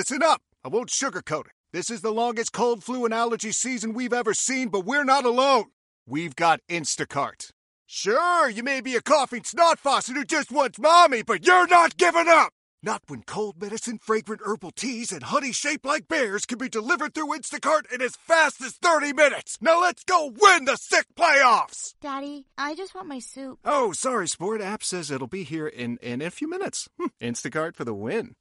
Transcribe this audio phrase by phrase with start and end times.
[0.00, 0.40] listen up.
[0.64, 1.52] I won't sugarcoat it.
[1.74, 5.26] This is the longest cold, flu, and allergy season we've ever seen, but we're not
[5.26, 5.64] alone.
[6.06, 7.50] We've got Instacart.
[7.84, 11.98] Sure, you may be a coughing snot faucet who just wants mommy, but you're not
[11.98, 12.54] giving up!
[12.82, 17.12] Not when cold medicine, fragrant herbal teas, and honey shaped like bears can be delivered
[17.12, 19.58] through Instacart in as fast as 30 minutes!
[19.60, 21.92] Now let's go win the sick playoffs!
[22.00, 23.58] Daddy, I just want my soup.
[23.66, 24.62] Oh, sorry, Sport.
[24.62, 26.88] App says it'll be here in, in a few minutes.
[26.98, 28.34] Hmm, Instacart for the win.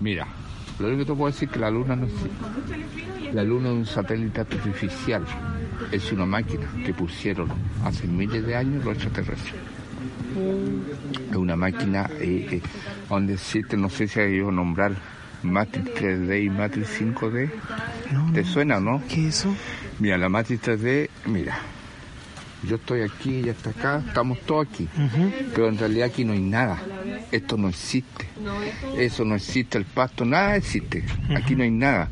[0.00, 0.26] Mira,
[0.78, 2.30] lo único que te puedo decir es que la luna no existe.
[3.34, 5.24] La luna es un satélite artificial.
[5.92, 7.50] Es una máquina que pusieron
[7.84, 9.54] hace miles de años los extraterrestres.
[11.30, 12.62] Es una máquina eh, eh,
[13.10, 14.92] donde existe, no sé si hay que nombrar
[15.42, 17.50] Matrix 3D y Matrix 5D.
[18.32, 19.02] ¿Te suena, no?
[19.08, 19.54] ¿Qué es eso?
[19.98, 21.58] Mira, la Matrix 3D, mira.
[22.68, 24.88] Yo estoy aquí, ella está acá, estamos todos aquí.
[25.54, 26.78] Pero en realidad aquí no hay nada.
[27.30, 28.26] Esto no existe.
[28.96, 31.04] Eso no existe, el pasto, nada existe.
[31.36, 32.08] Aquí no hay nada.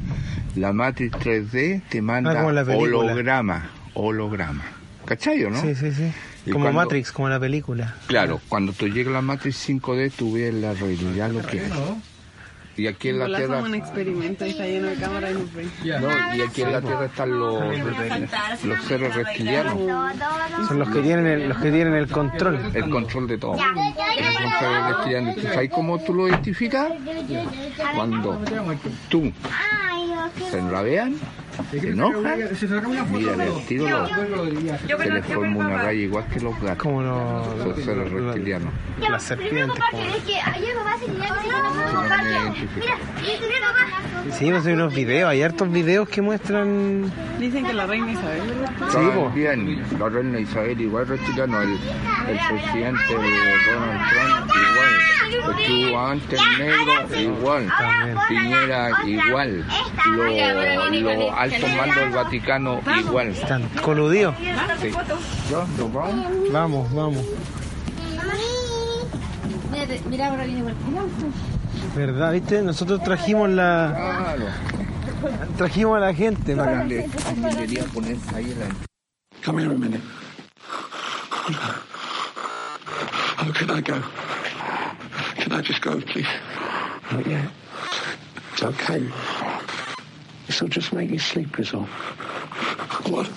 [0.57, 4.63] La Matrix 3D te manda Ah, holograma, holograma.
[5.05, 5.61] ¿Cachai o no?
[5.61, 6.13] Sí, sí, sí.
[6.47, 7.95] Y Como cuando- Matrix, como la película.
[8.07, 11.71] Claro, cuando tú llegas a la Matrix 5D, tú ves la realidad lo que hay.
[12.77, 13.59] Y aquí en la Hola, Tierra...
[13.63, 15.71] un experimento está lleno de cámaras y ven.
[16.01, 17.63] No, y aquí en la Tierra están los,
[18.65, 19.79] los seres reptilianos.
[20.69, 22.59] Son los que tienen el, los que tienen el control.
[22.75, 23.57] el control de todo.
[23.57, 26.93] ¿Tú ¿Sabes cómo tú lo identificas?
[27.95, 28.41] Cuando
[29.09, 29.33] tú
[30.51, 31.17] se la vean,
[31.71, 32.39] se enojan,
[33.11, 34.07] mira el tiro, lo-
[34.99, 36.79] se les forma una raya igual que los gatos.
[36.79, 38.73] Como los, seres reptilianos.
[39.11, 39.79] las serpientes.
[39.91, 40.03] como-
[44.39, 47.13] Sí, pues hay unos videos, hay hartos videos que muestran.
[47.39, 48.43] Dicen que la reina Isabel.
[48.91, 48.97] Sí.
[49.35, 57.21] También, la reina Isabel igual reptiliano, el, el presidente Donald Trump igual, estuvo antes negro
[57.21, 57.73] igual,
[58.29, 59.67] Piñera igual,
[60.17, 63.29] los los altos mandos del Vaticano igual.
[63.29, 64.35] Están coludidos.
[64.81, 64.91] Sí.
[65.51, 65.65] ¿Ya?
[65.79, 66.53] ¿Nos vamos?
[66.53, 67.25] Vamos, vamos.
[70.09, 70.75] Mira, ahora viene.
[71.95, 72.33] ¿Verdad?
[72.33, 72.63] ¿Viste?
[72.63, 73.93] Nosotros trajimos la.
[73.95, 74.47] Claro.
[75.57, 76.85] Trajimos a la gente para acá.
[76.85, 78.67] Le debería poner ahí en la
[79.45, 80.03] Come here a minute.
[83.39, 84.03] Oh, can I go?
[85.37, 86.27] Can I just go, please?
[87.13, 87.51] Not yet.
[88.53, 89.07] It's okay.
[90.47, 91.89] This'll just make you sleep, is all.
[93.11, 93.29] What?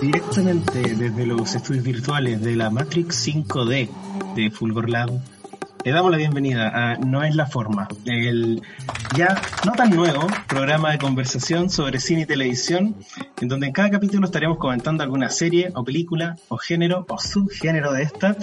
[0.00, 3.88] Directamente desde los estudios virtuales de la Matrix 5D
[4.34, 5.20] de Fulgor Lab,
[5.84, 8.62] le damos la bienvenida a No es la forma, el
[9.16, 12.96] ya no tan nuevo programa de conversación sobre cine y televisión,
[13.40, 17.92] en donde en cada capítulo estaremos comentando alguna serie o película o género o subgénero
[17.92, 18.36] de esta,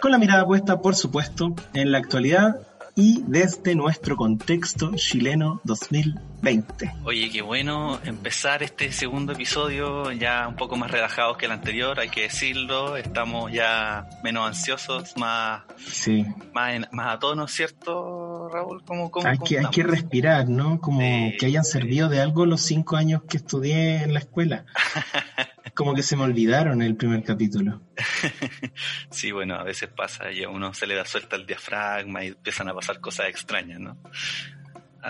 [0.00, 2.60] con la mirada puesta, por supuesto, en la actualidad
[2.96, 6.92] y desde nuestro contexto chileno 2020.
[7.04, 11.98] Oye, qué bueno empezar este segundo episodio ya un poco más relajados que el anterior,
[11.98, 12.96] hay que decirlo.
[12.96, 18.82] Estamos ya menos ansiosos, más, Sí, más, en- más a tono, ¿cierto, Raúl?
[18.84, 20.80] ¿Cómo, cómo, hay que, hay que respirar, ¿no?
[20.80, 21.72] Como Sí, que hayan sí.
[21.72, 24.64] servido de algo los cinco años que estudié en la escuela.
[25.74, 27.80] Como que se me olvidaron el primer capítulo.
[29.10, 32.28] Sí, bueno, a veces pasa y a uno se le da suelta el diafragma y
[32.28, 33.96] empiezan a pasar cosas extrañas, ¿no?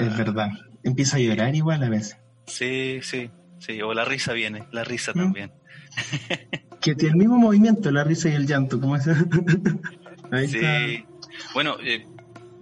[0.01, 0.49] Es Ah, verdad.
[0.83, 2.17] Empieza a llorar igual a veces.
[2.47, 3.81] Sí, sí, sí.
[3.83, 5.19] O la risa viene, la risa ¿Mm?
[5.19, 5.53] también.
[6.81, 9.07] Que tiene el mismo movimiento, la risa y el llanto, como es.
[10.31, 10.59] Ahí Sí.
[10.59, 11.09] está.
[11.55, 12.07] Bueno, eh,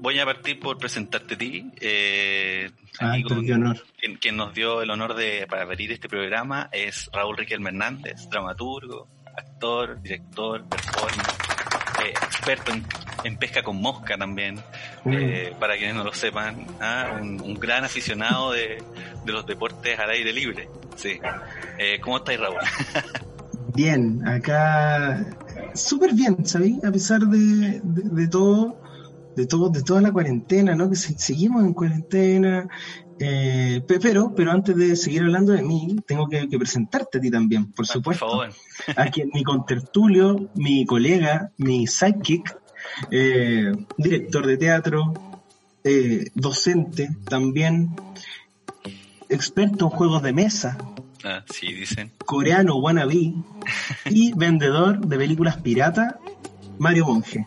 [0.03, 1.71] voy a partir por presentarte a ti.
[1.81, 3.83] Eh, Ay, amigo, honor.
[3.99, 8.29] quien, quien nos dio el honor de para abrir este programa es Raúl Riquelme Hernández,
[8.29, 11.27] dramaturgo, actor, director, performer,
[12.05, 12.85] eh, experto en,
[13.25, 14.57] en pesca con mosca también,
[15.05, 15.13] Mm.
[15.15, 18.83] eh, para quienes no lo sepan, ah, un, un gran aficionado de,
[19.25, 20.69] de los deportes al aire libre.
[20.97, 21.19] Sí.
[21.79, 22.59] Eh, ¿Cómo estáis, Raúl?
[23.75, 25.25] Bien, acá
[25.75, 26.85] súper bien, ¿sabéis?
[26.85, 28.82] A pesar de, de, de todo,
[29.35, 30.89] de todo, de toda la cuarentena, ¿no?
[30.91, 32.69] Que se- seguimos en cuarentena.
[33.25, 37.21] eh, pe- pero, pero antes de seguir hablando de mí, tengo que, que presentarte a
[37.21, 38.27] ti también, por Por supuesto.
[38.29, 38.51] favor.
[38.97, 42.57] a quien mi contertulio, mi colega, mi sidekick,
[43.13, 45.13] eh, director de teatro,
[45.85, 47.95] eh, docente también,
[49.29, 50.79] experto en juegos de mesa,
[51.25, 52.11] Ah, sí, dicen.
[52.27, 53.35] coreano wannabe
[54.11, 56.19] y vendedor de películas pirata,
[56.79, 57.47] Mario Monge.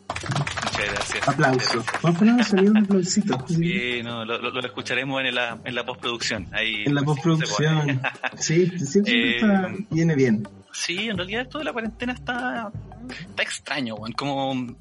[1.27, 1.83] Aplauso.
[2.01, 3.45] Vamos a poner un aplausito.
[3.47, 6.47] Sí, no, lo, lo- escucharemos en la, en la postproducción.
[6.51, 8.01] Ahí, En la postproducción.
[8.37, 10.47] Sí, siempre Eh, está- viene bien.
[10.71, 12.71] Sí, en realidad esto de la cuarentena está,
[13.09, 13.95] está extraño.
[14.17, 14.75] Como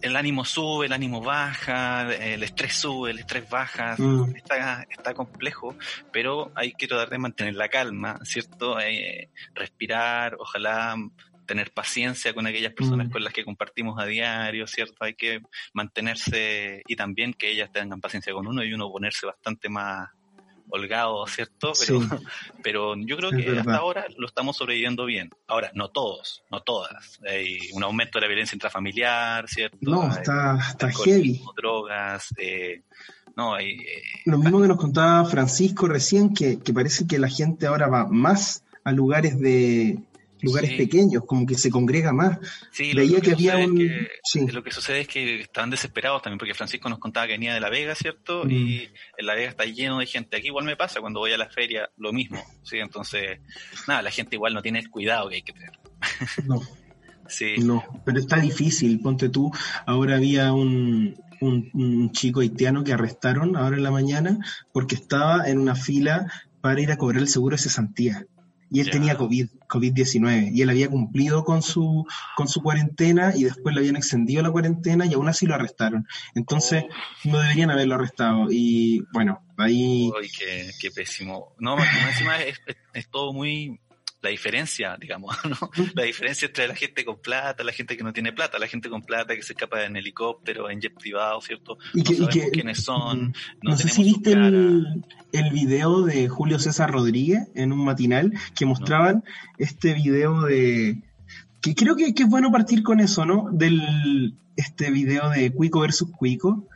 [0.00, 3.96] el ánimo sube, el ánimo baja, el estrés sube, el estrés baja.
[3.98, 4.36] Mm.
[4.36, 5.74] Está, está complejo,
[6.12, 8.78] pero hay que tratar de mantener la calma, ¿cierto?
[8.80, 10.94] Eh, respirar, ojalá
[11.48, 13.10] tener paciencia con aquellas personas Mm.
[13.10, 14.96] con las que compartimos a diario, ¿cierto?
[15.00, 15.40] Hay que
[15.72, 20.08] mantenerse y también que ellas tengan paciencia con uno y uno ponerse bastante más
[20.70, 21.72] holgado, ¿cierto?
[21.80, 22.08] Pero, Sí.
[22.62, 25.30] pero yo creo que hasta ahora lo estamos sobreviviendo bien.
[25.46, 27.18] Ahora, no todos, no todas.
[27.26, 29.78] Hay un aumento de la violencia intrafamiliar, ¿cierto?
[29.80, 31.40] No, Hay está, está heavy.
[31.56, 32.82] drogas, eh,
[33.34, 33.70] no, hay...
[33.80, 37.86] eh, Lo mismo que nos contaba Francisco recién, que, que parece que la gente ahora
[37.88, 39.98] va más a lugares de
[40.42, 40.76] lugares Sí.
[40.76, 42.38] pequeños, como que se congrega más.
[42.72, 44.46] Sí, lo, Veía lo que había sucede es un- que- sí.
[44.48, 47.60] lo que sucede es que estaban desesperados también, porque Francisco nos contaba que venía de
[47.60, 48.44] La Vega, ¿cierto?
[48.44, 48.50] Mm.
[48.50, 48.88] Y
[49.18, 50.36] en La Vega está lleno de gente.
[50.36, 52.78] Aquí igual me pasa cuando voy a la feria, lo mismo, ¿sí?
[52.78, 53.40] Entonces,
[53.86, 55.72] nada, la gente igual no tiene el cuidado que hay que tener.
[56.46, 56.60] No,
[57.28, 59.00] Sí, no, pero está difícil.
[59.00, 59.52] Ponte tú,
[59.84, 64.38] ahora había un, un, un chico haitiano que arrestaron ahora en la mañana
[64.72, 66.26] porque estaba en una fila
[66.62, 68.24] para ir a cobrar el seguro de cesantía.
[68.70, 72.06] Y él tenía COVID, COVID-19, y él había cumplido con su,
[72.36, 76.06] con su cuarentena y después le habían extendido la cuarentena y aún así lo arrestaron.
[76.34, 76.84] Entonces,
[77.24, 78.48] no deberían haberlo arrestado.
[78.50, 80.10] Y bueno, ahí...
[80.18, 81.54] Uy, qué, qué pésimo.
[81.58, 83.80] No, más más encima es, es- es todo muy
[84.20, 85.70] la diferencia, digamos, ¿no?
[85.94, 88.88] La diferencia entre la gente con plata, la gente que no tiene plata, la gente
[88.90, 91.78] con plata que se escapa en helicóptero, en jet privado, ¿cierto?
[91.94, 95.50] Y que, no y sabemos que- quiénes son, no, No, sé si viste el, el
[95.50, 99.22] video de Julio César Rodríguez en un matinal que mostraban
[99.58, 101.00] este video de...
[101.60, 103.48] que creo que, que es bueno partir con eso, ¿no?
[103.52, 106.66] Del este video de Cuico versus Cuico,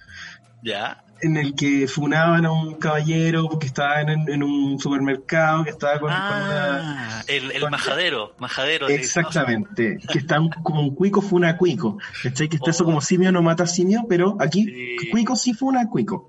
[0.62, 5.71] Ya, en el que funaban a un caballero que estaba en, en un supermercado, que
[5.71, 7.19] estaba con, con una...
[7.21, 8.89] Ah, el, el con- majadero, majadero.
[8.89, 11.99] Exactamente, que está como un cuico funa a cuico.
[12.23, 12.49] ¿Cachai?
[12.49, 12.87] Que está eso Oh.
[12.87, 15.11] como simio no mata simio, pero aquí Sí.
[15.11, 16.29] cuico sí funa a cuico.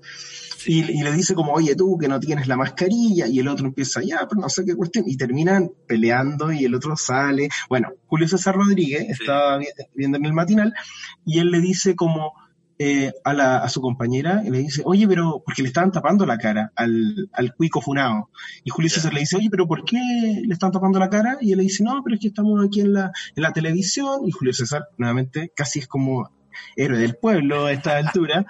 [0.56, 0.80] Sí.
[0.88, 3.66] Y, y le dice como, oye tú que no tienes la mascarilla, y el otro
[3.66, 7.48] empieza, ya, pero no sé qué cuestión, y terminan peleando y el otro sale.
[7.68, 10.72] Bueno, Julio César Rodríguez estaba vi- viendo en el matinal
[11.26, 12.32] y él le dice como
[12.86, 16.26] eh, a, la, a su compañera, y le dice, oye, pero, porque le estaban tapando
[16.26, 18.28] la cara al, al cuico funado.
[18.64, 18.90] Y Julio.
[18.94, 19.98] César le dice, oye, pero ¿por qué
[20.46, 21.38] le están tapando la cara?
[21.40, 24.20] Y él le dice, no, pero es que estamos aquí en la, en la televisión.
[24.26, 26.30] Y Julio César, nuevamente, casi es como
[26.76, 28.46] héroe del pueblo a esta altura.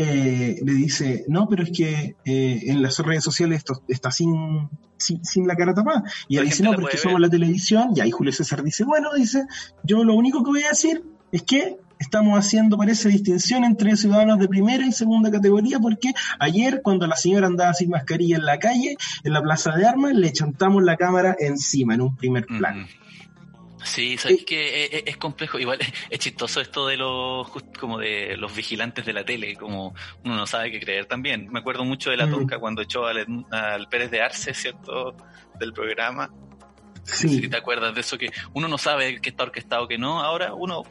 [0.00, 4.68] eh, le dice, no, pero es que eh, en las redes sociales esto está sin,
[4.96, 6.04] sin, sin la cara tapada.
[6.28, 7.90] Y él dice, no, pero es que somos la televisión.
[7.96, 9.44] Y ahí Julio César dice, bueno, dice,
[9.82, 11.02] yo lo único que voy a decir
[11.32, 16.80] es que estamos haciendo, parece, distinción entre ciudadanos de primera y segunda categoría, porque ayer,
[16.82, 20.32] cuando la señora andaba sin mascarilla en la calle, en la plaza de armas, le
[20.32, 22.86] chantamos la cámara encima, en un primer plano.
[23.84, 25.78] Sí, sabes que es, es complejo, igual
[26.10, 27.48] es chistoso esto de los
[27.78, 31.48] como de los vigilantes de la tele, como uno no sabe qué creer también.
[31.50, 32.30] Me acuerdo mucho de la Mm.
[32.30, 35.16] tonca cuando echó al, Pérez de Arce, ¿cierto?
[35.58, 36.30] Del programa.
[37.04, 37.28] Sí.
[37.28, 40.20] Si te acuerdas de eso que uno no sabe qué está orquestado, que no.
[40.20, 40.82] Ahora uno,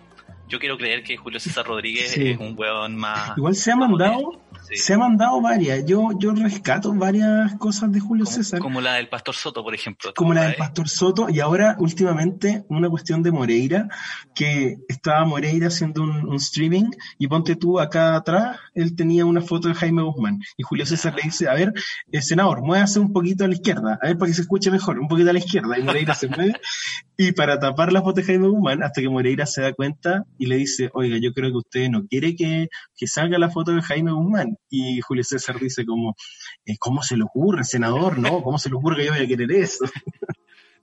[0.48, 2.30] yo quiero creer que Julio César Rodríguez Sí.
[2.32, 3.38] es un weón más.
[3.38, 4.40] Igual se ha mandado,
[4.70, 4.78] Sí.
[4.78, 5.86] se ha mandado varias.
[5.86, 8.60] Yo, yo rescato varias cosas de Julio como, César.
[8.60, 10.14] como la del Pastor Soto, por ejemplo.
[10.16, 10.56] como la del.
[10.56, 13.88] Pastor Soto, y ahora últimamente una cuestión de Moreira,
[14.36, 19.42] que estaba Moreira haciendo un, un streaming, y ponte tú acá atrás, él tenía una
[19.42, 21.74] foto de Jaime Guzmán, y Julio César le dice, a ver,
[22.12, 25.00] eh, senador, muévase un poquito a la izquierda, a ver para que se escuche mejor,
[25.00, 26.54] un poquito a la izquierda, y Moreira se mueve,
[27.18, 30.46] y para tapar la foto de Jaime Guzmán, hasta que Moreira se da cuenta y
[30.46, 33.82] le dice, oiga, yo creo que usted no quiere que, que salga la foto de
[33.82, 36.16] Jaime Guzmán, y Julio César dice como,
[36.66, 38.18] eh, ¿cómo se le ocurre, senador?
[38.18, 39.86] No, ¿cómo se le ocurre que yo voy a querer eso?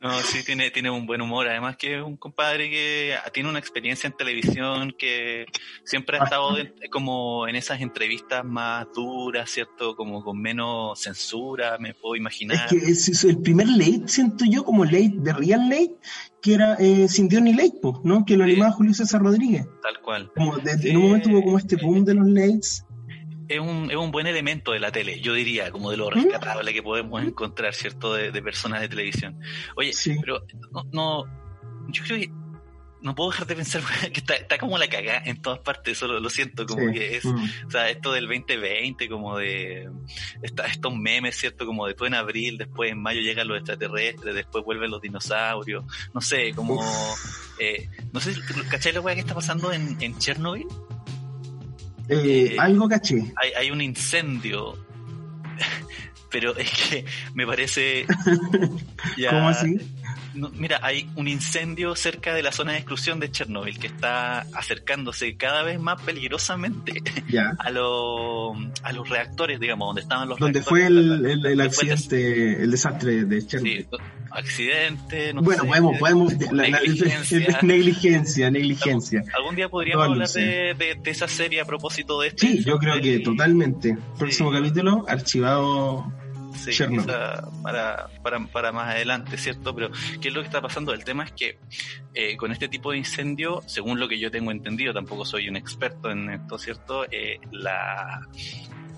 [0.04, 1.48] No, sí, tiene, tiene un buen humor.
[1.48, 5.46] Además que es un compadre que tiene una experiencia en televisión que
[5.82, 6.24] siempre ha Ah.
[6.24, 9.96] estado de- como en esas entrevistas más duras, ¿cierto?
[9.96, 12.66] Como con menos censura, me puedo imaginar.
[12.66, 15.96] Es que es, es el primer late, siento yo, como late de Real Late,
[16.42, 18.26] que era eh, sin Dios ni late, ¿no?
[18.26, 18.50] Que lo Sí.
[18.50, 19.66] animaba Julio César Rodríguez.
[19.82, 20.30] Tal cual.
[20.36, 22.84] Como en un momento hubo como este boom de los lates.
[23.48, 26.72] Es un, es un buen elemento de la tele, yo diría, como de lo rescatable
[26.72, 28.14] que podemos encontrar, ¿cierto?
[28.14, 29.38] De, de personas de televisión.
[29.76, 30.16] Oye, Sí.
[30.20, 31.24] pero no, no,
[31.88, 32.30] yo creo que
[33.02, 33.82] no puedo dejar de pensar
[34.12, 36.94] que está, está como la cagada en todas partes, eso lo, lo siento, como Sí.
[36.94, 37.44] que es, Mm.
[37.66, 39.90] o sea, esto del 2020, como de
[40.42, 41.66] esta- estos memes, ¿cierto?
[41.66, 45.84] Como después en abril, después en mayo llegan los extraterrestres, después vuelven los dinosaurios,
[46.14, 46.82] no sé, como,
[47.58, 48.34] eh, no sé,
[48.70, 50.66] ¿cachai la weá que está pasando en, en Chernobyl?
[52.08, 53.32] Eh, algo caché.
[53.36, 54.76] Hay, hay un incendio,
[56.34, 58.06] pero es que me parece...
[59.16, 59.76] ya- ¿Cómo así?
[60.34, 64.40] no, mira, hay un incendio cerca de la zona de exclusión de Chernobyl que está
[64.52, 67.52] acercándose cada vez más peligrosamente Ya.
[67.60, 72.70] a, los a los reactores, digamos, donde estaban los Donde fue el, el, accidente, el
[72.72, 73.86] desastre de Chernobyl.
[73.88, 73.96] Sí,
[74.32, 77.58] accidente, no bueno, sé, podemos, podemos, la- la- negligencia.
[77.62, 79.22] negligencia, negligencia.
[79.36, 82.44] Algún día podríamos hablar de, de- de esa serie a propósito de esto.
[82.44, 83.96] Sí, yo creo que totalmente.
[84.18, 84.58] Próximo Sí.
[84.58, 86.12] capítulo, archivado.
[86.72, 86.84] Sí,
[87.62, 89.74] para, para, para más adelante, ¿cierto?
[89.74, 89.90] Pero,
[90.20, 90.92] ¿qué es lo que está pasando?
[90.92, 91.58] El tema es que
[92.14, 95.56] eh, con este tipo de incendio, según lo que yo tengo entendido, tampoco soy un
[95.56, 97.04] experto en esto, ¿cierto?
[97.10, 98.26] Eh, la,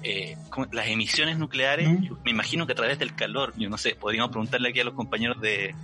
[0.02, 0.37] eh,
[0.73, 2.08] las emisiones nucleares, Mm.
[2.25, 4.94] me imagino que a través del calor, yo no sé, podríamos preguntarle aquí a los
[4.94, 5.75] compañeros de,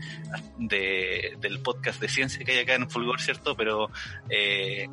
[0.58, 3.56] de- del podcast de ciencia que hay acá en Fulgor, ¿cierto?
[3.56, 3.90] Pero
[4.28, 4.88] eh,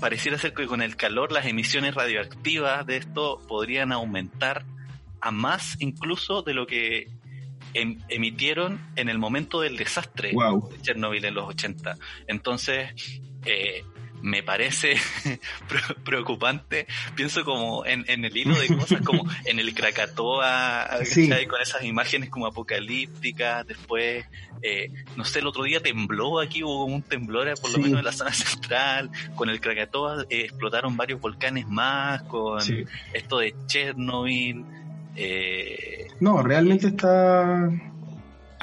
[0.00, 4.64] pareciera ser que con el calor las emisiones radioactivas de esto podrían aumentar
[5.20, 7.08] a más incluso de lo que
[7.74, 10.70] em- emitieron en el momento del desastre Wow.
[10.70, 11.96] de Chernobyl en los 80.
[12.26, 12.90] Entonces,
[13.44, 13.84] eh,
[14.22, 14.96] me parece
[15.68, 16.86] pre- preocupante.
[17.14, 20.88] Pienso como en, en el hilo de cosas, como en el Krakatoa,
[21.48, 23.66] con esas imágenes como apocalípticas.
[23.66, 24.26] Después,
[24.62, 27.82] eh, no sé, el otro día tembló aquí, hubo un temblor por lo Sí.
[27.82, 29.10] menos en la zona central.
[29.36, 32.84] Con el Krakatoa eh, explotaron varios volcanes más, con Sí.
[33.14, 34.64] esto de Chernobyl.
[35.16, 37.76] Eh, No, realmente está la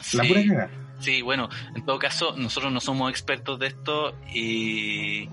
[0.01, 0.17] sí.
[0.27, 0.69] pura cagada.
[0.99, 5.29] Sí, bueno, en todo caso, nosotros no somos expertos de esto y,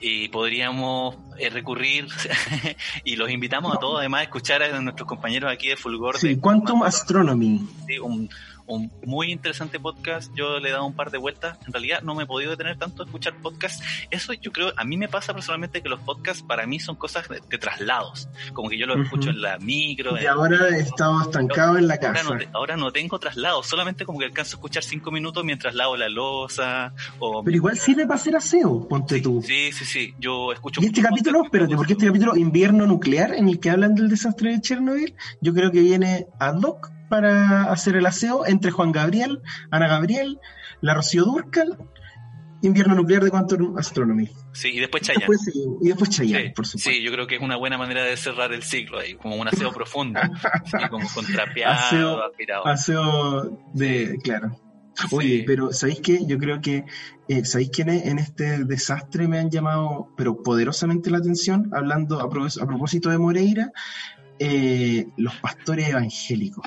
[0.00, 2.08] y podríamos eh, recurrir
[3.04, 6.18] y los invitamos a todos además a escuchar a nuestros compañeros aquí de Fulgor.
[6.18, 7.68] Sí, de- Quantum Astronomy.
[7.86, 8.28] Sí, un,
[8.66, 10.32] un muy interesante podcast.
[10.34, 11.58] Yo le he dado un par de vueltas.
[11.66, 13.82] En realidad no me he podido detener tanto a escuchar podcasts.
[14.10, 17.28] Eso yo creo, a mí me pasa personalmente que los podcasts para mí son cosas
[17.28, 18.28] de, de traslados.
[18.52, 19.04] Como que yo los Ujú.
[19.04, 20.16] escucho en la micro.
[20.16, 22.30] Y en- ahora he estado estancado en la Ahora casa.
[22.30, 25.74] no, te- ahora no tengo traslados, solamente como que alcanzo a escuchar cinco minutos mientras
[25.74, 29.42] lavo la losa o Pero igual sirve para hacer aseo, ponte tú.
[29.46, 33.48] Sí, sí, sí, yo escucho Y este capítulo, espérate, porque este capítulo invierno nuclear en
[33.48, 37.96] el que hablan del desastre de Chernobyl, yo creo que viene ad hoc para hacer
[37.96, 40.38] el aseo entre Juan Gabriel, Ana Gabriel,
[40.80, 41.76] la Rocío Durcal,
[42.62, 44.28] invierno nuclear de Quantum Astronomy.
[44.52, 45.20] Sí, y después Chayanne.
[45.28, 46.90] Después, sí, y después Chayanne, Sí, por supuesto.
[46.90, 49.46] sí, yo creo que es una buena manera de cerrar el ciclo ahí, como un
[49.46, 50.20] aseo profundo,
[50.64, 52.66] sí, como contrapeado, Aseo- aspirado.
[52.66, 54.58] Aseo de, claro.
[55.12, 56.24] Oye, pero ¿sabéis qué?
[56.26, 56.84] Yo creo que,
[57.28, 61.68] eh, ¿sabéis quiénes en este desastre me han llamado, pero poderosamente la atención?
[61.74, 63.70] Hablando a, pro- a propósito de Moreira,
[64.38, 66.64] eh, los pastores evangélicos.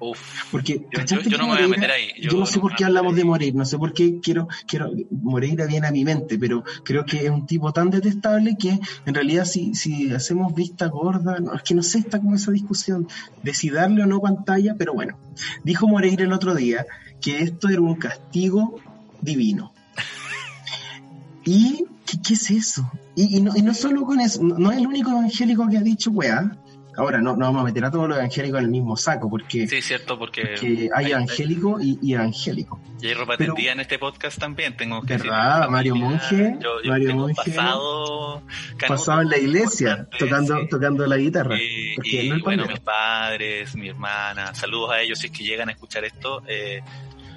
[0.00, 0.20] Uf,
[0.52, 2.08] Porque, yo, yo- ¿cachaste yo no me voy a meter ahí.
[2.20, 5.66] Yo, no sé por qué hablamos de Moreira, no sé por qué quiero, quiero, Moreira
[5.66, 9.44] viene a mi mente, pero creo que es un tipo tan detestable que en realidad
[9.44, 13.08] si, si hacemos vista gorda, no, es que no sé, está como esa discusión
[13.42, 15.18] de si darle o no pantalla, pero bueno,
[15.64, 16.86] dijo Moreira el otro día
[17.20, 18.80] que esto era un castigo
[19.20, 19.72] divino.
[21.44, 22.90] ¿Y qué, qué es eso?
[23.14, 25.78] Y, y no, y no solo con eso, no, no es el único evangélico que
[25.78, 26.56] ha dicho weá.
[26.98, 29.66] Ahora, no, no vamos a meter a todos los evangélicos en el mismo saco, porque,
[29.68, 32.80] Sí, cierto, porque porque hay evangélico y, y evangélico.
[33.00, 34.76] y hay ropa pero- tendida en este podcast también.
[34.76, 35.66] Tengo que decir, ¿Verdad?
[35.66, 38.42] mi Mario Monge, yo, yo Mario Monge, pasado,
[38.86, 40.68] Pasado en la iglesia, tocando, sí.
[40.68, 41.56] tocando la guitarra.
[41.56, 45.72] Y, no bueno, mis padres, mi hermana, saludos a ellos si es que llegan a
[45.72, 46.42] escuchar esto.
[46.48, 46.82] Eh,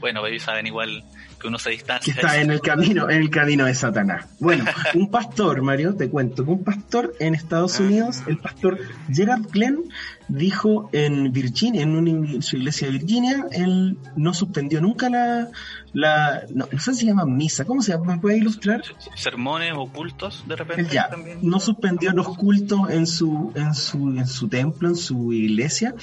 [0.02, 1.04] bueno, ellos saben igual
[1.40, 2.14] que uno se que distancia.
[2.14, 4.26] está en el camino, en el camino de Satanás.
[4.40, 4.66] Bueno,
[4.96, 7.80] un pastor, Mario, te cuento, que un pastor en Estados.
[7.80, 8.80] Unidos, el pastor
[9.12, 9.80] Gerard Glenn,
[10.28, 15.48] dijo en Virginia, en, una- su iglesia de Virginia, él no suspendió nunca la,
[15.94, 18.16] la no, no sé si se llama misa, ¿cómo se llama?
[18.16, 18.82] ¿Me puede ilustrar?
[19.16, 20.94] Sermones ocultos, de repente.
[20.94, 21.40] Ya también.
[21.42, 25.94] no suspendió los cultos en su, en su, en su templo, en su iglesia,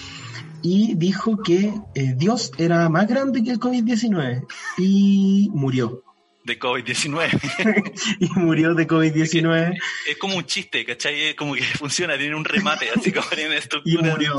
[0.63, 4.47] y dijo que eh, Dios era más grande que el COVID-19
[4.79, 6.03] y murió.
[6.45, 7.93] De COVID-19.
[8.21, 9.75] y murió de COVID-19
[10.09, 11.21] es como un chiste, ¿cachai?
[11.29, 14.03] Es como que funciona, tiene un remate, así como tiene y estructura.
[14.03, 14.37] de un murió.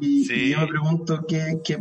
[0.00, 0.34] Y, Sí.
[0.34, 1.78] y yo me pregunto que, que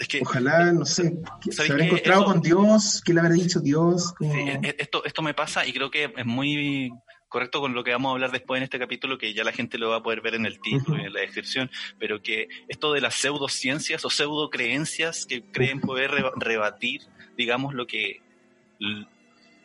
[0.00, 1.90] Es que ojalá, no sé, que se ¿Sabéis habrá qué?
[1.90, 4.12] encontrado Eso- con Dios, que le habrá dicho Dios.
[4.14, 6.90] como- e- e- esto, esto me pasa y creo que es muy
[7.32, 9.78] correcto con lo que vamos a hablar después en este capítulo, que ya la gente
[9.78, 12.92] lo va a poder ver en el título y en la descripción, pero que esto
[12.92, 17.00] de las pseudociencias o pseudocreencias que creen poder reba- rebatir,
[17.36, 18.20] digamos, lo que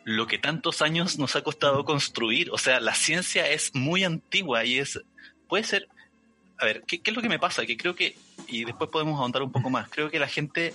[0.04, 2.50] lo que tantos años nos ha costado construir.
[2.50, 5.00] O sea, la ciencia es muy antigua y es,
[5.48, 5.88] puede ser,
[6.58, 7.66] a ver, ¿qué, qué es lo que me pasa?
[7.66, 10.72] Que creo que, y después podemos ahondar un poco más, creo que la gente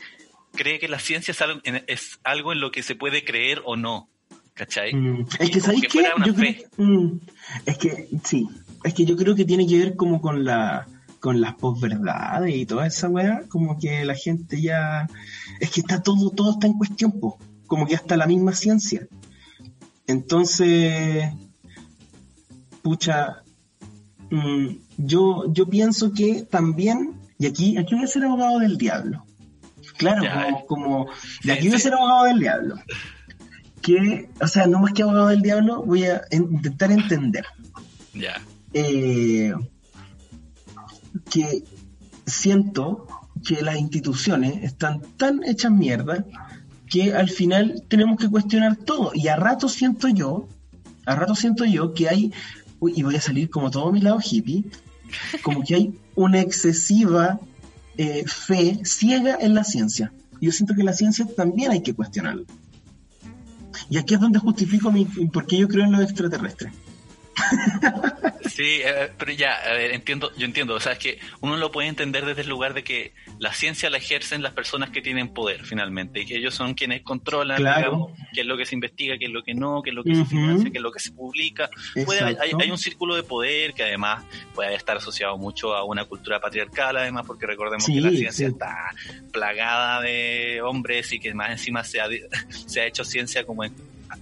[0.53, 3.61] cree que la ciencia es algo en, es algo en lo que se puede creer
[3.65, 4.07] o no.
[4.53, 4.93] ¿Cachai?
[4.93, 6.05] Mm, Es que, ¿sabéis que qué?
[6.25, 7.19] Yo creo, mm,
[7.65, 8.47] es que, sí,
[8.83, 10.87] es que yo creo que tiene que ver como con la
[11.19, 15.07] con las posverdades y toda esa weá, como que la gente ya,
[15.61, 19.07] es que está todo, todo está en cuestión, po, como que hasta la misma ciencia.
[20.05, 21.31] Entonces,
[22.81, 23.41] pucha,
[24.31, 24.67] mm,
[24.97, 29.25] yo, yo pienso que también, y aquí, aquí voy a ser abogado del diablo.
[29.97, 30.63] Claro, Ya, como, eh.
[30.67, 31.07] como,
[31.45, 32.75] de aquí voy a ser abogado del diablo
[33.83, 37.45] que, o sea, no más que abogado del diablo, voy a en- intentar entender
[38.13, 38.41] Ya.
[38.73, 39.53] eh,
[41.29, 41.63] que
[42.25, 43.07] siento
[43.45, 46.25] que las instituciones están tan hechas mierda
[46.89, 49.11] que al final tenemos que cuestionar todo.
[49.13, 50.47] Y a rato siento yo,
[51.05, 52.31] a rato siento yo que hay,
[52.79, 54.63] uy, y voy a salir como todo mi lado hippie,
[55.41, 57.39] como que hay una excesiva
[57.97, 60.13] eh, fe ciega en la ciencia.
[60.39, 62.43] Yo siento que la ciencia también hay que cuestionarla.
[63.89, 66.73] Y aquí es donde justifico mi, por qué yo creo en los extraterrestres.
[68.49, 71.71] Sí, eh, pero ya, a ver, entiendo, yo entiendo, o sea, es que uno lo
[71.71, 75.29] puede entender desde el lugar de que la ciencia la ejercen las personas que tienen
[75.33, 77.77] poder finalmente, y que ellos son quienes controlan, Claro.
[77.79, 80.03] digamos, qué es lo que se investiga, qué es lo que no, qué es lo
[80.03, 81.69] que se financia, qué es lo que se publica.
[82.05, 84.23] Puede hay, hay un círculo de poder que además
[84.53, 88.47] puede estar asociado mucho a una cultura patriarcal, además, porque recordemos Sí, que la ciencia
[88.47, 88.53] sí.
[88.53, 88.91] está
[89.31, 92.05] plagada de hombres y que más encima se ha,
[92.67, 93.73] se ha hecho ciencia como en,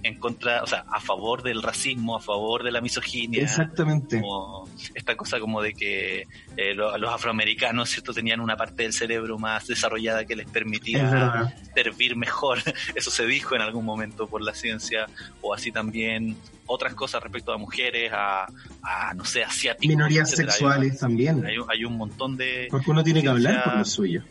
[0.02, 4.20] en contra, o sea, a favor del racismo, a favor de la misoginia Exactamente.
[4.20, 8.92] como esta cosa como de que eh, lo- los afroamericanos cierto tenían una parte del
[8.92, 12.58] cerebro más desarrollada que les Es permitía servir mejor
[12.94, 15.06] eso se dijo en algún momento por la ciencia
[15.40, 18.46] o así también otras cosas respecto a mujeres a,
[18.82, 20.48] a, no sé asiáticos Minorías etcétera.
[20.52, 21.44] Hay- sexuales también.
[21.44, 24.22] hay, un- hay un montón de Porque uno tiene que hablar por lo suyo.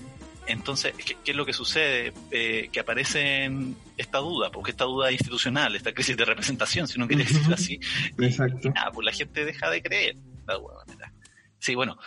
[0.48, 2.14] Entonces, ¿qué, qué es lo que sucede?
[2.32, 6.98] Eh, que aparece en esta duda, porque esta duda institucional, esta crisis de representación, si
[6.98, 7.80] uno quiere decirlo así,
[8.20, 8.68] Exacto.
[8.68, 10.16] y nada, pues la gente deja de creer,
[10.48, 11.14] alguna manera.
[11.60, 11.98] Sí, bueno,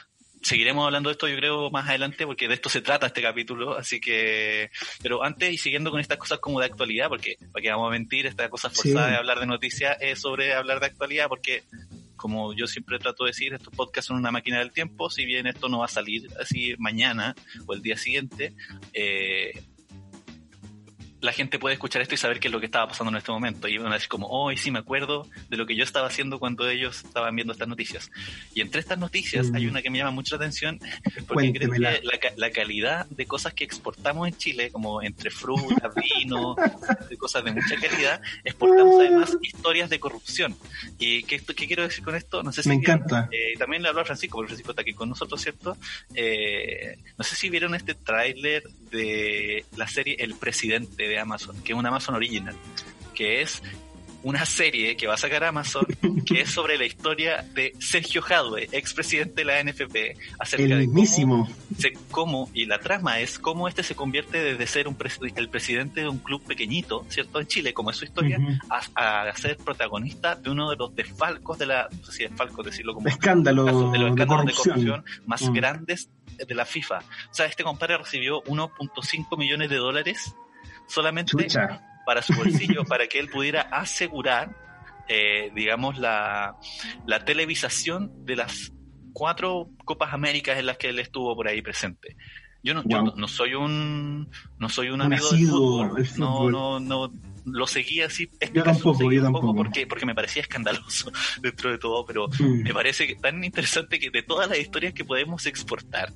[0.43, 3.79] seguiremos hablando de esto yo creo más adelante, porque de esto se trata este capítulo,
[3.79, 4.71] así que,
[5.03, 7.93] pero antes y siguiendo con estas cosas como de actualidad, porque para que vamos a
[7.93, 9.11] mentir, esta cosa forzada Sí.
[9.13, 11.63] de hablar de noticias es sobre hablar de actualidad, porque
[12.25, 15.47] como yo siempre trato de decir, estos podcasts son una máquina del tiempo, si bien
[15.47, 17.35] esto no va a salir así mañana
[17.67, 18.55] o el día siguiente,
[18.95, 19.63] eh,
[21.25, 23.33] la gente puede escuchar esto y saber qué es lo que estaba pasando en este
[23.33, 23.67] momento.
[23.67, 26.39] Y van a decir como, hoy sí me acuerdo de lo que yo estaba haciendo
[26.39, 28.11] cuando ellos estaban viendo estas noticias.
[28.55, 29.55] Y entre estas noticias Mm.
[29.57, 30.79] hay una que me llama mucho la atención,
[31.27, 31.93] porque creo que Cuéntemela.
[32.03, 36.57] la, la calidad de cosas que exportamos en Chile, como entre frutas, vino,
[37.09, 40.55] de cosas de mucha calidad, exportamos además historias de corrupción.
[40.99, 42.43] ¿Y qué, qué quiero decir con esto?
[42.43, 43.29] No sé si Me vieron, encanta.
[43.33, 45.77] eh, también le hablo a Francisco, porque Francisco está aquí con nosotros, ¿cierto?
[46.15, 51.73] Eh, no sé si vieron este tráiler de la serie El Presidente de Amazon, que
[51.73, 52.55] es una Amazon Original,
[53.15, 53.63] que es
[54.23, 55.85] una serie que va a sacar Amazon,
[56.25, 60.77] que es sobre la historia de Sergio Jadwe, expresidente de la NFP, acerca El de
[62.11, 66.01] cómo, y la trama es cómo este se convierte desde ser un pres- el presidente
[66.01, 67.39] de un club pequeñito, ¿cierto?
[67.39, 68.53] En Chile, como es su historia, Ujú.
[68.95, 72.65] a, a ser protagonista de uno de los desfalcos de la, no sé si desfalcos
[72.65, 74.75] decirlo como Escándalo de los escándalos de corrupción.
[74.75, 75.53] corrupción más Mm.
[75.53, 77.01] grandes de la FIFA.
[77.31, 80.35] O sea, este compadre recibió 1.5 millones de dólares
[80.87, 81.83] solamente Chucha.
[82.07, 84.55] para su bolsillo, para que él pudiera asegurar,
[85.09, 86.57] eh, digamos, la,
[87.07, 88.73] la televisación de las
[89.13, 92.17] cuatro Copas Américas en las que él estuvo por ahí presente.
[92.63, 93.05] Yo no, Wow.
[93.07, 95.97] no, no soy un no soy un amigo del fútbol.
[95.99, 96.53] al No, fútbol.
[96.53, 97.13] no, no
[97.45, 98.31] lo seguí así.
[98.41, 99.65] este Yo caso lo tampoco, seguí yo un poco tampoco.
[99.65, 104.09] porque, porque me parecía escandaloso dentro de todo, pero me parece que tan interesante que
[104.11, 106.11] de todas las historias que podemos exportar,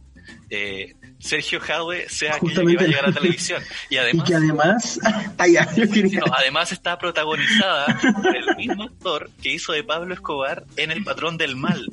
[0.51, 3.63] eh, Sergio Jadwe sea aquella que va a llegar a televisión.
[3.91, 5.01] Y Y además,
[5.39, 11.05] que además, está protagonizada por el mismo actor que hizo de Pablo Escobar en El
[11.05, 11.85] Patrón del Mal.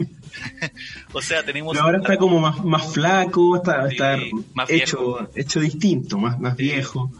[1.11, 1.73] o sea, tenemos...
[1.73, 4.17] pero ahora está como más, más flaco, está, está
[4.53, 7.11] más hecho, hecho distinto, más, más viejo.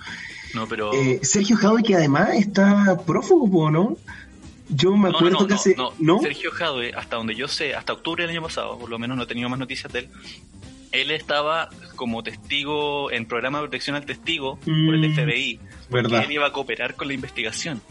[0.53, 0.93] No, pero...
[0.93, 3.97] Eh, Sergio Jadwe que además está prófugo, ¿no?
[4.69, 5.75] Yo me No, no, acuerdo no, que no, hace...
[5.75, 5.93] no.
[5.99, 6.19] ¿no?
[6.21, 9.23] Sergio Jadwe, hasta donde yo sé, hasta octubre del año pasado, por lo menos no
[9.23, 10.09] he tenido más noticias de él,
[10.95, 16.23] él estaba como testigo en programa de protección al testigo por el Mm, FBI, Verdad,
[16.25, 17.81] él iba a cooperar con la investigación.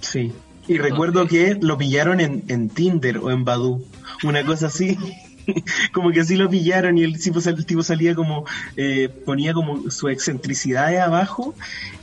[0.00, 0.32] sí.
[0.68, 3.84] Y recuerdo que lo pillaron en, en Tinder o en Badu,
[4.22, 4.96] una cosa así.
[5.92, 8.44] como que así lo pillaron y el tipo, sal- el tipo salía como,
[8.76, 11.52] eh, ponía como su excentricidad abajo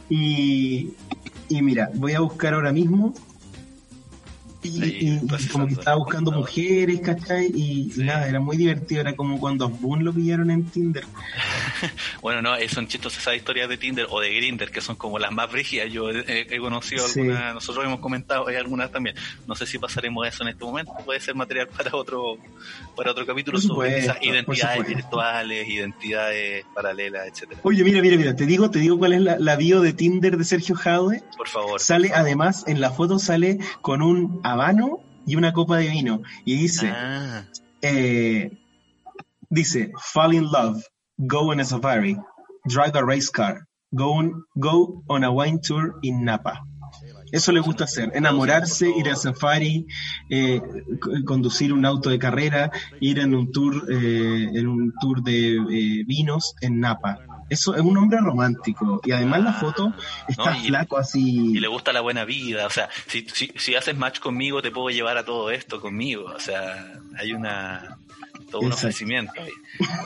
[0.09, 0.89] y,
[1.47, 3.13] Y mira, voy a buscar ahora mismo.
[4.61, 5.51] Y, y- y procesando.
[5.53, 7.45] como que estaba buscando mujeres, ¿cachai?
[7.47, 9.01] Y nada, era muy divertido.
[9.01, 11.05] Era como cuando a Boone lo pillaron en Tinder.
[12.21, 15.17] Bueno, no, eh, son chistosas esas historias de Tinder o de Grinder, que son como
[15.19, 15.89] las más brígidas.
[15.91, 17.21] Yo he, he conocido Sí.
[17.21, 19.15] algunas, nosotros hemos comentado hay algunas también.
[19.47, 22.37] No sé si pasaremos eso en este momento, puede ser material para otro
[22.95, 27.61] para otro capítulo Por sobre supuesto, esas identidades virtuales, identidades paralelas, etcétera.
[27.63, 30.35] Oye, mira, mira, mira, te digo, te digo cuál es la, la bio de Tinder
[30.37, 31.23] de Sergio Jaude.
[31.37, 31.79] Por favor.
[31.79, 36.21] Sale, además, en la foto sale con un habano y una copa de vino.
[36.45, 37.43] Y dice, Ah,
[37.81, 38.51] eh,
[39.49, 40.83] dice, fall in love,
[41.17, 42.17] go on a safari,
[42.65, 46.61] drive a race car, go on, go on a wine tour in Napa.
[47.31, 49.85] Eso le gusta hacer, enamorarse, ir a safari,
[50.31, 50.59] eh,
[50.99, 55.59] co- conducir un auto de carrera, ir en un tour, eh, en un tour de
[56.07, 57.19] vinos en Napa.
[57.49, 59.01] Eso es un hombre romántico.
[59.05, 59.93] Y además la foto
[60.27, 61.51] está No, y- flaco así.
[61.55, 64.71] y le gusta la buena vida, o sea, si, si, si haces match conmigo te
[64.71, 67.98] puedo llevar a todo esto conmigo, o sea, hay una
[68.49, 69.49] todo un ofrecimiento ahí.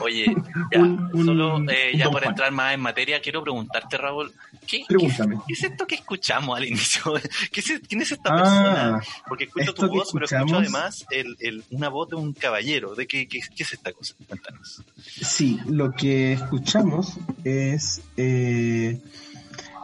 [0.02, 0.26] Oye,
[0.72, 4.32] ya, Un- un- solo eh, ya para entrar más en materia, quiero preguntarte, Raúl,
[4.66, 7.02] ¿qué, qué, qué es esto que escuchamos al inicio?
[7.52, 9.00] ¿Qué es- ¿Quién es esta Ah, persona?
[9.28, 12.94] Porque escucho tu voz, pero escucho además el, el- una voz de un caballero.
[12.94, 14.14] ¿De qué, qué, qué es esta cosa?
[14.28, 14.82] Cuéntanos.
[15.06, 19.00] Sí, lo que escuchamos es eh,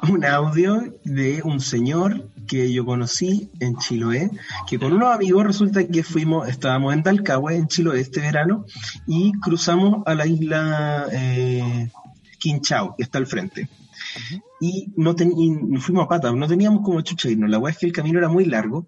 [0.08, 4.28] un audio de un señor que yo conocí en Chiloé,
[4.68, 8.64] que con unos amigos resulta que fuimos, estábamos en Talcahué, en Chiloé este verano,
[9.06, 11.88] y cruzamos a la isla eh,
[12.40, 13.68] Quinchao, que está al frente.
[14.60, 17.48] Y, no ten- y nos fuimos a pata, no teníamos como chucha irnos.
[17.50, 18.86] La weá es que el camino era muy largo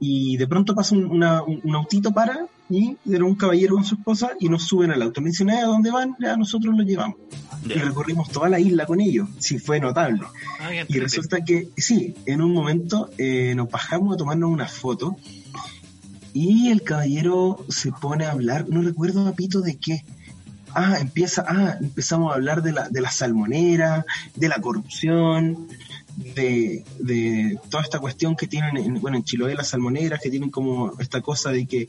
[0.00, 3.84] y de pronto pasa un, una- un- un autito para y era un caballero con
[3.84, 5.20] su esposa y nos suben al auto.
[5.20, 6.16] Me dicen, "Eh, ¿a dónde van?
[6.20, 7.16] Ya nosotros lo llevamos.
[7.64, 9.28] Y recorrimos toda la isla con ellos.
[9.38, 10.22] Sí, fue notable.
[10.60, 15.16] Ah, Y resulta que, sí, en un momento eh, nos bajamos a tomarnos una foto
[16.32, 20.04] y el caballero se pone a hablar, no recuerdo a pito de qué.
[20.78, 25.68] Ah, empieza, ah, empezamos a hablar de la, de la salmonera, de la corrupción,
[26.16, 30.50] de, de toda esta cuestión que tienen, en, bueno, en Chiloé las salmoneras, que tienen
[30.50, 31.88] como esta cosa de que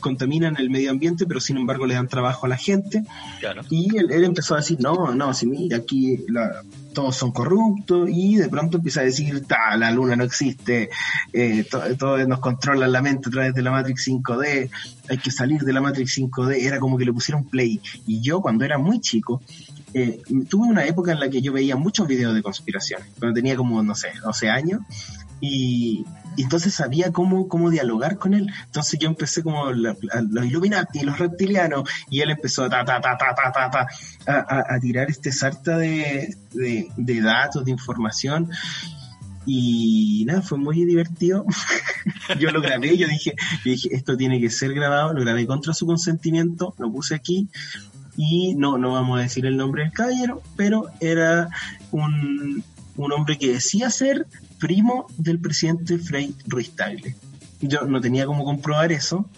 [0.00, 3.04] contaminan el medio ambiente, pero sin embargo le dan trabajo a la gente.
[3.40, 3.62] Claro.
[3.70, 8.08] Y él, él empezó a decir, no, no, si mira, aquí la- todos son corruptos,
[8.08, 10.90] y de pronto empieza a decir, ta, la luna no existe,
[11.32, 14.70] eh, to- todos nos controlan la mente a través de la Matrix 5D,
[15.08, 17.80] hay que salir de la Matrix 5D, era como que le pusieron play.
[18.06, 19.42] Y yo cuando era muy chico,
[19.94, 23.56] eh, tuve una época en la que yo veía muchos videos de conspiración, cuando tenía
[23.56, 24.80] como, no sé, 12 años,
[25.40, 26.04] y,
[26.36, 28.50] y entonces sabía cómo, cómo dialogar con él.
[28.66, 32.84] Entonces yo empecé como la- a- los Illuminati, los reptilianos, y él empezó a, ta,
[32.84, 33.86] ta, ta, ta, ta, ta, ta,
[34.26, 38.50] a, a- a tirar este sarta de, de, de datos, de información.
[39.46, 41.44] Y nada, fue muy divertido.
[42.40, 45.74] yo lo grabé, yo dije, yo dije, esto tiene que ser grabado, lo grabé contra
[45.74, 47.48] su consentimiento, lo puse aquí.
[48.16, 51.48] Y no, no vamos a decir el nombre del caballero, pero era
[51.90, 52.62] un,
[52.96, 54.26] un hombre que decía ser
[54.58, 57.16] primo del presidente Frei Ruiz Tagle.
[57.60, 59.28] Yo no tenía cómo comprobar eso,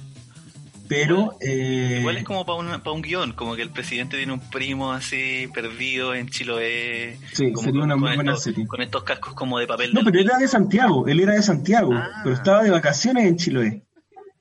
[0.89, 1.37] pero...
[1.41, 4.41] eh, Igual es como para un, pa' un guion, como que el presidente tiene un
[4.41, 7.19] primo así perdido en Chiloé.
[7.33, 8.67] Sí, como sería con- una con muy buena estos, serie.
[8.67, 11.93] Con estos cascos como de papel No, pero era de Santiago, él era de Santiago,
[11.95, 12.21] Ah.
[12.23, 13.83] pero estaba de vacaciones en Chiloé.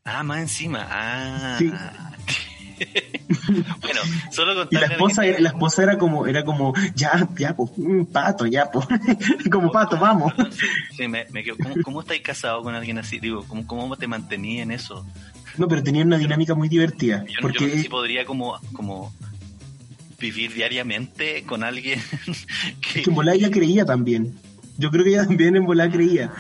[0.03, 0.85] Ah, más encima.
[0.89, 1.55] Ah.
[1.57, 1.71] Sí.
[3.81, 7.71] bueno, solo Y la esposa, era, la esposa era como, era como, ya, ya, pues,
[8.11, 8.85] pato, ya, pues,
[9.51, 10.33] como pato, vamos.
[10.51, 11.55] Sí, sí, me, me quedo.
[11.61, 13.19] ¿Cómo, ¿Cómo estáis casado con alguien así?
[13.19, 15.05] Digo, ¿cómo, cómo te mantenía en eso?
[15.57, 18.59] No, pero tenía una dinámica muy divertida, Yo, yo porque no sé si podría como,
[18.73, 19.13] como
[20.19, 22.01] vivir diariamente con alguien
[22.81, 23.03] que...
[23.03, 24.38] que en volá ella creía también.
[24.77, 26.31] Yo creo que ella también en volá creía.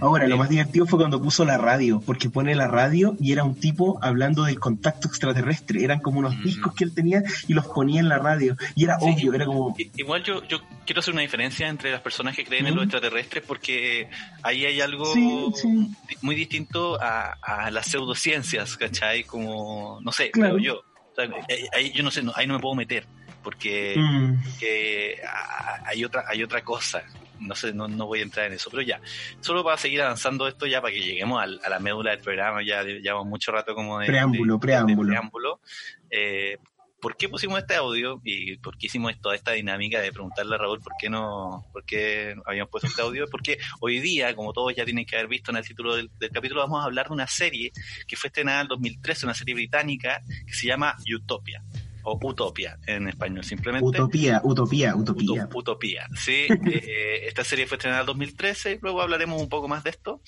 [0.00, 3.44] Ahora, lo más divertido fue cuando puso la radio, porque pone la radio y era
[3.44, 5.82] un tipo hablando del contacto extraterrestre.
[5.84, 6.42] Eran como unos Mm.
[6.42, 8.56] discos que él tenía y los ponía en la radio.
[8.74, 9.06] Y era Sí.
[9.08, 12.66] obvio, era como, Igual yo, yo quiero hacer una diferencia entre las personas que creen
[12.66, 14.08] en los extraterrestres porque
[14.42, 15.68] ahí hay algo Sí, sí.
[16.08, 19.24] di- muy distinto a, a las pseudociencias, ¿cachai?
[19.24, 20.54] Como, no sé, Claro.
[20.56, 20.80] creo yo.
[20.80, 23.06] O sea, ahí, ahí yo no sé, no- ahí no me puedo meter
[23.42, 24.34] porque mm,
[25.86, 27.02] hay otra hay otra cosa
[27.40, 29.00] no sé no, no voy a entrar en eso pero ya
[29.40, 32.82] solo para seguir avanzando esto ya para que lleguemos a la médula del programa ya
[32.82, 35.08] llevamos mucho rato como de Preámbulo, de- de preámbulo.
[35.08, 35.60] preámbulo.
[36.10, 36.58] Eh,
[37.00, 40.58] ¿Por qué pusimos este audio y por qué hicimos toda esta dinámica de preguntarle a
[40.58, 43.28] Raúl por qué no, por qué habíamos puesto este audio?
[43.30, 46.30] Porque hoy día, como todos ya tienen que haber visto en el título del, del
[46.30, 47.70] capítulo, vamos a hablar de una serie
[48.08, 51.62] que fue estrenada en el 2013, una serie británica que se llama Utopia
[52.10, 53.86] o Utopia en español, simplemente.
[53.86, 55.44] Utopía, utopía, utopía.
[55.44, 56.06] Uto- Utopía.
[56.16, 60.20] Sí, eh, esta serie fue estrenada en 2013, luego hablaremos un poco más de esto.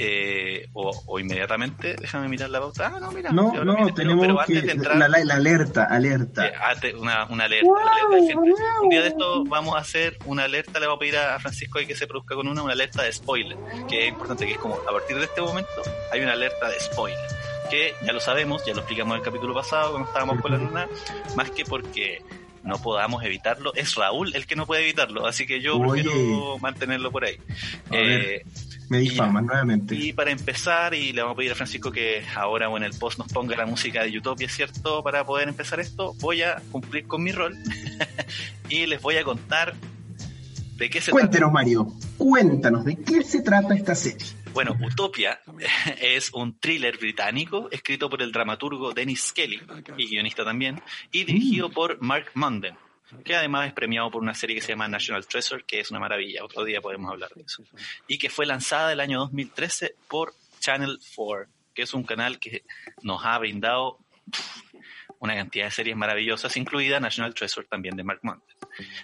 [0.00, 2.92] Eh, o, o inmediatamente, déjame mirar la pauta.
[2.94, 3.30] Ah, no, mira.
[3.32, 6.46] No, no, tenemos pero antes de entrar, La, alerta, alerta.
[6.46, 8.38] eh, antes, una, una alerta, una alerta.
[8.80, 11.80] Un día de esto vamos a hacer una alerta, le vamos a pedir a Francisco
[11.84, 13.56] que se produzca con una, una alerta de spoiler,
[13.88, 15.68] que es importante, que es como a partir de este momento
[16.12, 17.18] hay una alerta de spoiler,
[17.68, 20.58] que ya lo sabemos, ya lo explicamos en el capítulo pasado cuando estábamos con la
[20.58, 20.88] luna,
[21.36, 22.22] más que porque
[22.64, 26.02] no podamos evitarlo, es Raúl el que no puede evitarlo, así que yo Oye.
[26.02, 27.38] prefiero mantenerlo por ahí.
[27.90, 28.20] Ver.
[28.20, 28.46] Eh,
[28.90, 29.94] Me difaman nuevamente.
[29.94, 32.92] y para empezar, y le vamos a pedir a Francisco que ahora o en el
[32.92, 35.02] post nos ponga la música de Utopia, ¿cierto?
[35.02, 37.56] Para poder empezar esto, voy a cumplir con mi rol
[38.68, 39.74] y les voy a contar
[40.78, 41.88] de qué se Cuéntenos, Mario.
[42.16, 44.26] Cuéntanos, ¿de qué se trata esta serie?
[44.52, 45.40] Bueno, Utopia
[46.00, 49.60] es un thriller británico escrito por el dramaturgo Dennis Kelly
[49.96, 52.76] y guionista también, y dirigido por Mark Munden,
[53.24, 55.98] que además es premiado por una serie que se llama National Treasure, que es una
[55.98, 57.64] maravilla, otro día podemos hablar de eso,
[58.06, 62.62] y que fue lanzada el año 2013 por Channel 4, que es un canal que
[63.02, 63.98] nos ha brindado
[65.20, 68.56] una cantidad de series maravillosas, incluida National Treasure también de Mark Munden.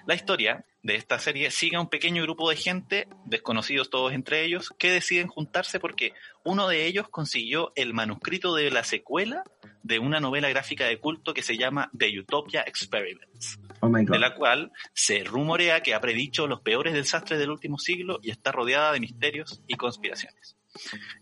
[0.06, 4.44] La historia de esta serie sigue a un pequeño grupo de gente, desconocidos todos entre
[4.44, 6.12] ellos, que deciden juntarse porque
[6.44, 9.44] uno de ellos consiguió el manuscrito de la secuela
[9.82, 14.34] de una novela gráfica de culto que se llama The Utopia Experiments, Oh de la
[14.34, 18.92] cual se rumorea que ha predicho los peores desastres del último siglo y está rodeada
[18.92, 20.56] de misterios y conspiraciones.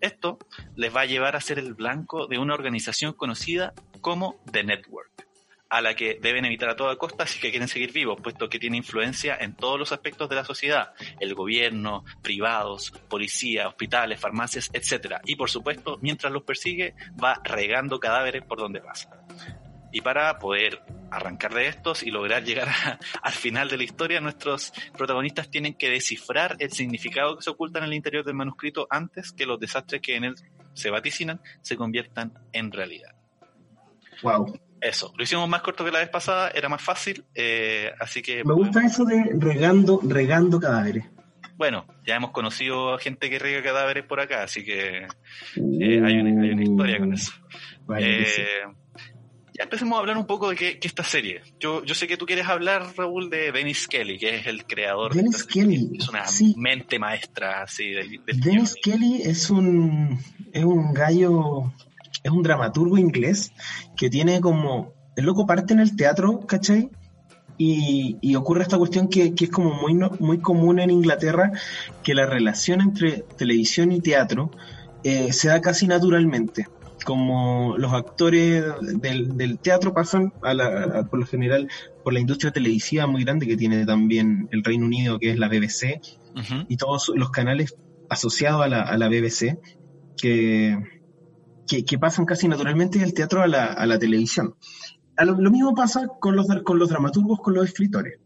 [0.00, 0.38] Esto
[0.76, 5.26] les va a llevar a ser el blanco de una organización conocida como The Network,
[5.68, 8.76] a la que deben evitar a toda costa si quieren seguir vivos, puesto que tiene
[8.76, 15.20] influencia en todos los aspectos de la sociedad, el gobierno, privados, policía, hospitales, farmacias, etcétera.
[15.24, 19.08] Y por supuesto, mientras los persigue, va regando cadáveres por donde pasa.
[19.92, 24.20] Y para poder arrancar de estos y lograr llegar a- al final de la historia,
[24.20, 28.87] nuestros protagonistas tienen que descifrar el significado que se oculta en el interior del manuscrito
[28.90, 30.35] antes que los desastres que en él
[30.72, 33.14] se vaticinan se conviertan en realidad.
[34.22, 34.59] Wow.
[34.81, 38.42] Eso, lo hicimos más corto que la vez pasada, era más fácil, eh, así que...
[38.42, 41.05] Me gusta eso de regando, regando cadáveres.
[41.57, 46.42] Bueno, ya hemos conocido gente que riega cadáveres por acá, así que eh, hay, una,
[46.42, 47.33] hay una historia con eso.
[47.98, 48.42] Sí.
[49.62, 51.40] Empecemos a hablar un poco de qué, qué esta serie.
[51.61, 55.14] Yo, yo sé que tú quieres hablar, Raúl, de Dennis Kelly, que es el creador
[55.14, 55.53] Dennis de.
[55.53, 56.55] Kelly, Es una sí.
[56.59, 58.98] mente maestra así del, del Dennis guion.
[59.01, 60.18] Kelly es un,
[60.53, 61.72] es un gallo,
[62.22, 63.53] es un dramaturgo inglés
[63.96, 66.90] que tiene como, el loco parte en el teatro, ¿cachai?
[67.59, 71.53] Y, y ocurre esta cuestión que, que es como muy, no- muy común en Inglaterra,
[72.03, 74.51] que la relación entre televisión y teatro
[75.05, 76.66] eh, se da casi naturalmente.
[77.05, 80.66] Como los actores del, del teatro pasan a la,
[81.00, 81.68] a- por lo general
[82.05, 85.48] por la industria televisiva muy grande que tiene también el Reino Unido, que es la
[85.48, 86.00] BBC,
[86.68, 87.74] y todos los canales
[88.09, 89.59] asociados a la, a la BBC
[90.16, 90.78] que,
[91.66, 94.55] que, que pasan casi naturalmente del teatro a la, a la televisión.
[95.16, 98.18] A lo, lo mismo pasa con los, con los dramaturgos, con los escritores.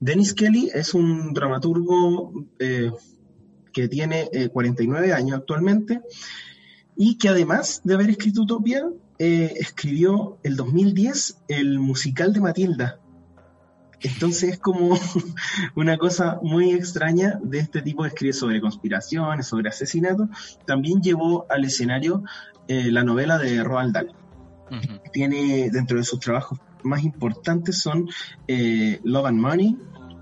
[0.00, 2.90] Dennis Kelly es un dramaturgo eh,
[3.72, 6.00] que tiene eh, 49 años actualmente
[6.96, 8.84] y que además de haber escrito Utopia,
[9.18, 13.00] eh, escribió el 2010 el musical de Matilda.
[14.02, 14.98] Entonces es como
[15.76, 20.28] una cosa muy extraña de este tipo de escribir sobre conspiraciones, sobre asesinatos.
[20.66, 22.22] También llevó al escenario
[22.66, 24.12] eh, la novela de Roald Dahl.
[25.12, 28.08] Tiene dentro de sus trabajos más importantes son
[28.46, 29.76] eh, Love and Money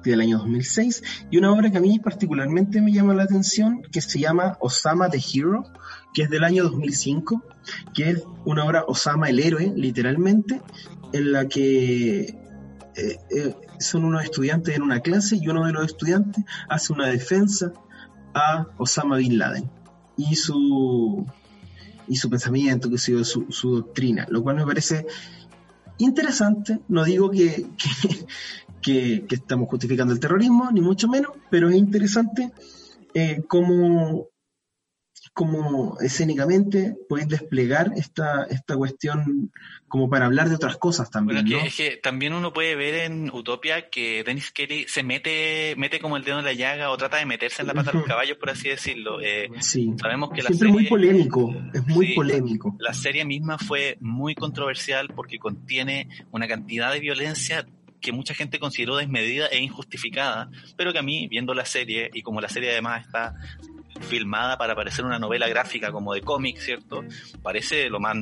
[0.04, 4.00] del año 2006 y una obra que a mí particularmente me llama la atención que
[4.00, 5.64] se llama Osama the Hero
[6.18, 7.44] que es del año 2005
[7.94, 10.60] que es una obra Osama el héroe literalmente
[11.12, 12.22] en la que
[12.96, 17.06] eh, eh, son unos estudiantes en una clase y uno de los estudiantes hace una
[17.06, 17.72] defensa
[18.34, 19.70] a Osama Bin Laden
[20.16, 21.24] y su
[22.08, 25.06] y su pensamiento, que su, su doctrina, lo cual me parece
[25.98, 26.80] interesante.
[26.88, 27.66] No digo que-
[28.82, 32.50] que estamos justificando el terrorismo, ni mucho menos, pero es interesante
[33.14, 34.26] eh, cómo,
[35.38, 39.52] cómo escénicamente podéis desplegar esta, esta cuestión
[39.86, 41.44] como para hablar de otras cosas también.
[41.44, 41.88] Bueno, es que, ¿no?
[41.90, 46.16] es que también uno puede ver en Utopia que Dennis Kelly se mete, mete como
[46.16, 48.36] el dedo en la llaga o trata de meterse en la pata de los caballos,
[48.36, 49.20] por así decirlo.
[49.20, 49.92] Eh, Sí.
[50.02, 52.14] sabemos que la Siempre serie, muy polémico, es muy Sí.
[52.14, 52.74] polémico.
[52.80, 57.64] la serie misma fue muy controversial porque contiene una cantidad de violencia
[58.00, 62.22] que mucha gente consideró desmedida e injustificada, pero que a mí, viendo la serie, y
[62.22, 63.34] como la serie además está
[64.00, 67.04] filmada para parecer una novela gráfica como de cómic, ¿cierto?
[67.42, 68.16] Parece lo más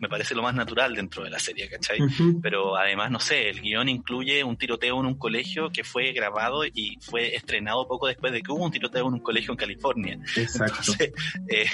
[0.00, 1.98] me parece lo más natural dentro de la serie, ¿cachai?
[2.42, 6.64] Pero además, no sé, el guion incluye un tiroteo en un colegio que fue grabado
[6.66, 10.18] y fue estrenado poco después de que hubo un tiroteo en un colegio en California.
[10.36, 10.74] Exacto.
[10.80, 11.12] Entonces,
[11.48, 11.66] eh,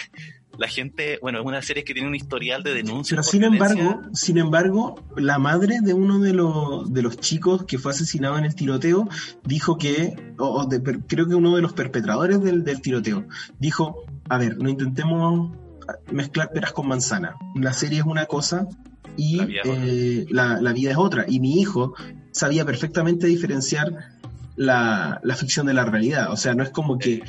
[0.59, 3.15] la gente, bueno, es una serie que tiene un historial de denuncia.
[3.17, 3.81] Pero sin violencia.
[3.81, 8.37] embargo, sin embargo, la madre de uno de los, de los chicos que fue asesinado
[8.37, 9.09] en el tiroteo
[9.45, 13.27] dijo que, o, o de- creo que uno de los perpetradores del, del tiroteo,
[13.59, 15.57] dijo, a ver, no intentemos
[16.11, 17.37] mezclar peras con manzana.
[17.55, 18.67] La serie es una cosa
[19.17, 19.85] y La vida es otra.
[19.87, 21.25] eh, la, la vida es otra.
[21.29, 21.95] Y mi hijo
[22.33, 23.93] sabía perfectamente diferenciar
[24.57, 26.33] la, la ficción de la realidad.
[26.33, 27.23] O sea, no es como que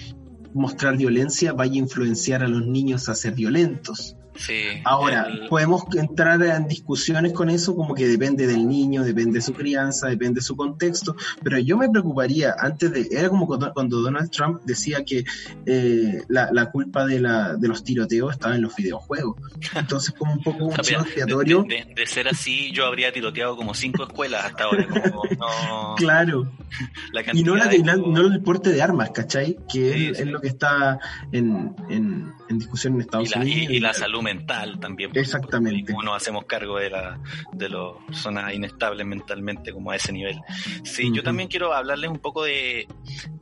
[0.54, 4.16] mostrar violencia vaya a influenciar a los niños a ser violentos.
[4.36, 9.40] Sí, Ahora, el- podemos entrar en discusiones con eso, como que depende del niño, depende
[9.40, 13.46] de su crianza, depende de su contexto, pero yo me preocuparía antes de, era como
[13.46, 15.26] cuando, Donald Trump decía que
[15.66, 19.36] eh, la, la culpa de, la, de los tiroteos estaba en los videojuegos.
[19.76, 23.56] Entonces, como un poco un de, expiatorio, de- de- de ser así, yo habría tiroteado
[23.58, 24.88] como cinco escuelas hasta ahora.
[24.88, 26.52] Como, no, claro,
[27.12, 29.58] la y no, la, de- no el porte de armas, ¿cachai?
[29.72, 30.24] Que Sí, es, sí.
[30.24, 31.00] es lo que está
[31.32, 33.74] en, en, en discusión en Estados y- Unidos.
[33.74, 35.12] y la salud mental también.
[35.14, 35.94] Exactamente.
[36.04, 37.20] nos hacemos cargo de, la,
[37.54, 40.40] de las personas inestables mentalmente como a ese nivel.
[40.84, 42.88] Sí, yo también quiero hablarles un poco de,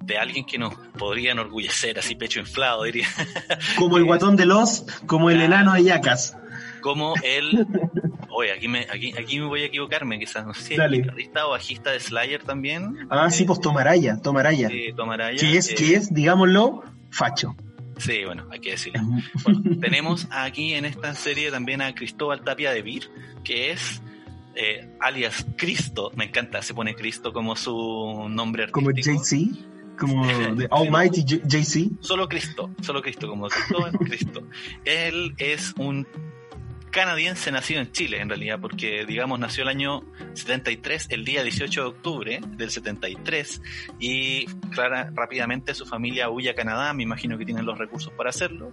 [0.01, 3.07] de alguien que nos podría enorgullecer, así pecho inflado, diría.
[3.77, 6.37] Como el guatón de los, como el enano de Yacas.
[6.81, 7.65] Como él...
[8.31, 10.97] Oye, aquí me, aquí, aquí me voy a equivocarme, quizás, no sé, Dale.
[10.97, 13.07] guitarrista o bajista de Slayer también.
[13.09, 14.69] Ah, sí, Eh, pues Tomaraya, Tomaraya.
[14.71, 17.55] eh, Tomaraya, que es, eh, que es, digámoslo, facho.
[17.99, 19.01] Sí, bueno, hay que decirlo.
[19.43, 23.09] Bueno, tenemos aquí en esta serie también a Cristóbal Tapia de Vir,
[23.43, 24.01] que es
[24.55, 26.11] eh, alias Cristo.
[26.15, 29.17] Me encanta, se pone Cristo como su nombre como artístico.
[29.23, 29.59] Jay-Z,
[29.99, 30.25] como
[30.57, 31.89] The Almighty J- Jay-Z.
[32.01, 34.43] Solo Cristo, solo Cristo, como Cristóbal Cristo.
[34.85, 36.07] Él es un
[36.91, 40.01] canadiense nacido en Chile, en realidad, porque, digamos, nació el año
[40.33, 43.61] 73, el día 18 de octubre del 73,
[43.99, 48.29] y clara, rápidamente su familia huye a Canadá, me imagino que tienen los recursos para
[48.29, 48.71] hacerlo,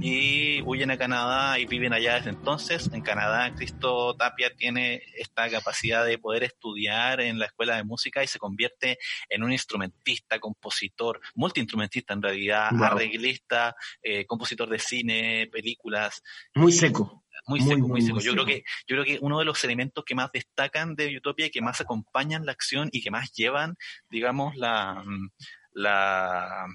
[0.00, 2.90] y huyen a Canadá y viven allá desde entonces.
[2.92, 8.22] En Canadá, Cristo Tapia tiene esta capacidad de poder estudiar en la escuela de música
[8.22, 12.84] y se convierte en un instrumentista, compositor, multiinstrumentista en realidad, Wow.
[12.84, 16.22] arreglista, eh, compositor de cine, películas,
[16.54, 17.24] Muy seco.
[17.50, 18.20] Muy Muy, seco, muy, muy, seco.
[18.20, 21.46] Yo creo que yo creo que uno de los elementos que más destacan de Utopia
[21.46, 23.76] y que más acompañan la acción y que más llevan,
[24.08, 25.30] digamos, la mm,
[25.72, 26.66] la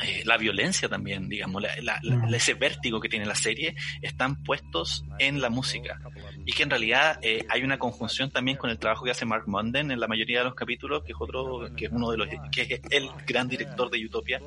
[0.00, 2.34] eh, la violencia también, digamos, la- la- la- Mm.
[2.34, 5.98] ese vértigo que tiene la serie, están puestos en la música.
[6.46, 9.44] Y que en realidad eh, hay una conjunción también con el trabajo que hace Mark
[9.48, 12.28] Munden en la mayoría de los capítulos, que es otro, que es uno de los,
[12.52, 14.40] que es el gran director de Utopia,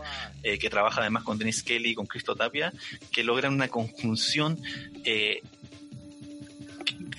[0.43, 2.71] eh, que trabaja además con Dennis Kelly y con Cristo Tapia,
[3.11, 4.57] que logran una conjunción
[5.03, 5.41] eh,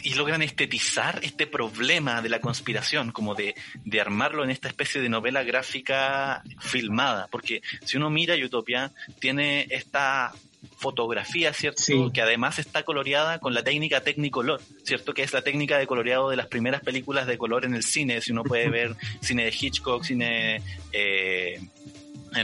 [0.02, 3.54] y logran estetizar este problema de la conspiración, como de,
[3.84, 9.66] de armarlo en esta especie de novela gráfica filmada, porque si uno mira Utopia, tiene
[9.70, 10.32] esta
[10.76, 11.82] fotografía, ¿cierto?
[11.82, 12.10] Sí.
[12.12, 15.12] Que además está coloreada con la técnica Technicolor, ¿cierto?
[15.12, 18.20] Que es la técnica de coloreado de las primeras películas de color en el cine,
[18.20, 20.62] si uno puede ver cine de Hitchcock, cine...
[20.92, 21.60] Eh,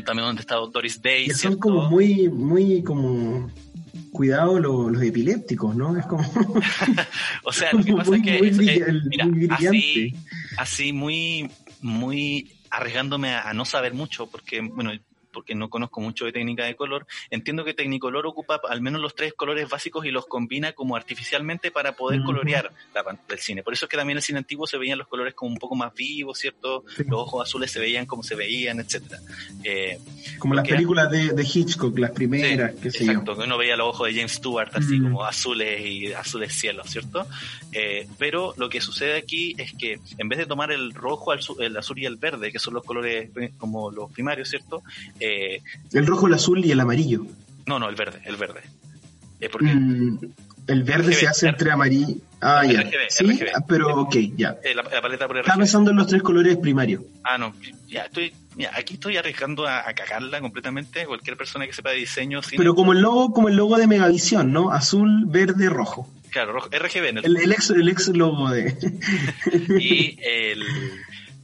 [0.04, 3.50] también donde está Doris Day, Que son como muy, muy como
[4.12, 5.96] cuidado lo- los epilépticos, ¿no?
[5.96, 6.22] Es como
[7.44, 10.14] O sea, lo que pasa Muy- es que muy es- brilla- eh, mira, muy así,
[10.56, 14.90] así muy, muy arriesgándome a, a no saber mucho, porque, bueno,
[15.38, 19.14] porque no conozco mucho de técnica de color, entiendo que Technicolor ocupa al menos los
[19.14, 23.62] tres colores básicos y los combina como artificialmente para poder colorear la pan- del cine.
[23.62, 25.58] Por eso es que también en el cine antiguo se veían los colores como un
[25.58, 26.82] poco más vivos, ¿cierto?
[26.96, 27.04] Sí.
[27.04, 29.20] Los ojos azules se veían como se veían, etcétera.
[29.62, 30.00] Eh,
[30.40, 33.90] como las películas de, de Hitchcock, las primeras, qué sé Exacto, que uno veía los
[33.90, 37.28] ojos de James Stewart así como azules y azules cielos, ¿cierto?
[37.72, 41.76] Eh, pero lo que sucede aquí es que en vez de tomar el rojo, el,
[41.76, 44.82] azul y el verde, que son los colores eh, como los primarios, ¿cierto?
[45.20, 45.27] Eh,
[45.92, 47.26] El rojo, el azul y el amarillo.
[47.66, 48.60] no, no, el verde, el verde.
[49.40, 50.18] Eh, porque Mm,
[50.66, 52.16] el verde RGB, se hace entre amarillo.
[52.40, 52.82] Ah, ya.
[52.82, 54.56] RGB, Sí, ah, pero ok, ya.
[54.64, 57.02] eh, la, la paleta por Estaba pensando en los tres colores primarios.
[57.24, 57.54] Ah, no,
[57.88, 61.06] ya estoy, ya, aquí estoy arriesgando a, a cagarla completamente.
[61.06, 63.86] Cualquier persona que sepa de diseño, cine, Pero como el logo, como el logo de
[63.86, 64.70] Megavisión, ¿no?
[64.72, 66.08] Azul, verde, rojo.
[66.30, 68.76] claro, rojo- RGB en el El, el ex, el ex logo de.
[69.80, 70.62] y el,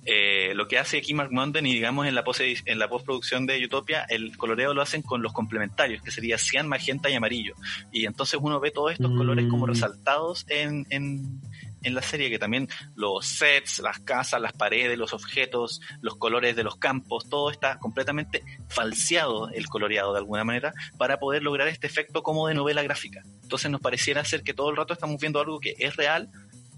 [0.07, 3.47] eh, lo que hace aquí Mark Munden y digamos en la, pose- en la postproducción
[3.47, 7.55] de Utopia, el coloreo lo hacen con los complementarios, que sería cian, magenta y amarillo.
[7.93, 9.17] Y entonces uno ve todos estos Mm.
[9.17, 11.41] colores como resaltados en, en,
[11.83, 16.57] en la serie que también los sets, las casas, las paredes, los objetos, los colores
[16.57, 21.69] de los campos, todo está completamente falseado el coloreado de alguna manera para poder lograr
[21.69, 23.23] este efecto como de novela gráfica.
[23.43, 26.29] Entonces nos pareciera ser que todo el rato estamos viendo algo que es real,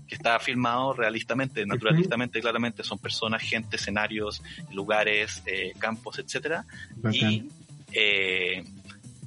[0.06, 4.42] que está filmado realistamente, naturalistamente, claramente son personas, gente, escenarios,
[4.72, 6.64] lugares, eh, campos, etcétera.
[7.12, 7.48] Y
[7.92, 8.64] eh,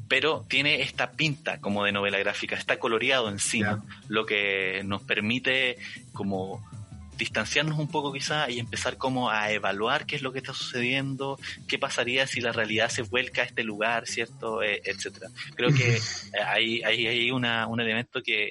[0.08, 5.78] pero tiene esta pinta como de novela gráfica, está coloreado encima, lo que nos permite
[6.14, 6.68] como
[7.16, 11.38] distanciarnos un poco quizá y empezar como a evaluar qué es lo que está sucediendo,
[11.68, 14.64] qué pasaría si la realidad se vuelca a este lugar, ¿cierto?
[14.64, 15.28] Eh, etcétera.
[15.56, 16.00] Creo que
[16.48, 18.50] hay, hay, hay una, un elemento que,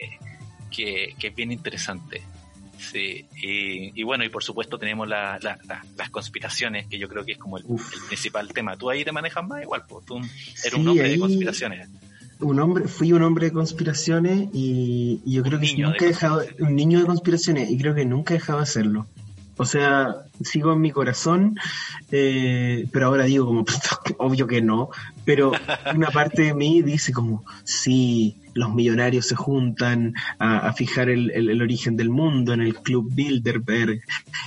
[0.69, 2.23] que, que es bien interesante.
[2.79, 7.59] Sí, y, bueno, y por supuesto tenemos las conspiraciones, que yo creo que es como
[7.59, 7.65] el,
[8.07, 8.77] principal tema.
[8.77, 11.89] Tú ahí te manejas más igual, pues tú eres un hombre de conspiraciones.
[12.41, 16.77] Un hombre, fui un hombre de conspiraciones y, yo creo que nunca he dejado, un
[16.77, 19.07] niño de conspiraciones, y creo que nunca he dejado de hacerlo.
[19.57, 20.15] O sea,
[20.45, 21.59] sigo en mi corazón,
[22.13, 23.65] eh, pero ahora digo como,
[24.19, 24.91] obvio que no,
[25.25, 25.51] pero
[25.97, 31.97] una parte de mí dice como, sí, los millonarios se juntan a, fijar el, origen
[31.97, 34.01] del mundo en el Club Bilderberg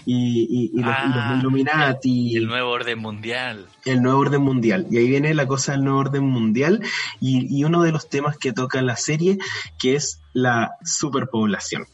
[0.05, 2.35] y, los, ah, Illuminati.
[2.35, 3.65] El, nuevo orden mundial.
[3.85, 4.87] El nuevo orden mundial.
[4.91, 6.81] Y ahí viene la cosa del nuevo orden mundial
[7.19, 9.37] y, uno de los temas que toca la serie,
[9.79, 11.85] que es la superpoblación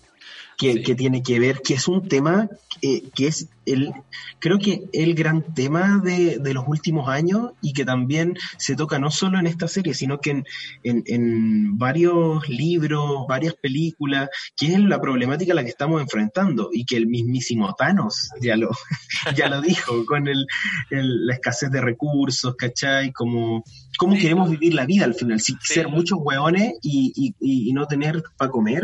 [0.58, 2.50] que, tiene que ver, que es un tema
[2.82, 3.94] eh, que es el,
[4.40, 8.98] creo que el gran tema de, de, los últimos años y que también se toca
[8.98, 10.46] no solo en esta serie, sino que en,
[10.84, 16.70] en, en, varios libros, varias películas, que es la problemática a la que estamos enfrentando
[16.72, 18.72] y que el mismísimo Thanos ya lo,
[19.36, 20.48] ya lo dijo con el,
[20.90, 23.12] la escasez de recursos, ¿cachai?
[23.12, 23.64] Como,
[24.00, 25.40] ¿Cómo queremos vivir la vida al final?
[25.40, 28.84] Si, Ser muchos hueones y, y, y, no tener para comer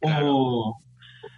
[0.00, 0.76] o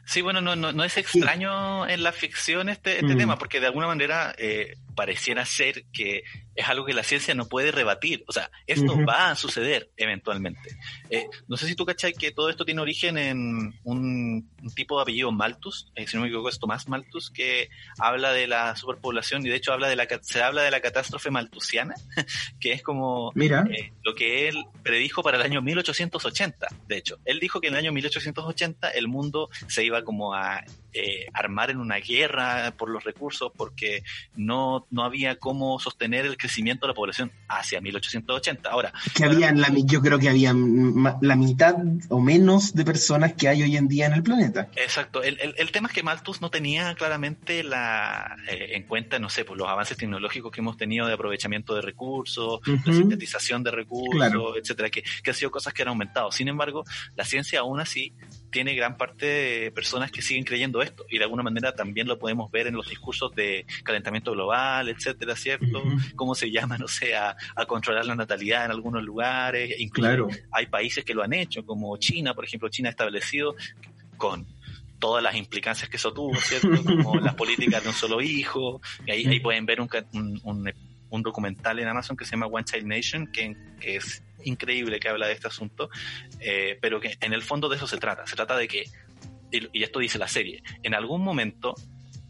[0.09, 3.18] Sí, bueno, no, no, no es extraño en la ficción este, este mm.
[3.18, 6.24] tema, porque de alguna manera eh, pareciera ser que
[6.57, 8.24] es algo que la ciencia no puede rebatir.
[8.26, 10.76] O sea, esto va a suceder eventualmente.
[11.09, 15.03] Eh, no sé si tú cachai que todo esto tiene origen en un, tipo de
[15.03, 17.68] apellido Malthus, eh, si no me equivoco es Tomás Malthus, que
[18.01, 21.30] habla de la superpoblación y de hecho habla de la, se habla de la catástrofe
[21.30, 21.94] malthusiana,
[22.59, 27.18] que es como eh, lo que él predijo para el año 1880, de hecho.
[27.24, 30.64] Él dijo que en el año 1880 el mundo se iba como a
[31.32, 34.03] armar en una guerra por los recursos porque
[34.36, 38.68] no no había cómo sostener el crecimiento de la población hacia 1880.
[38.68, 41.76] Ahora, que habían la, yo creo que había la mitad
[42.09, 44.68] o menos de personas que hay hoy en día en el planeta.
[44.76, 45.22] Exacto.
[45.22, 49.45] El, el, tema es que Malthus no tenía claramente la eh, en cuenta, no sé,
[49.45, 54.57] pues los avances tecnológicos que hemos tenido de aprovechamiento de recursos, de sintetización de recursos,
[54.57, 56.32] etcétera, que, que han sido cosas que han aumentado.
[56.32, 56.84] Sin embargo,
[57.16, 58.14] la ciencia aún así
[58.51, 62.18] tiene gran parte de personas que siguen creyendo esto y de alguna manera también lo
[62.18, 65.82] podemos ver en los discursos de calentamiento global, etcétera, ¿cierto?
[66.16, 67.36] Cómo se llama, no sé, a,
[67.66, 72.34] controlar la natalidad en algunos lugares, incluso hay países que lo han hecho, como China,
[72.34, 73.55] por ejemplo, China ha establecido
[74.16, 74.46] con
[74.99, 76.68] todas las implicancias que eso tuvo, ¿cierto?
[76.84, 79.88] Como las políticas de un solo hijo, y ahí, ahí pueden ver un,
[80.42, 80.72] un,
[81.11, 85.26] un, documental en Amazon que se llama One Child Nation, que es increíble que habla
[85.26, 85.90] de este asunto,
[86.40, 88.26] eh, pero que en el fondo de eso se trata.
[88.26, 88.84] Se trata de que,
[89.51, 91.74] y esto dice la serie, en algún momento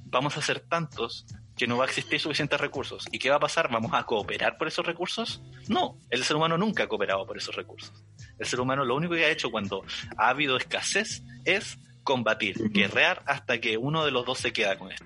[0.04, 3.04] vamos a ser tantos que no va a existir suficientes recursos.
[3.10, 3.68] ¿Y qué va a pasar?
[3.70, 5.42] ¿Vamos a cooperar por esos recursos?
[5.68, 7.92] No, el ser humano nunca ha cooperado por esos recursos.
[8.38, 9.84] El ser humano lo único que ha hecho cuando
[10.16, 14.92] ha habido escasez es combatir, guerrear hasta que uno de los dos se queda con
[14.92, 15.04] esto.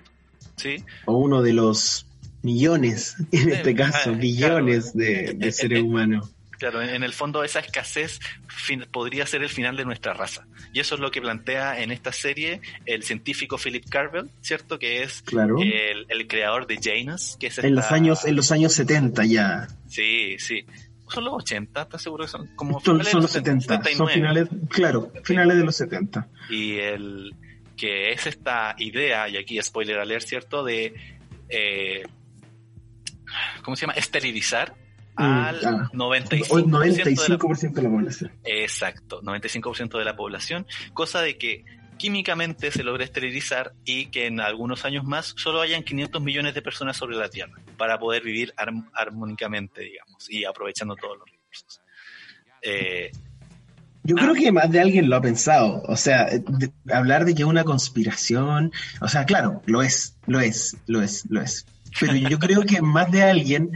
[0.55, 0.83] ¿Sí?
[1.05, 2.05] O uno de los
[2.43, 6.29] millones, en este caso, billones de, de seres humanos.
[6.63, 8.21] Claro, en, el fondo esa escasez
[8.89, 10.47] podría ser el final de nuestra raza.
[10.71, 14.79] Y eso es lo que plantea en esta serie el científico Philip Carvel, ¿cierto?
[14.79, 17.35] Que es el, creador de Janus.
[17.37, 19.67] Que es en, los años, en los años 70 ya.
[19.89, 20.65] Sí, sí.
[21.09, 23.83] Son los 80, ¿estás seguro que son como son, los 70?
[23.97, 26.29] Son finales, claro, finales de los 70.
[26.49, 27.35] Y el
[27.75, 30.63] que es esta idea, y aquí spoiler alert, ¿cierto?
[30.63, 30.93] De...
[31.49, 32.03] Eh,
[33.63, 33.95] ¿Cómo se llama?
[33.95, 34.81] Esterilizar
[35.15, 35.61] Mm, al
[35.91, 38.31] 95%, de la población.
[38.43, 41.63] Exacto, 95% de la población, cosa de que
[41.97, 46.61] químicamente se logra esterilizar y que en algunos años más solo hayan 500 millones de
[46.61, 48.53] personas sobre la Tierra para poder vivir
[48.93, 51.81] armónicamente, digamos, y aprovechando todos los recursos.
[52.61, 53.11] Eh,
[54.05, 55.81] yo creo que más de alguien lo ha pensado.
[55.87, 56.27] O sea,
[56.91, 61.41] hablar de que una conspiración, o sea, claro, lo es, lo es, lo es, lo
[61.41, 61.65] es.
[61.99, 63.71] Pero yo creo que más de alguien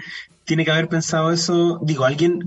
[0.47, 2.39] tiene que haber pensado eso, digo, alguien,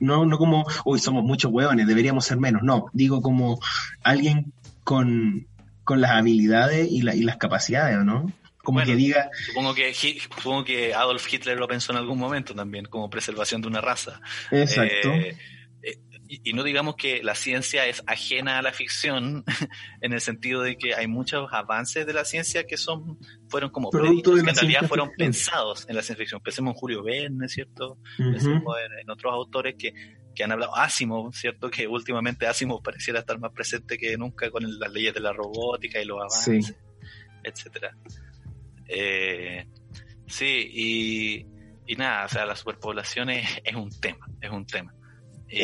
[0.00, 3.60] no, no como, uy, somos muchos hueones, deberíamos ser menos, no, digo como
[4.02, 4.52] alguien
[4.82, 5.46] con
[5.90, 8.32] con las habilidades y, la, y las capacidades, ¿o ¿no?
[8.62, 12.54] Como Bueno, que diga, Supongo que, supongo que Adolf Hitler lo pensó en algún momento
[12.54, 14.20] también, como preservación de una raza.
[14.52, 15.08] exacto.
[15.10, 15.36] Eh,
[16.32, 19.44] y, y no digamos que la ciencia es ajena a la ficción,
[20.00, 23.18] en el sentido de que hay muchos avances de la ciencia que son
[23.48, 25.26] fueron como Producto predichos, de que en realidad fueron ficción.
[25.26, 26.40] pensados en la ciencia ficción.
[26.40, 27.98] Pensemos en Julio Verne, ¿cierto?
[28.16, 29.92] Pensemos en, en otros autores que,
[30.34, 31.68] que han hablado, Asimov, ¿cierto?
[31.70, 36.00] Que últimamente Asimov pareciera estar más presente que nunca con las leyes de la robótica
[36.00, 36.72] y los avances, Sí.
[37.42, 37.96] etcétera.
[38.88, 39.66] Eh,
[40.26, 41.46] sí, y,
[41.86, 44.94] y nada, o sea, la superpoblación es, es un tema, es un tema.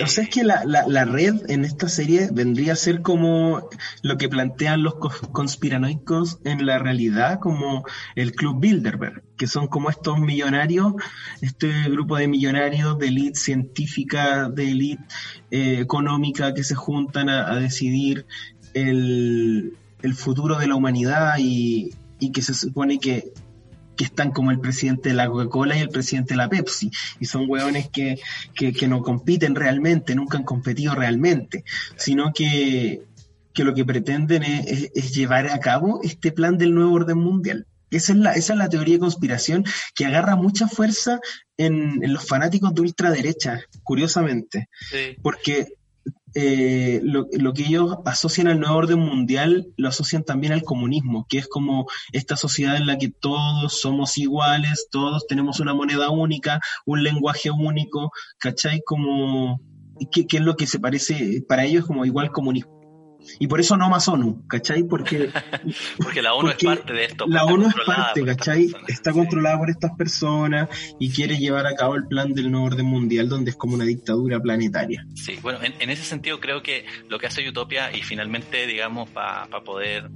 [0.03, 3.69] O sea, es que la, la, red en esta serie vendría a ser como
[4.03, 7.85] lo que plantean los cos- conspiranoicos en la realidad, como
[8.17, 10.95] el Club Bilderberg, que son como estos millonarios,
[11.41, 15.05] este grupo de millonarios de élite científica, de élite
[15.53, 18.27] eh, económica, que se juntan a, a decidir
[18.75, 23.33] el, el futuro de la humanidad y, y que se supone que
[23.97, 27.25] que están como el presidente de la Coca-Cola y el presidente de la Pepsi, y
[27.27, 28.19] son hueones que,
[28.55, 31.65] que, que no compiten realmente, nunca han competido realmente,
[31.97, 33.03] sino que,
[33.55, 37.19] que lo que pretenden es, es- es llevar a cabo este plan del nuevo orden
[37.19, 37.67] mundial.
[37.91, 41.21] Esa es la, esa es la teoría de conspiración que agarra mucha fuerza
[41.57, 45.17] en, en los fanáticos de ultraderecha, curiosamente, sí.
[45.23, 45.69] porque
[46.39, 51.25] eh, lo, lo que ellos asocian al nuevo orden mundial lo asocian también al comunismo,
[51.31, 56.11] que es como esta sociedad en la que todos somos iguales, todos tenemos una moneda
[56.11, 58.83] única, un lenguaje único, ¿cachai?
[58.85, 59.63] Como,
[60.13, 61.43] ¿qué, qué es lo que se parece?
[61.49, 62.76] Para ellos como igual comunismo.
[63.39, 64.83] Y por eso no más ONU, ¿cachai?
[64.85, 65.31] Porque
[65.99, 67.25] Porque la ONU Porque es parte de esto.
[67.29, 68.63] la ONU es parte, ¿cachai?
[68.67, 68.89] personas.
[68.91, 69.19] Está Sí.
[69.19, 70.69] controlada por estas personas
[70.99, 73.85] y quiere llevar a cabo el plan del nuevo orden mundial, donde es como una
[73.85, 75.07] dictadura planetaria.
[75.15, 79.09] Sí, bueno, en, en ese sentido creo que lo que hace Utopia y finalmente, digamos,
[79.11, 80.11] para poder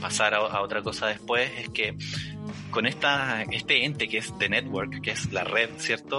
[0.00, 1.96] pasar a, a otra cosa después, es que
[2.70, 6.18] con esta, este ente que es The Network, que es la red, ¿cierto?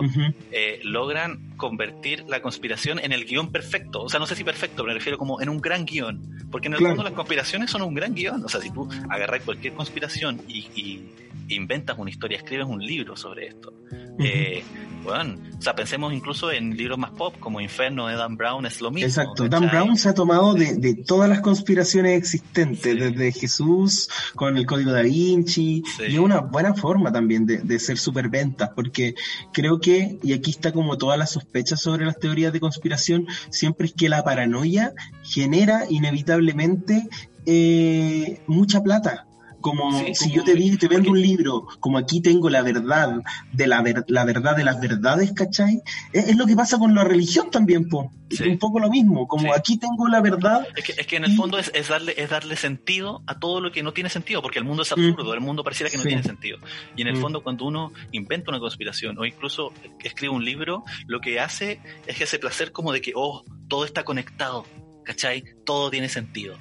[0.52, 4.04] Eh, logran convertir la conspiración en el guion perfecto.
[4.04, 6.22] O sea, no sé si perfecto, pero me refiero como en un gran guion.
[6.52, 6.96] Porque en el Claro.
[6.96, 8.44] fondo las conspiraciones son un gran guion.
[8.44, 11.10] O sea, si tú agarras cualquier conspiración y, y
[11.50, 13.74] inventas una historia, escribes un libro sobre esto.
[14.18, 14.64] Eh,
[15.04, 18.82] bueno, o sea, pensemos incluso en libros más pop como Inferno de Dan Brown, es
[18.82, 19.08] lo mismo.
[19.08, 19.68] Exacto, Dan.
[19.68, 23.00] Brown se ha tomado de, de todas las conspiraciones existentes, Sí.
[23.00, 26.04] desde Jesús con el código da Vinci, Sí.
[26.16, 29.16] Es una buena forma también de, de ser superventas, porque
[29.54, 33.88] creo que, y aquí está como toda la sospecha sobre las teorías de conspiración, siempre
[33.88, 34.94] es que la paranoia
[35.24, 37.08] genera inevitablemente
[37.46, 39.28] eh, mucha plata.
[39.66, 42.52] Como Sí, si como- yo te, di- te vendo porque- un libro, como aquí tengo
[42.52, 45.82] la verdad de la, ver- la verdad de las verdades, ¿cachai?
[46.14, 48.12] Es, es lo que pasa con la religión también, po.
[48.30, 48.44] Sí.
[48.48, 49.60] Un poco lo mismo, como Sí.
[49.60, 50.68] aquí tengo la verdad.
[50.76, 53.40] Es que, es que en el Y- fondo es, es darle, es darle sentido a
[53.40, 55.98] todo lo que no tiene sentido, porque el mundo es absurdo, el mundo pareciera que
[55.98, 56.60] no tiene sentido.
[56.96, 57.22] Y en el Mm.
[57.22, 62.22] fondo, cuando uno inventa una conspiración o incluso escribe un libro, lo que hace es
[62.22, 64.64] ese placer como de que, oh, todo está conectado,
[65.04, 65.44] ¿cachai?
[65.66, 66.56] Todo tiene sentido.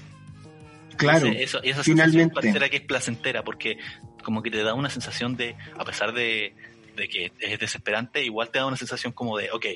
[0.97, 2.35] Claro, Ese- eso- esa sensación finalmente.
[2.35, 3.79] pareciera que es placentera, porque
[4.23, 6.55] como que te da una sensación de, a pesar de,
[6.97, 9.67] de que es desesperante, igual te da una sensación como de, ok,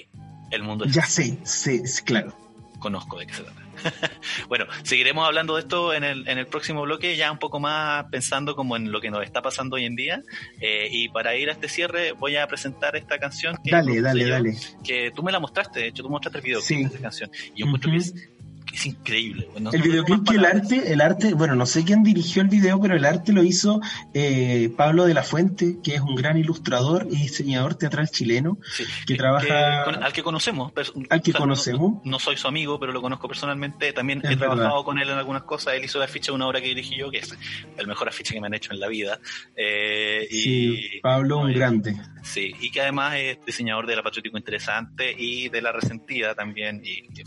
[0.50, 2.34] el mundo es Ya sé, sé, claro.
[2.78, 3.62] conozco de qué se trata.
[4.48, 8.06] bueno, seguiremos hablando de esto en el, en el próximo bloque, ya un poco más
[8.10, 10.22] pensando como en lo que nos está pasando hoy en día.
[10.60, 14.22] Eh, y para ir a este cierre voy a presentar esta canción que, Dale, dale,
[14.22, 14.56] yo, dale.
[14.84, 16.76] que tú me la mostraste, de hecho tú mostraste el video Sí.
[16.76, 17.30] de esta canción.
[17.54, 17.98] Y yo encuentro Ujú.
[17.98, 18.28] que es,
[18.72, 19.48] es increíble.
[19.50, 19.62] güey.
[19.62, 22.94] No- El videoclip el arte, el arte, bueno, no sé quién dirigió el video, pero
[22.96, 23.80] el arte lo hizo
[24.14, 28.84] eh, Pablo de la Fuente, que es un gran ilustrador y diseñador teatral chileno, Sí,
[29.06, 30.72] que trabaja- con- al que conocemos.
[31.10, 31.92] Al que no- conocemos.
[31.92, 33.92] No, no soy su amigo, pero lo conozco personalmente.
[33.92, 34.54] También Es he verdad.
[34.56, 35.74] trabajado con él en algunas cosas.
[35.74, 37.34] Él hizo el afiche de una obra que dirigí yo, que es
[37.76, 39.18] el mejor afiche que me han hecho en la vida.
[39.56, 41.96] Eh, y, sí, Pablo, un y- grande.
[42.22, 46.82] Sí, y que además es diseñador de la Patriótico Interesante y de la Resentida también.
[46.84, 47.24] Y, y,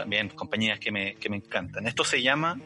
[0.00, 1.86] también compañías que me, que me encantan.
[1.86, 2.58] Esto se llama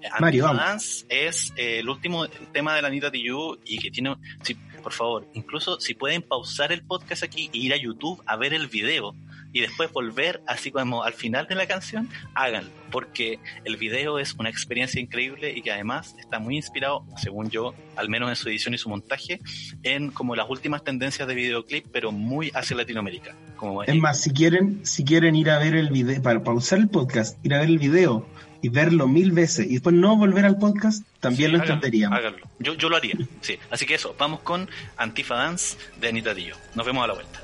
[0.00, 4.14] eh, Mario, Anti-Dance, es eh, el último tema de la Anita Tijoux y que tiene,
[4.42, 8.36] sí, por favor, incluso si pueden pausar el podcast aquí e ir a YouTube a
[8.36, 9.14] ver el video
[9.52, 14.34] y después volver así como al final de la canción, háganlo, porque el video es
[14.34, 18.48] una experiencia increíble y que además está muy inspirado, según yo, al menos en su
[18.48, 19.40] edición y su montaje,
[19.82, 23.34] en como las últimas tendencias de videoclip, pero muy hacia Latinoamérica.
[23.56, 26.88] Como, Es más, si quieren, si quieren ir a ver el video, para pausar el
[26.88, 28.26] podcast, ir a ver el video
[28.60, 32.18] y verlo mil veces y después no volver al podcast, también Sí, lo háganlo, entenderíamos.
[32.18, 32.46] háganlo.
[32.58, 33.58] Yo, yo lo haría, sí.
[33.70, 36.56] Así que eso, vamos con Antifa Dance de Anita Dillo.
[36.74, 37.42] Nos vemos a la vuelta.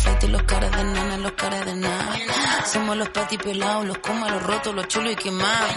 [0.00, 2.16] Flight los caras de nana, los caras de nada.
[2.72, 5.70] Somos los patipelados, los comas, los rotos, los chulos y quemados.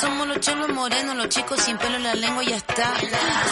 [0.00, 2.92] Somos los cholos morenos, los chicos sin pelo en la lengua y ya está.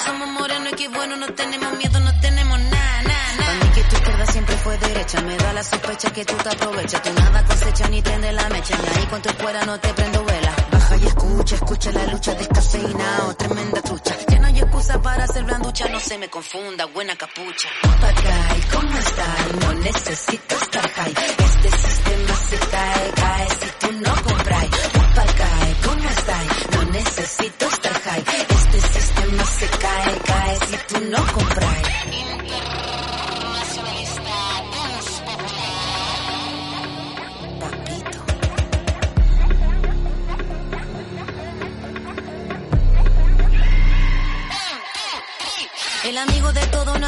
[0.05, 3.47] Somos morenos y qué bueno, no tenemos miedo, no tenemos nada, nada, nada.
[3.47, 6.49] Para mí que tu izquierda siempre fue derecha, me da la sospecha que tú te
[6.49, 7.03] aprovechas.
[7.03, 10.25] Tú nada cosecha ni prende la mecha, y ahí con tu escuela no te prendo
[10.25, 10.52] vela.
[11.01, 14.17] Y escucha, escucha la lucha descafeinado, tremenda trucha.
[14.29, 17.69] Ya no hay excusa para hacer blanducha, no se me confunda, buena capucha.
[17.83, 19.53] Papagay, ¿cómo estás?
[19.61, 21.15] No necesito estar high.
[21.39, 24.67] Este sistema se cae, cae si tú no compras.
[24.93, 26.47] Papagay, ¿cómo estás?
[26.73, 27.82] No necesito estar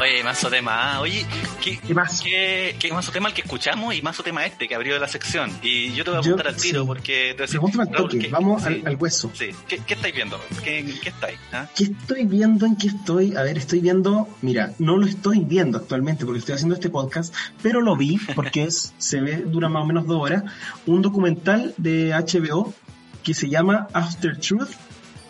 [0.00, 1.00] Oye, mazo tema, ¿ah?
[1.00, 1.24] oye,
[1.62, 2.20] ¿qué, ¿Qué más?
[2.22, 5.48] qué, qué mazo tema el que escuchamos y mazo tema este que abrió la sección?
[5.62, 6.86] Y yo te voy a apuntar al tiro sí.
[6.88, 9.30] porque te Pregúntame al toque, ¿qué- vamos sí, al, al hueso.
[9.32, 10.40] Sí, ¿Qué, qué estáis viendo?
[10.64, 11.38] ¿Qué, qué estáis?
[11.52, 11.68] ah?
[11.76, 12.66] ¿Qué estoy viendo?
[12.66, 13.36] ¿En qué estoy?
[13.36, 17.32] A ver, estoy viendo, mira, no lo estoy viendo actualmente porque estoy haciendo este podcast,
[17.62, 20.42] pero lo vi porque es, se ve, dura más o menos dos horas,
[20.86, 22.74] un documental de HBO
[23.22, 24.70] que se llama After Truth,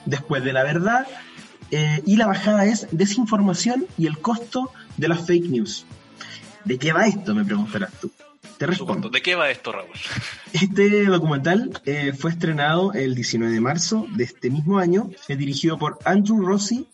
[0.06, 1.06] después de la verdad,
[1.70, 5.86] eh, y la bajada es desinformación y el costo de las fake news.
[6.64, 7.34] ¿De qué va esto?
[7.34, 8.10] Me preguntarás tú.
[8.58, 9.08] Te respondo.
[9.08, 9.88] ¿De qué va esto, Raúl?
[10.52, 15.10] Este documental eh, fue estrenado el 19 de marzo de este mismo año.
[15.26, 16.86] Es dirigido por Andrew Rossi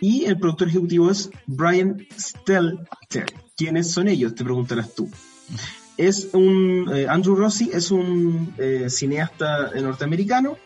[0.00, 3.32] y el productor ejecutivo es Brian Stelter.
[3.56, 4.34] ¿Quiénes son ellos?
[4.34, 5.10] Te preguntarás tú.
[5.98, 10.56] Es un eh, Andrew Rossi es un eh, cineasta norteamericano,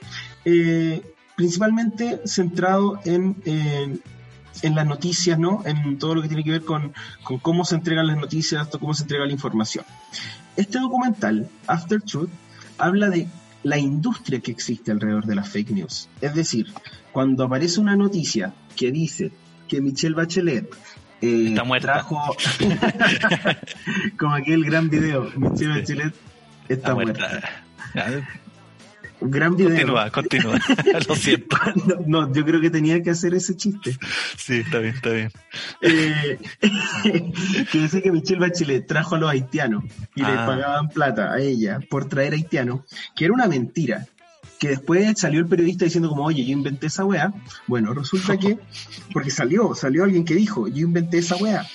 [0.45, 1.03] eh,
[1.37, 5.63] principalmente centrado en, en, las noticias, ¿no?
[5.65, 6.93] En todo lo que tiene que ver con,
[7.25, 9.85] con cómo se entregan las noticias, cómo se entrega la información.
[10.55, 12.31] Este documental, After Truth,
[12.77, 13.27] habla de
[13.63, 16.09] la industria que existe alrededor de las fake news.
[16.21, 16.67] Es decir,
[17.13, 19.33] cuando aparece una noticia que dice
[19.69, 20.69] que Michelle Bachelet
[21.23, 21.93] eh, Está muerta.
[21.95, 22.37] trajo,
[24.19, 26.15] como aquel gran video, Michelle Bachelet
[26.69, 27.29] está, Está muerta.
[27.95, 28.29] muerta.
[29.21, 29.69] Un gran video.
[29.71, 30.59] Continúa, continúa.
[31.09, 31.57] Lo siento.
[31.87, 33.97] No, no, yo creo que tenía que hacer ese chiste.
[34.37, 35.31] Sí, está bien, está bien.
[35.81, 36.39] Eh,
[37.71, 39.85] que dice que Michelle Bachelet trajo a los haitianos
[40.17, 40.45] y le Ah.
[40.47, 42.81] pagaban plata a ella por traer haitianos,
[43.15, 44.07] que era una mentira.
[44.63, 47.35] Que después salió el periodista diciendo como, oye, yo inventé esa weá.
[47.67, 48.61] Bueno, resulta que,
[49.13, 51.67] porque salió, salió alguien que dijo, yo inventé esa weá.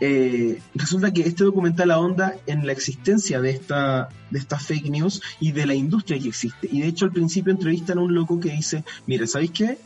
[0.00, 5.22] Eh, resulta que este documental ahonda en la existencia de esta de estas fake news
[5.38, 6.68] y de la industria que existe.
[6.72, 9.78] Y de hecho al principio entrevistan a un loco que dice, mire, ¿sabéis qué?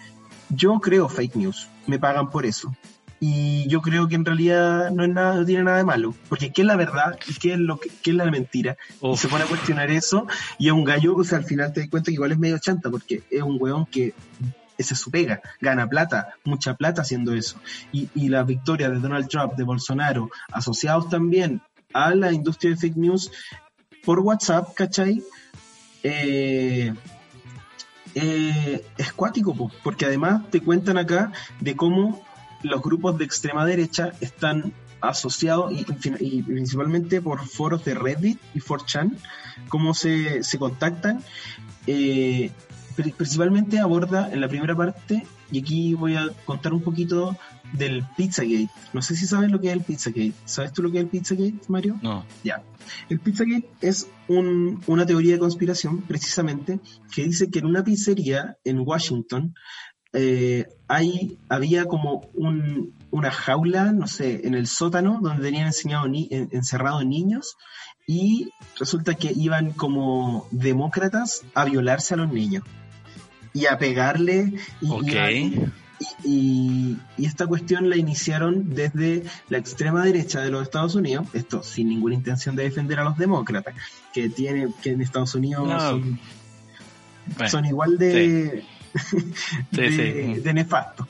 [0.48, 2.74] Yo creo fake news, me pagan por eso.
[3.24, 6.12] Y yo creo que en realidad no es nada, no tiene nada de malo.
[6.28, 8.76] Porque ¿qué es la verdad y qué es lo que, qué es la mentira?
[9.00, 9.20] Y Uf.
[9.20, 10.26] se pone a cuestionar eso
[10.58, 12.58] y es un gallo, o sea, al final te das cuenta que igual es medio
[12.58, 14.12] chanta, porque es un weón que
[14.76, 17.60] esa es su pega, gana plata, mucha plata haciendo eso.
[17.92, 21.62] Y, y las victorias de Donald Trump, de Bolsonaro, asociados también
[21.94, 23.30] a la industria de fake news
[24.04, 25.22] por WhatsApp, ¿cachai?
[26.02, 26.92] Eh,
[28.16, 32.24] eh, es cuático, po, porque además te cuentan acá de cómo
[32.62, 35.84] los grupos de extrema derecha están asociado y,
[36.20, 39.16] y principalmente por foros de Reddit y 4chan,
[39.68, 41.22] cómo se, se contactan.
[41.86, 42.50] Eh,
[42.96, 47.36] pri- principalmente aborda en la primera parte, y aquí voy a contar un poquito
[47.72, 48.68] del Pizzagate.
[48.92, 50.32] No sé si sabes lo que es el Pizzagate.
[50.44, 51.98] ¿Sabes tú lo que es el Pizzagate, Mario?
[52.02, 52.24] No.
[52.44, 52.62] Ya.
[53.08, 56.80] El Pizzagate es un- una teoría de conspiración, precisamente,
[57.14, 59.54] que dice que en una pizzería en Washington
[60.12, 66.08] eh, hay, había como un- una jaula, no sé, en el sótano donde tenían enseñado
[66.08, 67.56] ni- en- encerrados niños
[68.06, 72.64] y resulta que iban como demócratas a violarse a los niños
[73.54, 80.04] y a pegarle y, iban- y, y- y esta cuestión la iniciaron desde la extrema
[80.04, 83.74] derecha de los Estados Unidos, esto sin ninguna intención de defender a los demócratas,
[84.12, 85.78] que tiene que en Estados Unidos No.
[85.80, 86.18] son,
[87.36, 88.64] Bueno, son igual de,
[89.70, 90.40] de, sí.
[90.40, 91.06] de nefastos.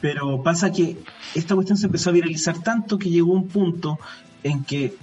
[0.00, 0.96] Pero pasa que
[1.34, 3.98] esta cuestión se empezó a viralizar tanto que llegó un punto
[4.42, 4.96] en que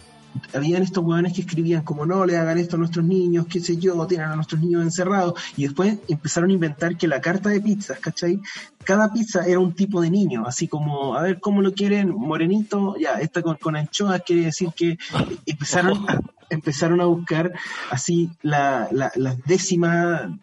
[0.54, 3.78] habían estos hueones que escribían como no le hagan esto a nuestros niños, qué sé
[3.78, 7.62] yo, tienen a nuestros niños encerrados, y después empezaron a inventar que la carta de
[7.62, 8.40] pizzas, ¿cachai?
[8.84, 12.16] Cada pizza era un tipo de niño, así como, a ver, ¿cómo lo quieren?
[12.16, 14.98] Morenito, ya, esta con, con anchoas quiere decir que
[15.46, 17.52] empezaron a, empezaron a buscar
[17.90, 20.38] así la, la, la décima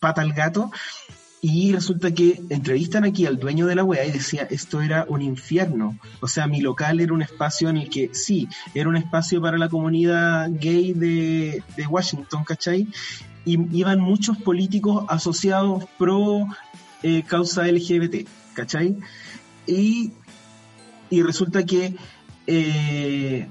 [0.00, 0.70] pata al gato,
[1.44, 5.22] y resulta que entrevistan aquí al dueño de la wea y decía, esto era un
[5.22, 5.98] infierno.
[6.20, 9.58] O sea, mi local era un espacio en el que, sí, era un espacio para
[9.58, 12.86] la comunidad gay de, de Washington, ¿cachai?
[13.44, 16.46] Y iban muchos políticos asociados pro
[17.02, 18.96] eh, causa LGBT, ¿cachai?
[19.66, 20.12] Y,
[21.10, 21.96] y resulta que
[22.46, 23.48] eh,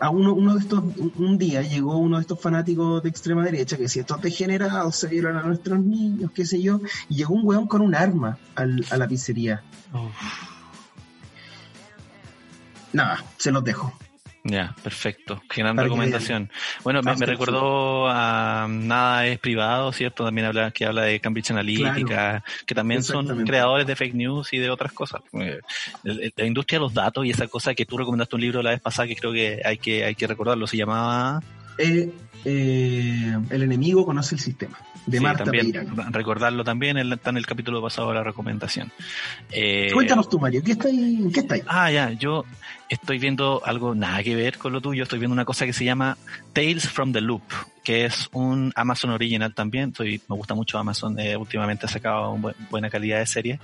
[0.00, 0.82] a- uno, uno de estos,
[1.16, 5.08] un- día llegó uno de estos fanáticos de extrema derecha que decía, estos degenerados se
[5.08, 8.84] violan a nuestros niños, qué sé yo, y llegó un weón con un arma al-
[8.90, 9.62] a la pizzería.
[12.92, 13.92] Nada, se los dejo.
[14.46, 15.42] Ya, perfecto.
[15.56, 16.50] Gran Para recomendación.
[16.82, 20.22] Bueno, me, me recordó a Nada es privado, ¿cierto?
[20.22, 24.58] También habla, que habla de Cambridge Analytica, que también son creadores de fake news y
[24.58, 25.22] de otras cosas.
[25.32, 25.60] Eh,
[26.36, 28.80] La industria de los datos y esa cosa que tú recomendaste un libro la vez
[28.80, 31.42] pasada que creo que hay que, hay que recordarlo, se llamaba...
[31.78, 32.10] Eh,
[32.44, 36.10] eh, el enemigo conoce el sistema, de Sí, Marta también Peirano.
[36.10, 38.90] recordarlo también, está en el capítulo pasado de la recomendación.
[39.50, 41.16] Eh, Cuéntanos tú, Mario, ¿qué está ahí?
[41.22, 41.62] ¿en ¿Qué está ahí?
[41.66, 42.44] Ah, ya, yo
[42.88, 45.84] estoy viendo algo nada que ver con lo tuyo, estoy viendo una cosa que se
[45.84, 46.16] llama
[46.52, 47.42] Tales from the Loop,
[47.82, 52.30] que es un Amazon original también, estoy, me gusta mucho Amazon, eh, últimamente ha sacado
[52.32, 53.58] un buen- buena calidad de series,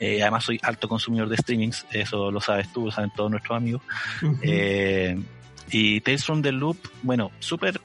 [0.00, 3.56] Eh, además soy alto consumidor de streamings, eso lo sabes tú, lo saben todos nuestros
[3.56, 3.82] amigos.
[4.22, 4.36] Ujú.
[4.42, 5.18] Eh,
[5.70, 7.80] y Tales from the Loop, bueno, súper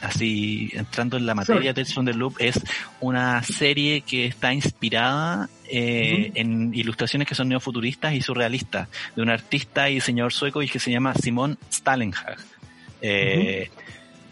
[0.00, 2.60] así entrando en la materia, from the Loop es
[3.00, 9.30] una serie que está inspirada eh, en ilustraciones que son neofuturistas y surrealistas de un
[9.30, 12.38] artista y diseñador sueco y que se llama Simon Stalenhag.
[13.02, 13.70] Eh,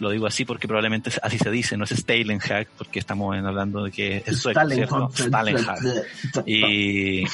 [0.00, 3.90] Lo digo así porque probablemente así se dice, no es Stalenhag, porque estamos hablando de
[3.90, 5.10] que es sueco, ¿cierto?
[5.12, 5.78] Stalenhag.
[6.46, 7.24] Y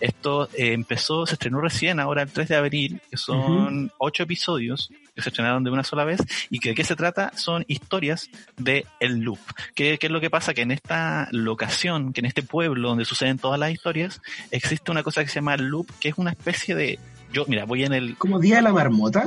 [0.00, 4.90] esto eh, empezó, se estrenó recién, ahora el 3 de abril, que son ocho episodios
[5.18, 8.30] que se estrenaron de una sola vez y que de qué se trata son historias
[8.56, 9.40] de el loop.
[9.74, 10.54] ¿Qué, qué es lo que pasa?
[10.54, 15.02] Que en esta locación, que en este pueblo donde suceden todas las historias, existe una
[15.02, 17.00] cosa que se llama el loop, que es una especie de...
[17.32, 18.16] Yo, mira, voy en el...
[18.16, 19.24] ¿Como Día de la Marmota?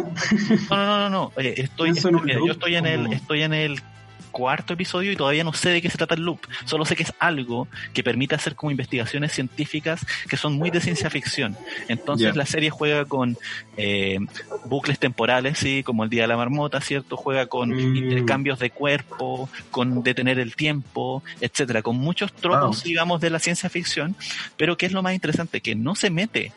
[0.69, 1.31] No, no, no, no.
[1.35, 3.81] eh, estoy, un mira, yo estoy en el, estoy en el
[4.31, 6.39] cuarto episodio y todavía no sé de qué se trata el loop.
[6.65, 10.81] Solo sé que es algo que permite hacer como investigaciones científicas que son muy de
[10.81, 11.57] ciencia ficción.
[11.87, 13.37] Entonces la serie juega con
[13.77, 14.19] eh,
[14.65, 17.17] bucles temporales, sí, como el día de la marmota, ¿cierto?
[17.17, 17.95] Juega con Mm.
[17.95, 22.83] intercambios de cuerpo, con detener el tiempo, etcétera, con muchos tropos, Wow.
[22.83, 24.15] digamos, de la ciencia ficción,
[24.57, 26.51] pero que es lo más interesante, que no se mete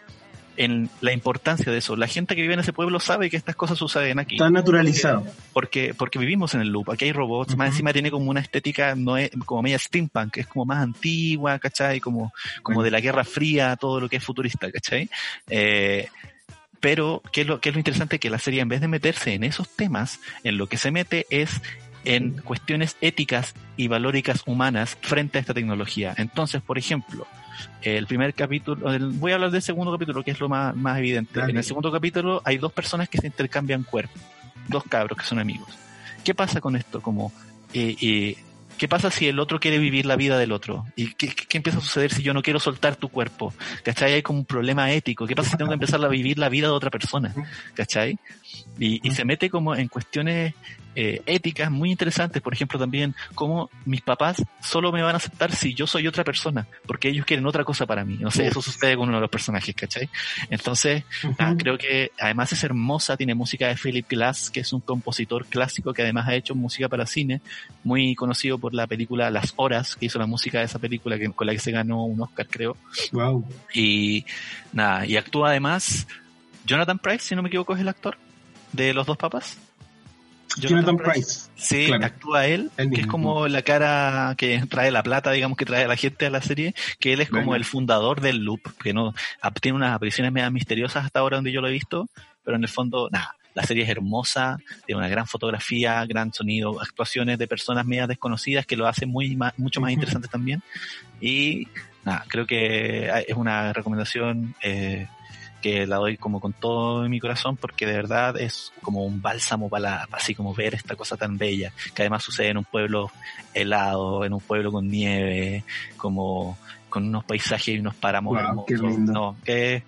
[0.56, 1.96] en la importancia de eso.
[1.96, 4.36] La gente que vive en ese pueblo sabe que estas cosas suceden aquí.
[4.36, 5.26] Está naturalizado.
[5.52, 6.90] Porque, porque vivimos en el loop.
[6.90, 10.46] Aquí hay robots, más encima tiene como una estética no es, como media steampunk, es
[10.46, 12.00] como más antigua, ¿cachai?
[12.00, 12.32] Como,
[12.62, 15.08] como de la Guerra Fría, todo lo que es futurista, ¿cachai?
[15.48, 16.08] Eh,
[16.80, 18.18] pero, ¿qué es, lo, ¿qué es lo interesante?
[18.18, 21.26] Que la serie, en vez de meterse en esos temas, en lo que se mete
[21.30, 21.62] es
[22.04, 26.14] en cuestiones éticas y valóricas humanas frente a esta tecnología.
[26.18, 27.26] Entonces, por ejemplo,
[27.82, 30.98] el primer capítulo, el- voy a hablar del segundo capítulo, que es lo más, más
[30.98, 31.40] evidente.
[31.40, 34.20] En el segundo capítulo hay dos personas que se intercambian cuerpos,
[34.68, 35.68] dos cabros que son amigos.
[36.24, 37.00] ¿Qué pasa con esto?
[37.02, 37.32] Como,
[37.72, 38.36] eh, eh,
[38.78, 40.84] ¿Qué pasa si el otro quiere vivir la vida del otro?
[40.96, 43.54] ¿Y qué, qué- qué empieza a suceder si yo no quiero soltar tu cuerpo?
[43.84, 44.14] ¿Cachai?
[44.14, 45.28] Hay como un problema ético.
[45.28, 47.32] ¿Qué pasa si tengo que empezar a vivir la vida de otra persona?
[47.74, 48.18] ¿Cachai?
[48.80, 50.54] Y, y se mete como en cuestiones
[50.94, 52.42] eh, éticas muy interesantes.
[52.42, 56.24] Por ejemplo, también cómo mis papás solo me van a aceptar si yo soy otra
[56.24, 58.16] persona, porque ellos quieren otra cosa para mí.
[58.20, 60.08] No sé, eso sucede con uno de los personajes, ¿cachai?
[60.50, 61.04] Entonces,
[61.38, 65.46] ah, creo que además es hermosa, tiene música de Philip Glass, que es un compositor
[65.46, 67.40] clásico que además ha hecho música para cine,
[67.82, 71.30] muy conocido por la película Las Horas, que hizo la música de esa película que,
[71.30, 72.76] con la que se ganó un Oscar, creo.
[73.12, 73.44] Wow.
[73.72, 74.24] Y
[74.72, 76.06] nada, y actúa además
[76.64, 78.16] Jonathan Price, si no me equivoco, es el actor
[78.72, 79.58] de Los Dos Papas.
[80.56, 81.48] Jonathan, Price.
[81.56, 85.84] Sí, actúa él, que es como la cara que trae la plata, digamos, que trae
[85.84, 88.92] a la gente a la serie, que él es como el fundador del loop, que
[88.92, 89.14] no
[89.60, 92.08] tiene unas apariciones medio misteriosas hasta ahora donde yo lo he visto,
[92.44, 96.80] pero en el fondo, nada, la serie es hermosa, tiene una gran fotografía, gran sonido,
[96.80, 100.62] actuaciones de personas medio desconocidas que lo hacen muy mucho más interesante también.
[101.20, 101.68] Y
[102.04, 105.06] nada, creo que es una recomendación eh,
[105.64, 109.70] que la doy como con todo mi corazón porque de verdad es como un bálsamo
[109.70, 113.10] para, así como ver esta cosa tan bella que además sucede en un pueblo
[113.54, 115.64] helado, en un pueblo con nieve,
[115.96, 116.58] como
[116.90, 118.98] con unos paisajes y unos páramos hermosos.
[118.98, 119.84] No, que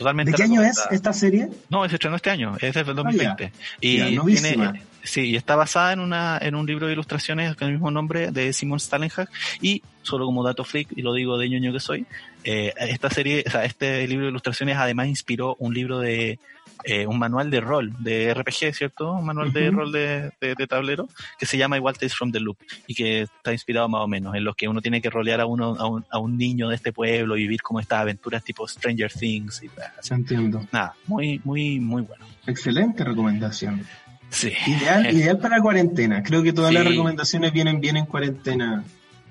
[0.00, 1.50] totalmente ¿De qué año es esta serie?
[1.68, 3.44] No, se estrenó este año, es del 2020.
[3.44, 7.68] Ah, y tiene, Sí, y está basada en, una, en un libro de ilustraciones con
[7.68, 9.28] el mismo nombre de Simon Stalenhag
[9.60, 12.06] y solo como dato freak, y lo digo de ñoño que soy,
[12.44, 16.38] eh, esta serie, o sea, este libro de ilustraciones además inspiró un libro de,
[16.84, 19.12] eh, un manual de rol, de RPG, ¿cierto?
[19.12, 21.08] Un manual de rol de, de, tablero,
[21.38, 24.34] que se llama igual Tales from the Loop, y que está inspirado más o menos
[24.34, 26.76] en los que uno tiene que rolear a uno, a un, a un niño de
[26.76, 29.70] este pueblo y vivir como estas aventuras tipo Stranger Things y
[30.12, 30.66] Entiendo.
[30.72, 32.24] Nada, muy, muy, muy bueno.
[32.46, 33.86] Excelente recomendación.
[34.30, 34.52] Sí.
[34.66, 36.22] Ideal, ideal para cuarentena.
[36.22, 38.84] Creo que todas las recomendaciones vienen bien en cuarentena.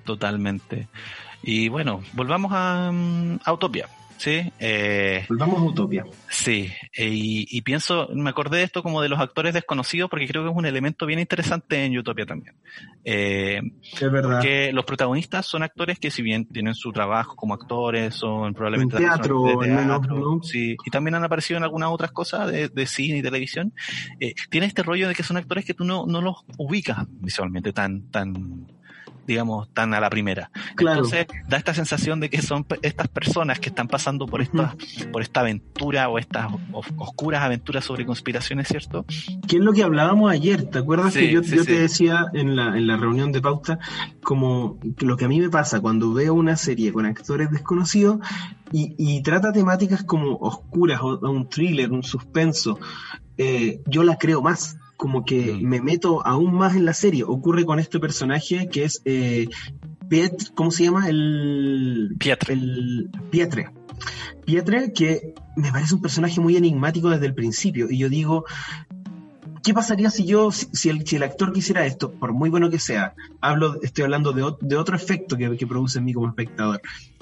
[0.04, 0.88] Totalmente.
[1.42, 3.88] Y bueno, volvamos a, mm, a Utopia.
[4.20, 4.52] Sí.
[4.60, 6.06] Eh, Volvamos a Utopia.
[6.30, 10.44] Sí, eh, y, pienso, me acordé de esto como de los actores desconocidos porque creo
[10.44, 12.54] que es un elemento bien interesante en Utopia también.
[13.06, 13.62] Eh,
[13.94, 14.34] es verdad.
[14.34, 18.98] Porque los protagonistas son actores que si bien tienen su trabajo como actores, son probablemente...
[18.98, 22.86] En teatro, de teatro sí, y también han aparecido en algunas otras cosas de, de
[22.88, 23.74] cine y televisión.
[24.20, 27.72] Eh, tiene este rollo de que son actores que tú no, no los ubicas visualmente
[27.72, 28.68] tan, tan
[29.30, 30.50] digamos, tan a la primera.
[30.78, 34.76] Entonces, da esta sensación de que son estas personas que están pasando por esta,
[35.12, 36.52] por esta aventura o estas
[36.98, 39.06] oscuras aventuras sobre conspiraciones, ¿cierto?
[39.48, 40.64] ¿Qué es lo que hablábamos ayer?
[40.64, 43.78] ¿Te acuerdas que yo, yo te decía en la, en la reunión de pauta
[44.24, 48.18] como lo que a mí me pasa cuando veo una serie con actores desconocidos
[48.72, 52.80] y, y trata temáticas como oscuras o, un thriller, un suspenso,
[53.38, 55.66] eh, yo la creo más como que mm.
[55.66, 57.24] me meto aún más en la serie.
[57.24, 59.48] Ocurre con este personaje que es eh,
[60.10, 61.08] Piet, ¿cómo se llama?
[61.08, 62.54] El Pietre.
[62.54, 63.70] El Pietre.
[64.46, 67.90] Pietre, que me parece un personaje muy enigmático desde el principio.
[67.90, 68.44] Y yo digo,
[69.64, 72.80] ¿qué pasaría si yo, si, el, si el actor quisiera esto, por muy bueno que
[72.80, 76.82] sea, hablo, estoy hablando de, de otro efecto que, que, produce en mí como espectador?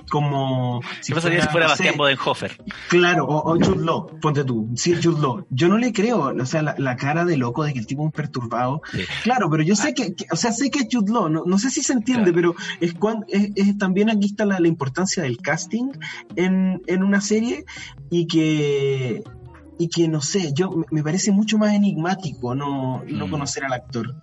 [0.09, 0.81] Como...
[1.01, 2.57] Si pasaría si fuera Bastián Bodenhofer.
[2.89, 5.45] Claro, o, o Jude Law, ponte tú, sí, Jude Law.
[5.49, 8.05] Yo no le creo, o sea, la, cara de loco de que el tipo es
[8.05, 8.81] un perturbado.
[9.23, 11.69] Claro, pero yo sé que, o sea, sé que es Jude Law, no, no sé
[11.69, 15.91] si se entiende, pero es, cuando, es, también aquí está la, la importancia del casting
[16.35, 17.65] en, en una serie
[18.09, 19.23] y que
[19.79, 23.29] y que no sé, yo me parece mucho más enigmático no, no mm.
[23.29, 24.15] conocer al actor.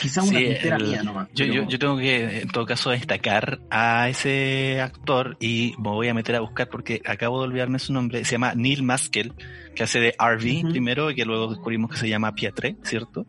[0.00, 0.38] Quizá una
[0.78, 1.28] mía nomás.
[1.34, 6.08] Yo, yo, yo, tengo que, en todo caso, destacar a ese actor y me voy
[6.08, 8.24] a meter a buscar porque acabo de olvidarme su nombre.
[8.24, 9.34] Se llama Neil Maskell,
[9.74, 13.26] que hace de RV primero y que luego descubrimos que se llama Pietre, ¿cierto?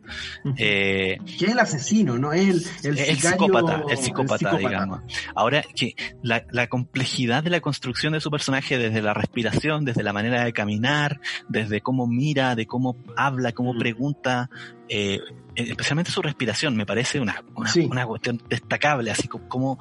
[0.56, 2.32] eh, que es el asesino, ¿no?
[2.32, 5.00] Es el, el, psicópata, el psicópata, digamos.
[5.34, 10.02] Ahora, que la, la complejidad de la construcción de su personaje desde la respiración, desde
[10.02, 14.50] la manera de caminar, desde cómo mira, de cómo habla, cómo pregunta,
[14.90, 15.20] eh,
[15.54, 19.78] especialmente su respiración, me parece una, una, una cuestión destacable, así como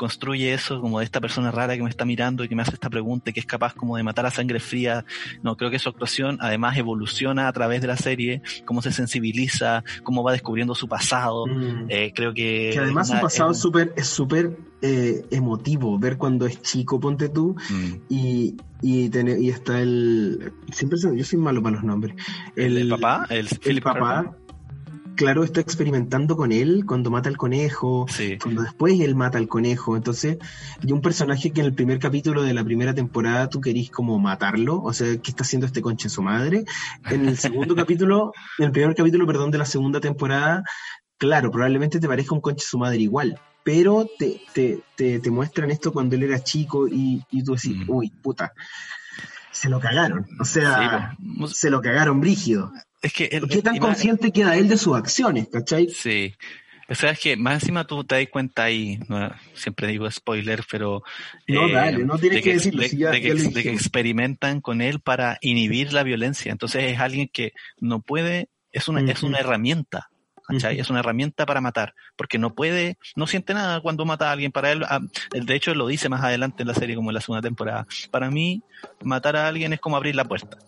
[0.00, 2.72] construye eso como de esta persona rara que me está mirando y que me hace
[2.72, 5.04] esta pregunta y que es capaz como de matar a sangre fría.
[5.42, 9.84] No, creo que su actuación además evoluciona a través de la serie, cómo se sensibiliza,
[10.02, 11.46] cómo va descubriendo su pasado.
[11.46, 11.84] Mm.
[11.90, 12.70] Eh, creo que...
[12.72, 17.28] Que además su pasado es súper es súper eh, emotivo, ver cuando es chico, ponte
[17.28, 17.92] tú, mm.
[18.08, 20.50] y, y, y está el...
[20.72, 22.16] Siempre yo soy malo para los nombres.
[22.56, 24.34] El, papá, el, el papá
[25.16, 28.06] claro, está experimentando con él cuando mata al conejo,
[28.42, 29.96] cuando después él mata al conejo.
[29.96, 30.38] Entonces,
[30.82, 34.18] y un personaje que en el primer capítulo de la primera temporada tú querís como
[34.18, 36.64] matarlo, o sea, ¿qué está haciendo este conche su madre?
[37.10, 40.62] En el segundo capítulo, en el primer capítulo, perdón, de la segunda temporada,
[41.18, 45.92] claro, probablemente te parezca un conche su madre igual, pero te, te, te, muestran esto
[45.92, 47.90] cuando él era chico y, y tú decís, mm.
[47.90, 48.52] uy, puta.
[49.52, 50.26] Se lo cagaron.
[50.38, 51.16] O sea,
[51.52, 52.72] se lo cagaron brígido.
[53.02, 55.88] Es que el- ¿Qué tan más- consciente queda él de sus acciones, cachai?
[55.88, 56.34] Sí.
[56.88, 60.64] O sea, es que más encima tú te das cuenta ahí, no, siempre digo spoiler,
[60.68, 61.04] pero...
[61.46, 63.70] eh, No, dale, no tienes de que decirlo, de- si ya- de que, de que
[63.72, 66.50] experimentan con él para inhibir la violencia.
[66.50, 69.28] Entonces es alguien que no puede, es una, es Ujú.
[69.28, 70.09] una herramienta,
[70.50, 70.80] ¿cachai?
[70.80, 74.52] Es una herramienta para matar, porque no puede, no siente nada cuando mata a alguien.
[74.52, 75.00] Para él, ah,
[75.32, 77.86] de hecho lo dice más adelante en la serie, como en la segunda temporada.
[78.10, 78.62] Para mí,
[79.02, 80.58] matar a alguien es como abrir la puerta.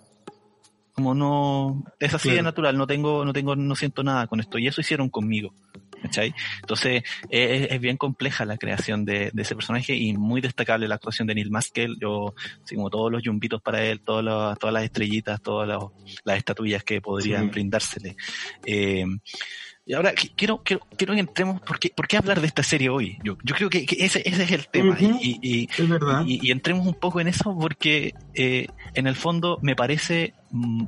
[0.95, 4.59] Como no, es así de natural, no tengo, no tengo, no siento nada con esto.
[4.59, 5.55] Y eso hicieron conmigo.
[6.03, 6.35] ¿cachai?
[6.61, 10.97] Entonces, es, es bien compleja la creación de, de ese personaje y muy destacable la
[10.97, 11.97] actuación de Neil Maskell.
[12.01, 15.93] Yo, así como todos los yumbitos para él, todos los- todas las estrellitas, todas los-
[16.25, 17.51] las estatuillas que podrían Sí.
[17.51, 18.17] brindársele.
[18.67, 19.05] Eh,
[19.85, 22.63] y ahora qui- quiero, quiero, quiero que entremos, ¿por qué, por qué hablar de esta
[22.63, 23.19] serie hoy?
[23.25, 24.97] Yo, yo creo que, que ese, ese es el tema.
[25.01, 26.23] Y, y- Es verdad.
[26.27, 30.85] y, y entremos un poco en eso porque eh, en el fondo me parece, mm,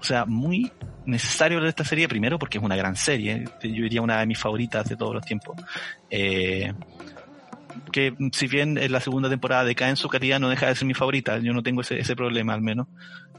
[0.00, 0.70] o sea, muy
[1.04, 4.38] necesario ver esta serie primero porque es una gran serie, yo diría una de mis
[4.38, 5.56] favoritas de todos los tiempos.
[6.10, 6.72] Eh,
[7.90, 10.86] que si bien en la segunda temporada decae en su calidad, no deja de ser
[10.86, 12.86] mi favorita, yo no tengo ese, ese problema al menos.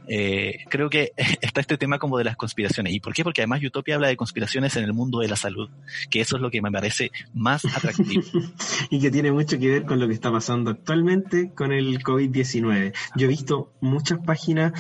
[0.08, 2.94] Eh, creo que está este tema como de las conspiraciones.
[2.94, 3.24] ¿Y por qué?
[3.24, 5.70] Porque además Utopia habla de conspiraciones en el mundo de la salud,
[6.10, 8.24] que eso es lo que me parece más atractivo.
[8.90, 12.94] y que tiene mucho que ver con lo que está pasando actualmente con el COVID-19.
[13.16, 14.74] Yo he visto muchas páginas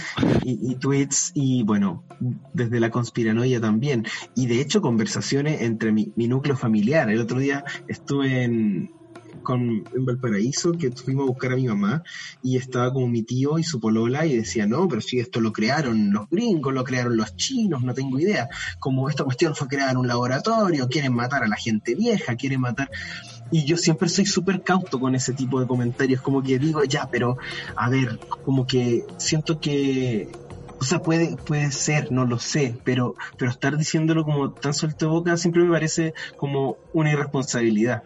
[0.44, 2.04] y, y tweets y bueno,
[2.54, 4.06] desde la conspiranoia también.
[4.36, 7.10] Y de hecho conversaciones entre mi, mi núcleo familiar.
[7.10, 8.92] El otro día estuve en,
[9.44, 12.04] con, en Valparaíso que fuimos a buscar a mi mamá
[12.42, 15.52] y estaba como mi tío y su polola y decía, no, pero si esto lo
[15.52, 18.50] crearon los gringos, lo crearon los chinos, no tengo idea.
[18.80, 22.62] Como esta cuestión fue creada en un laboratorio, quieren matar a la gente vieja, quieren
[22.62, 22.90] matar...
[23.52, 27.08] Y yo siempre soy súper cauto con ese tipo de comentarios, como que digo, ya,
[27.12, 27.38] pero
[27.76, 30.30] a ver, como que siento que...
[30.80, 35.06] O sea, puede, puede ser, no lo sé, pero, pero estar diciéndolo como tan suelto
[35.06, 38.04] de boca siempre me parece como una irresponsabilidad.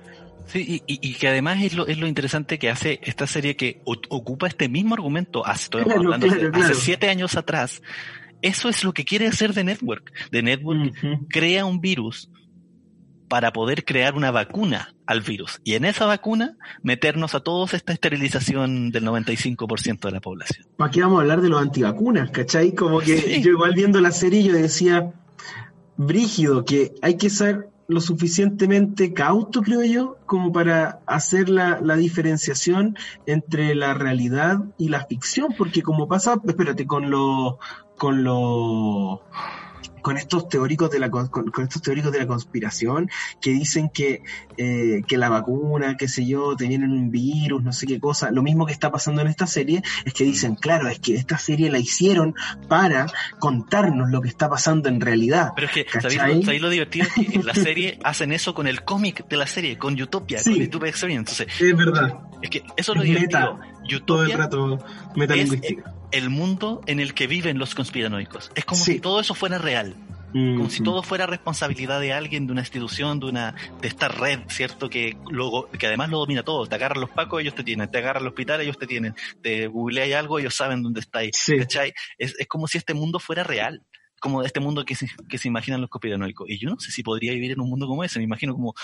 [0.47, 3.81] Sí, y, y- que además es lo, es lo interesante que hace esta serie que
[3.85, 6.75] o- ocupa este mismo argumento hace, estoy Claro, hablando hace- claro, hace claro.
[6.75, 7.81] siete años atrás.
[8.41, 10.11] Eso es lo que quiere hacer The Network.
[10.31, 10.93] The Network
[11.29, 12.29] crea un virus
[13.27, 15.59] para poder crear una vacuna al virus.
[15.65, 20.65] Y en esa vacuna meternos a todos esta esterilización del 95% de la población.
[20.77, 22.29] ¿Para qué vamos a hablar de los antivacunas?
[22.31, 22.73] ¿Cachai?
[22.73, 23.41] Como que Sí.
[23.41, 25.11] yo igual viendo la serie yo decía,
[25.97, 31.95] brígido, que hay que ser lo suficientemente cauto, creo yo, como para hacer la, la
[31.95, 37.55] diferenciación entre la realidad y la ficción, porque como pasa, espérate, con los
[37.97, 39.19] con los
[40.07, 43.09] con estos teóricos de la con, con estos teóricos de la conspiración
[43.41, 44.21] que dicen que,
[44.55, 48.31] eh, que la vacuna, qué sé yo, te vienen un virus, no sé qué cosa.
[48.31, 51.37] Lo mismo que está pasando en esta serie es que dicen, claro, es que esta
[51.37, 52.35] serie la hicieron
[52.69, 55.49] para contarnos lo que está pasando en realidad.
[55.55, 57.05] Pero es que, ¿sabéis lo, sabéis lo divertido?
[57.05, 60.39] Es que en la serie hacen eso con el cómic de la serie, con Utopia,
[60.39, 60.53] Sí.
[60.53, 61.43] con Utopia Experience.
[61.43, 63.57] Entonces, Es verdad, es que eso es lo Es divertido.
[63.57, 64.05] meta.
[64.05, 64.79] todo el rato
[65.17, 65.96] metalingüístico.
[66.11, 68.51] El mundo en el que viven los conspiranoicos.
[68.55, 68.93] Es como Sí.
[68.93, 69.95] si todo eso fuera real.
[70.33, 70.91] Como si Ujú.
[70.91, 74.89] todo fuera responsabilidad de alguien, de una institución, de una, de esta red, ¿cierto?
[74.89, 76.67] Que luego, que además lo domina todo.
[76.67, 77.89] Te agarran los pacos, ellos te tienen.
[77.89, 79.15] Te agarran al hospital, ellos te tienen.
[79.41, 81.31] Te googleáis algo, ellos saben dónde estáis.
[81.37, 81.55] Sí.
[82.17, 83.81] Es, es como si este mundo fuera real.
[84.20, 86.49] Como este mundo que se, que se imaginan los conspiranoicos.
[86.49, 88.20] Y yo no sé si podría vivir en un mundo como ese.
[88.20, 88.74] Me imagino como.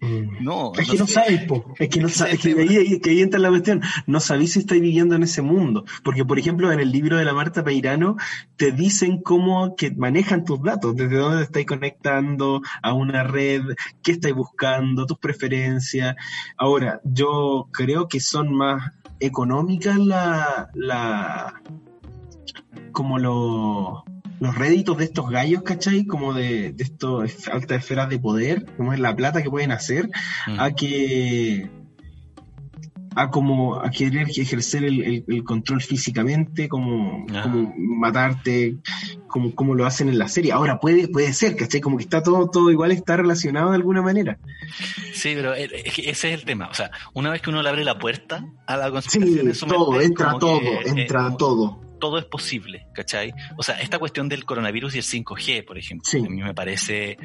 [0.00, 0.42] Mm.
[0.42, 1.12] no, Es que no sé.
[1.12, 1.74] sabes, po.
[1.78, 2.42] Es que no sabes.
[2.44, 3.82] es que ahí, entra la cuestión.
[4.06, 5.84] No sabéis si estáis viviendo en ese mundo.
[6.02, 8.16] Porque, por ejemplo, en el libro de la Marta Peirano,
[8.56, 13.62] te dicen cómo que manejan tus datos, desde dónde te estáis conectando a una red,
[14.02, 16.16] qué estáis buscando, tus preferencias.
[16.56, 21.60] Ahora, yo creo que son más económicas la, la,
[22.92, 24.02] como los
[24.40, 26.06] los réditos de estos gallos, ¿cachai?
[26.06, 30.08] Como de, de estos altas esferas de poder, como es la plata que pueden hacer,
[30.48, 30.58] Mm.
[30.60, 31.68] a que
[33.16, 37.42] a como a querer ejercer el, el- el control físicamente, como, Ah.
[37.42, 38.76] como matarte,
[39.26, 40.52] como, como lo hacen en la serie.
[40.52, 41.80] Ahora puede, puede ser, ¿cachai?
[41.80, 44.38] Como que está todo, todo igual está relacionado de alguna manera.
[45.12, 46.68] Sí, pero que ese es el tema.
[46.70, 49.66] O sea, una vez que uno le abre la puerta a la Sí, conspiración su
[49.66, 51.80] todo, mente, entra todo, que, entra todo.
[52.00, 53.32] Todo es posible, ¿cachai?
[53.56, 56.18] O sea, esta cuestión del coronavirus y el 5G, por ejemplo, Sí.
[56.18, 57.16] a mí me parece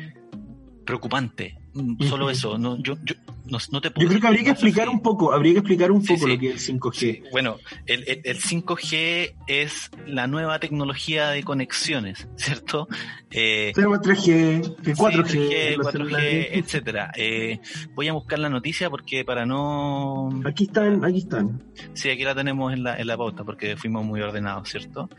[0.85, 1.57] preocupante.
[1.73, 2.57] Mm, Solo eso.
[2.57, 3.15] No, yo, yo,
[3.47, 6.05] no, no te Yo creo que habría que explicar un poco, habría que explicar un
[6.05, 6.33] poco sí.
[6.33, 7.31] lo que es el 5G.
[7.31, 12.87] Bueno, el, el- el 5G es la nueva tecnología de conexiones, ¿cierto?
[13.29, 16.47] Eh, Tenemos 3G, 4G, sí, 3G, los 4G, celulares.
[16.53, 17.11] etcétera.
[17.17, 17.59] Eh,
[17.93, 20.29] voy a buscar la noticia porque para no...
[20.45, 21.61] Aquí están, aquí están.
[21.93, 25.09] Sí, aquí la tenemos en la, en la pauta porque fuimos muy ordenados, ¿cierto?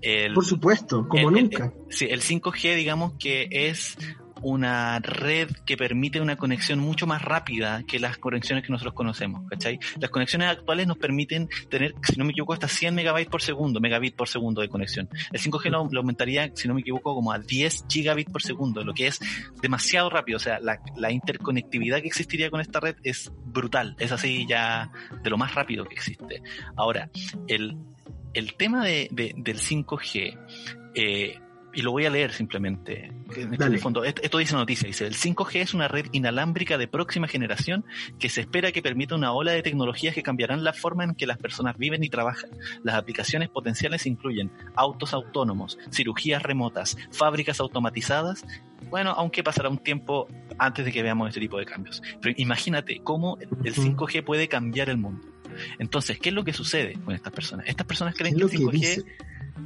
[0.00, 1.74] El- Por supuesto, como nunca.
[1.90, 3.98] Sí, el 5G digamos que es
[4.46, 9.42] una red que permite una conexión mucho más rápida que las conexiones que nosotros conocemos,
[9.50, 9.80] ¿cachai?
[9.98, 13.80] Las conexiones actuales nos permiten tener, si no me equivoco, hasta 100 megabytes por segundo,
[13.80, 15.08] megabit por segundo de conexión.
[15.32, 18.94] El 5G lo, aumentaría, si no me equivoco, como a 10 gigabits por segundo, lo
[18.94, 19.18] que es
[19.60, 20.36] demasiado rápido.
[20.36, 24.92] O sea, la, interconectividad que existiría con esta red es brutal, es así ya
[25.24, 26.40] de lo más rápido que existe.
[26.76, 27.10] Ahora,
[27.48, 27.76] el,
[28.32, 30.38] el tema de- del 5G,
[30.94, 31.40] eh,
[31.76, 33.12] y lo voy a leer simplemente.
[33.36, 37.28] En el fondo, esto, dice noticia, dice, el 5G es una red inalámbrica de próxima
[37.28, 37.84] generación
[38.18, 41.26] que se espera que permita una ola de tecnologías que cambiarán la forma en que
[41.26, 42.48] las personas viven y trabajan.
[42.82, 48.46] Las aplicaciones potenciales incluyen autos autónomos, cirugías remotas, fábricas automatizadas.
[48.88, 52.02] Bueno, aunque pasará un tiempo antes de que veamos este tipo de cambios.
[52.22, 53.82] Pero imagínate cómo el Ujú.
[53.82, 55.28] 5G puede cambiar el mundo.
[55.78, 57.66] Entonces, ¿qué es lo que sucede con estas personas?
[57.68, 59.04] Estas personas creen que el que 5G dice.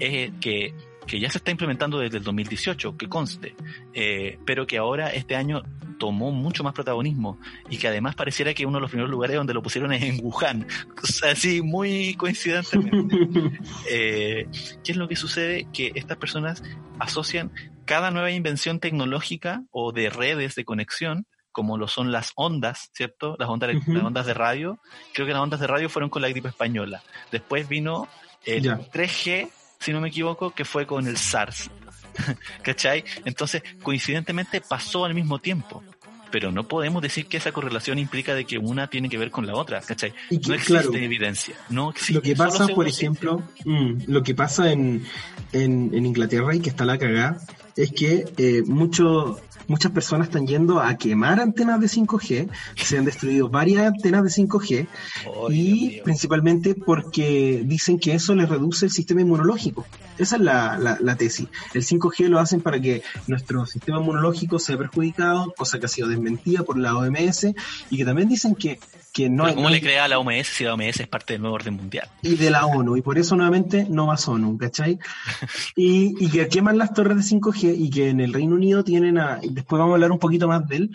[0.00, 0.74] es que,
[1.06, 3.54] que ya se está implementando desde el 2018, que conste,
[3.94, 5.62] eh, pero que ahora este año
[5.98, 7.38] tomó mucho más protagonismo
[7.68, 10.18] y que además pareciera que uno de los primeros lugares donde lo pusieron es en
[10.24, 10.66] Wuhan,
[11.02, 13.16] o sea, así muy coincidentemente.
[13.92, 14.46] Eh,
[14.84, 15.66] ¿Qué es lo que sucede?
[15.72, 16.62] Que estas personas
[16.98, 17.50] asocian
[17.84, 23.36] cada nueva invención tecnológica o de redes de conexión como lo son las ondas, ¿cierto?
[23.38, 24.80] Las ondas, las ondas de radio.
[25.12, 27.02] Creo que las ondas de radio fueron con la gripe española.
[27.32, 28.08] Después vino
[28.44, 28.78] el Ya.
[28.78, 31.70] 3G, si no me equivoco, que fue con el SARS.
[32.62, 33.04] ¿Cachai?
[33.24, 35.82] Entonces, coincidentemente pasó al mismo tiempo.
[36.30, 39.48] Pero no podemos decir que esa correlación implica de que una tiene que ver con
[39.48, 40.14] la otra, ¿cachai?
[40.28, 41.56] Y que, No existe claro, evidencia.
[41.70, 42.14] No existe.
[42.14, 45.04] lo que pasa, por ejemplo, mm, lo que pasa en,
[45.52, 47.40] en, en Inglaterra y que está la cagada,
[47.74, 49.40] es que eh, mucho,
[49.70, 54.30] muchas personas están yendo a quemar antenas de 5G, se han destruido varias antenas de
[54.30, 59.86] 5G, Ay, Dios y principalmente porque dicen que eso les reduce el sistema inmunológico.
[60.18, 61.46] Esa es la, la, la tesis.
[61.72, 66.08] El 5G lo hacen para que nuestro sistema inmunológico sea perjudicado, cosa que ha sido
[66.08, 67.54] desmentida por la OMS,
[67.90, 68.80] y que también dicen que,
[69.12, 69.54] que no Pero hay...
[69.56, 71.74] ¿Cómo no le crea a la OMS si la OMS es parte del nuevo orden
[71.74, 72.08] mundial?
[72.22, 74.98] y de la ONU, y por eso nuevamente no más ONU, ¿cachai?
[75.76, 79.18] Y, y que queman las torres de 5G y que en el Reino Unido tienen
[79.18, 80.90] a, después vamos a hablar un poquito más de él,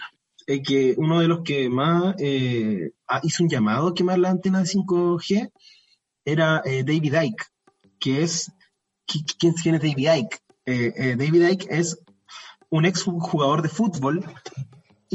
[0.47, 2.91] eh, que uno de los que más eh,
[3.24, 5.51] hizo un llamado a quemar la antena de 5G
[6.24, 7.45] era eh, David Icke,
[7.99, 8.51] que es,
[9.07, 10.38] ¿qui- ¿quién, quién es David Icke?
[10.68, 11.99] Eh, eh, David Icke es
[12.70, 14.24] un ex jugador de fútbol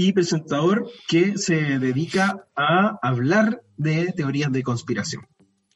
[0.09, 5.26] y presentador que se dedica a hablar de teorías de conspiración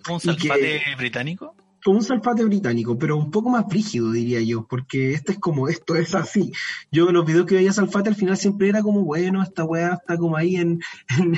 [0.09, 1.55] ¿Un Y que- salfate británico?
[1.87, 5.97] un salfate británico, pero un poco más frígido, diría yo, porque este es como, esto
[5.97, 6.51] es así.
[6.91, 10.17] Yo los videos que veía salfate al final siempre era como, bueno, esta weá está
[10.17, 10.81] como ahí en,
[11.19, 11.35] en,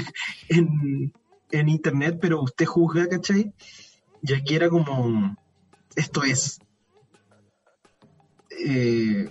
[0.48, 1.12] en,
[1.50, 3.52] en internet, pero usted juzga, ¿cachai?
[4.22, 5.36] Y aquí era como,
[5.96, 6.60] esto es.
[8.64, 9.28] Eh,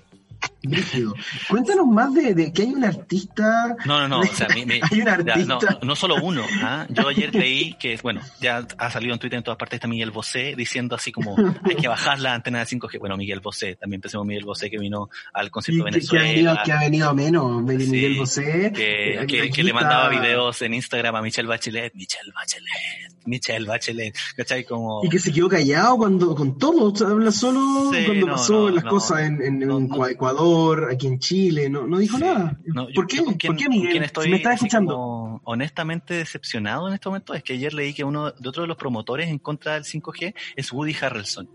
[0.63, 1.13] brígido.
[1.49, 3.75] Cuéntanos más de, de que hay un artista.
[3.85, 4.19] No, no, no.
[4.21, 5.79] O sea, Hay un ya, no, artista.
[5.83, 6.43] no solo uno.
[6.63, 6.85] ¿ah?
[6.89, 10.11] Yo ayer leí que, bueno, ya ha salido en Twitter en todas partes está Miguel
[10.11, 12.99] Bosé diciendo así como hay que bajar la antena de 5G.
[12.99, 16.21] Bueno, Miguel Bosé, también empecemos Miguel Bosé que vino al concierto de que, que ha
[16.21, 16.63] venido, Venezuela.
[16.63, 18.71] que ha venido a menos, Miguel Sí, Bosé.
[18.75, 24.15] que, que- que le mandaba videos en Instagram a Michelle Bachelet, Michelle Bachelet, Michelle Bachelet,
[24.37, 24.63] ¿cachai?
[24.63, 25.01] Como...
[25.03, 28.69] Y que se quedó callado cuando con todo, habla solo Sí, cuando no, pasó no,
[28.69, 28.89] las no.
[28.89, 29.63] cosas en.
[30.09, 32.59] Ecuador, aquí en Chile, no, no dijo nada.
[32.65, 33.17] Yo- ¿Por qué?
[33.17, 33.91] quién- ¿Por qué, con Miguel?
[33.91, 35.41] quién estoy si me estás escuchando.
[35.43, 38.77] honestamente decepcionado en este momento es que ayer leí que uno de otro de los
[38.77, 41.49] promotores en contra del 5G es Woody Harrelson.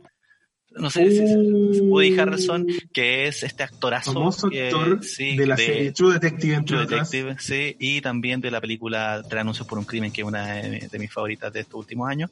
[0.76, 5.46] No sé si Uh, Woody Harrelson, que es este actorazo famoso que- actor sí, de
[5.46, 6.86] la de serie True Detective, entre True.
[6.86, 10.46] Detective, sí, y también de la película Tres anuncios por un crimen, que es una
[10.54, 12.30] de, de mis favoritas de estos últimos años.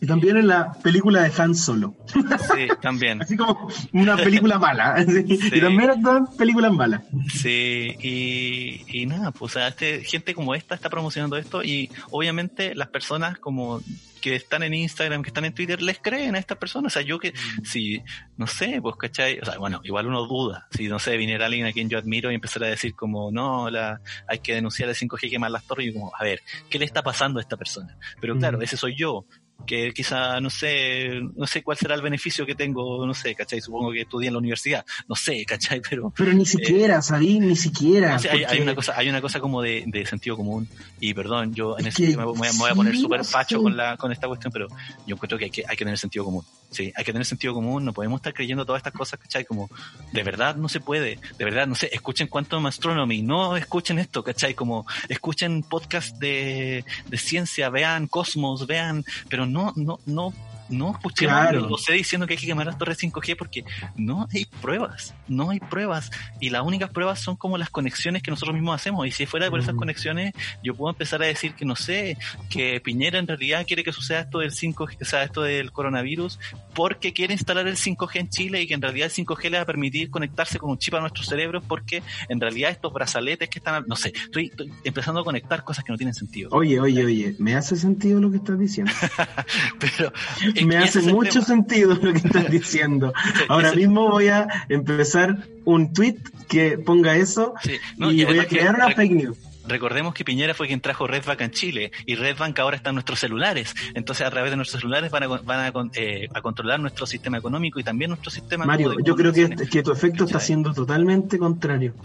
[0.00, 1.94] Y también en la película de Han Solo.
[2.06, 3.22] Sí, también.
[3.22, 4.96] Así como una película mala.
[5.08, 7.02] Y también actúan películas malas.
[7.32, 11.90] Sí, y, y nada, pues o sea, este, gente como esta está promocionando esto y
[12.10, 13.80] obviamente las personas como
[14.20, 16.92] que están en Instagram, que están en Twitter, les creen a estas personas.
[16.92, 18.02] O sea, yo que, si,
[18.36, 19.38] no sé, pues, ¿cachai?
[19.40, 20.66] O sea, bueno, igual uno duda.
[20.72, 23.70] Si, no sé, viniera alguien a quien yo admiro y empezara a decir como, no,
[23.70, 26.84] la, hay que denunciar el 5G, quemar las torres, y como, a ver, ¿qué le
[26.84, 27.96] está pasando a esta persona?
[28.20, 28.62] Pero claro, Mm.
[28.62, 29.24] ese soy yo.
[29.66, 33.60] Que quizá, no sé, no sé cuál será el beneficio que tengo, no sé, ¿cachai?
[33.60, 35.80] Supongo que estudié en la universidad, no sé, ¿cachai?
[35.88, 37.38] Pero, Pero ni siquiera, ¿sabí?
[37.40, 38.12] Ni siquiera.
[38.14, 40.68] no sé, hay, hay una cosa, hay una cosa como de, de sentido común,
[41.00, 43.00] y perdón, yo en Es ese sentido me voy, a- me voy a poner sí,
[43.02, 43.62] súper no facho sé.
[43.62, 44.68] con, la, con esta cuestión, pero
[45.06, 47.52] yo encuentro que hay, que hay que tener sentido común, sí, hay que tener sentido
[47.52, 49.44] común, no podemos estar creyendo todas estas cosas, ¿cachai?
[49.44, 49.68] Como,
[50.12, 54.22] de verdad no se puede, de verdad, no sé, escuchen Quantum Astronomy, no escuchen esto,
[54.24, 54.54] ¿cachai?
[54.54, 60.32] Como, escuchen podcast de, de ciencia, vean Cosmos, vean, pero no, no, no,
[60.68, 61.68] no escuchemos Claro.
[61.68, 63.64] lo sé diciendo que hay que quemar las torres 5G porque
[63.96, 68.30] no hay pruebas, no hay pruebas y las únicas pruebas son como las conexiones que
[68.30, 69.78] nosotros mismos hacemos y si fuera por esas Ujú.
[69.80, 70.32] conexiones
[70.62, 72.16] yo puedo empezar a decir que no sé,
[72.50, 76.38] que Piñera en realidad quiere que suceda esto del 5G, o sea, esto del coronavirus
[76.74, 79.62] porque quiere instalar el 5G en Chile y que en realidad el 5G le va
[79.62, 83.58] a permitir conectarse con un chip a nuestros cerebros porque en realidad estos brazaletes que
[83.58, 86.50] están, no sé, estoy, estoy empezando a conectar cosas que no tienen sentido.
[86.52, 88.92] Oye, oye, oye, me hace sentido lo que estás diciendo.
[89.80, 90.12] Pero
[90.60, 93.12] es me hace mucho sentido lo que estás diciendo.
[93.48, 96.16] Ahora mismo voy a empezar un tweet
[96.48, 99.38] que ponga eso Sí, no, y, y voy a crear una fake news.
[99.68, 103.20] Recordemos que Piñera fue quien trajo Redbank en Chile y Redbank ahora está en nuestros
[103.20, 103.74] celulares.
[103.94, 107.36] Entonces, a través de nuestros celulares van a, van a, eh, a controlar nuestro sistema
[107.36, 108.64] económico y también nuestro sistema.
[108.64, 109.70] Mario, de yo creo que, comunicaciones.
[109.70, 111.94] que tu efecto está siendo totalmente contrario.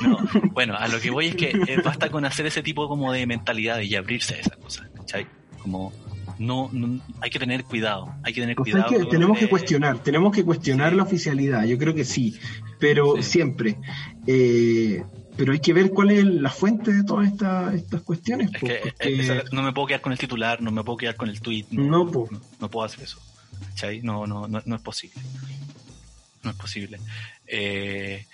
[0.00, 0.18] No,
[0.52, 3.26] bueno, a lo que voy es que eh, basta con hacer ese tipo como de
[3.26, 4.88] mentalidad y abrirse a esas cosas.
[4.94, 5.26] ¿cachai?
[5.62, 5.92] Como
[6.38, 8.88] no, no- hay que tener cuidado, hay que tener sea, cuidado.
[8.90, 10.96] que tenemos que cuestionar, tenemos que cuestionar Sí.
[10.96, 12.38] la oficialidad, yo creo que sí,
[12.78, 13.22] pero Sí.
[13.22, 13.76] siempre.
[14.26, 15.02] Eh,
[15.36, 18.50] pero hay que ver cuál es la fuente de todas esta- estas cuestiones.
[18.54, 20.96] Es po, que porque- esa- no me puedo quedar con el titular, no me puedo
[20.96, 21.66] quedar con el tweet.
[21.70, 22.26] No, po.
[22.30, 23.18] no, no puedo hacer eso.
[23.68, 24.00] ¿Cachai?
[24.02, 25.20] No, no, no, no es posible.
[26.42, 26.98] No es posible.
[27.46, 28.24] Eh,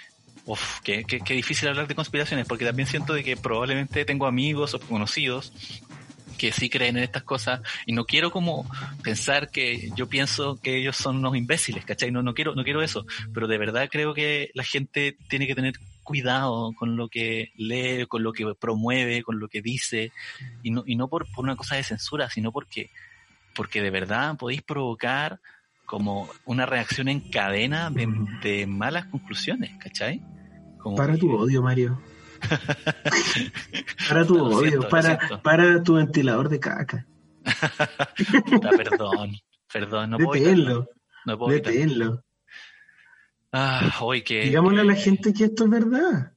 [0.47, 4.27] uf, qué, qué- qué difícil hablar de conspiraciones, porque también siento de que probablemente tengo
[4.27, 5.53] amigos o conocidos
[6.39, 8.69] que sí creen en estas cosas y no quiero como
[9.03, 12.11] pensar que yo pienso que ellos son unos imbéciles, ¿cachai?
[12.11, 15.55] No, no quiero, no quiero eso, pero de verdad creo que la gente tiene que
[15.55, 20.11] tener cuidado con lo que lee, con lo que promueve, con lo que dice,
[20.63, 22.91] y no, y no por, por una cosa de censura, sino porque,
[23.55, 25.39] porque de verdad podéis provocar
[25.85, 28.09] como una reacción en cadena de,
[28.43, 30.21] de malas conclusiones, ¿cachai?
[30.79, 32.01] Como Para que- tu odio, Mario.
[34.09, 37.07] para tu odio, siento, para, para tu ventilador de caca.
[38.51, 39.33] Puta, perdón,
[39.73, 40.89] perdón, no puedo Deténlo,
[41.27, 41.79] no puedo evitarlo.
[41.81, 42.25] deténlo.
[43.53, 44.43] Ah, hoy que...
[44.45, 46.33] Digámosle a la gente que esto es verdad.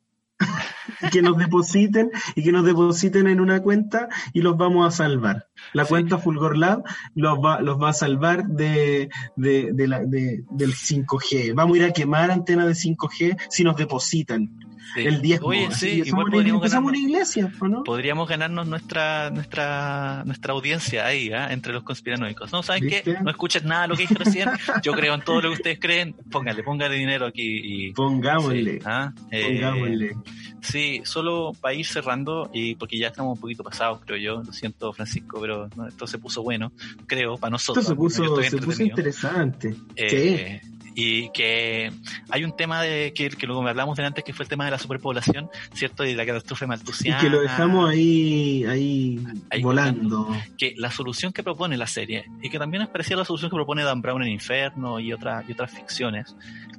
[1.02, 4.92] Y que nos depositen y que nos depositen en una cuenta y los vamos a
[4.96, 5.48] salvar.
[5.74, 5.90] La Sí.
[5.90, 6.84] cuenta Fulgor Lab
[7.16, 11.54] los va, los va a salvar de, de, de la- de- del 5G.
[11.56, 14.50] Vamos a ir a quemar antenas de 5G si nos depositan
[14.94, 15.06] sí.
[15.06, 17.84] el 10 Oye, sí, igual una, podríamos empezamos ganarnos, una iglesia, ¿o ¿no?
[17.84, 21.52] podríamos ganarnos nuestra nuestra nuestra audiencia ahí, ¿ah?
[21.52, 22.52] entre los conspiranoicos.
[22.52, 23.02] No, ¿saben qué?
[23.06, 23.24] ¿Viste?
[23.24, 24.50] No escuchen nada de lo que dije recién.
[24.84, 26.16] Yo creo en todo lo que ustedes creen.
[26.32, 27.94] Póngale, póngale dinero aquí y...
[27.94, 29.14] Pongámosle, Sí, ¿ah?
[29.32, 30.16] Eh, pongámosle.
[30.62, 34.44] Sí, solo para ir cerrando, y porque ya estamos un poquito pasados, creo yo.
[34.44, 36.72] Lo siento, Francisco, pero no, esto se puso bueno,
[37.06, 37.86] creo, para Esto nosotros.
[37.86, 39.76] se Yo puso, estoy se puso interesante.
[39.96, 40.62] Eh,
[40.98, 41.92] Y que
[42.30, 44.64] hay un tema de que, que luego me hablamos de antes, que fue el tema
[44.64, 46.06] de la superpoblación, ¿cierto?
[46.06, 47.20] Y de la catástrofe Y maltusiana.
[47.20, 49.20] que lo dejamos ahí, ahí,
[49.50, 50.30] Ahí volando.
[50.58, 53.52] que la solución que propone la serie, y que también es parecida a la solución
[53.52, 56.36] que propone Dan Brown en Inferno y, otras y otras ficciones,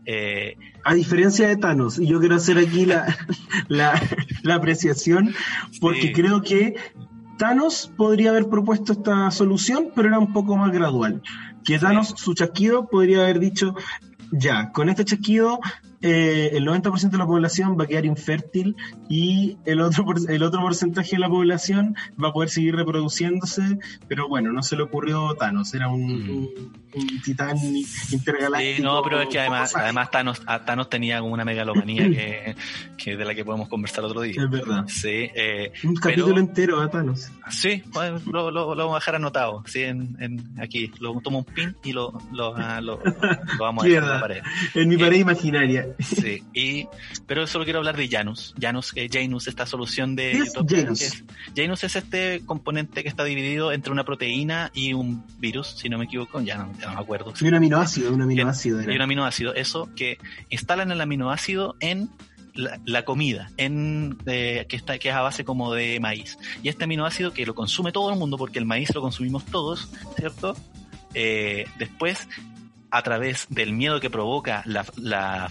[0.06, 3.04] eh, A diferencia de Thanos, y yo quiero hacer aquí la,
[3.68, 4.00] la,
[4.42, 5.34] la apreciación,
[5.80, 6.12] porque Sí.
[6.12, 6.74] creo que
[7.38, 11.20] Thanos podría haber propuesto esta solución, pero era un poco más gradual.
[11.66, 13.74] Que Thanos, su chasquido, podría haber dicho,
[14.30, 15.58] ya, con este chasquido
[16.02, 18.76] eh, el 90% de la población va a quedar infértil
[19.08, 23.78] y el otro, el otro porcentaje de la población va a poder seguir reproduciéndose,
[24.08, 26.30] pero bueno, no se le ocurrió Thanos, era un, Mm.
[26.30, 27.56] un- un titán
[28.10, 28.76] intergaláctico.
[28.76, 32.56] Sí, no, pero es que además, además Thanos, Thanos tenía como una megalomanía que,
[32.96, 34.34] que de la que podemos conversar otro día.
[34.42, 34.84] Es verdad.
[34.88, 37.30] Sí, eh, Un pero- capítulo entero a Thanos.
[37.50, 41.38] sí, bueno, lo, lo, lo vamos a dejar anotado, sí, en, en- aquí, lo tomo
[41.40, 44.42] un pin y lo, lo, ah, lo- lo vamos a dejar en la pared.
[44.74, 45.85] En mi Eh, pared imaginaria.
[45.98, 46.86] Sí, y,
[47.26, 48.54] pero solo quiero hablar de Janus.
[48.60, 51.02] Janus, eh, Janus, esta solución de ¿Qué es Janus?
[51.02, 51.24] es-
[51.56, 55.98] Janus es este componente que está dividido entre una proteína y un virus, si no
[55.98, 57.32] me equivoco, ya no, ya no me acuerdo.
[57.40, 58.80] Y un aminoácido, un aminoácido.
[58.82, 59.04] Y un Era.
[59.04, 60.18] aminoácido, eso que
[60.50, 62.08] instalan el aminoácido en
[62.54, 66.38] la, la comida, en eh, que está que es a base como de maíz.
[66.62, 69.90] Y este aminoácido que lo consume todo el mundo, porque el maíz lo consumimos todos,
[70.16, 70.56] ¿cierto?
[71.14, 72.28] Eh, después,
[72.90, 75.50] a través del miedo que provoca la, la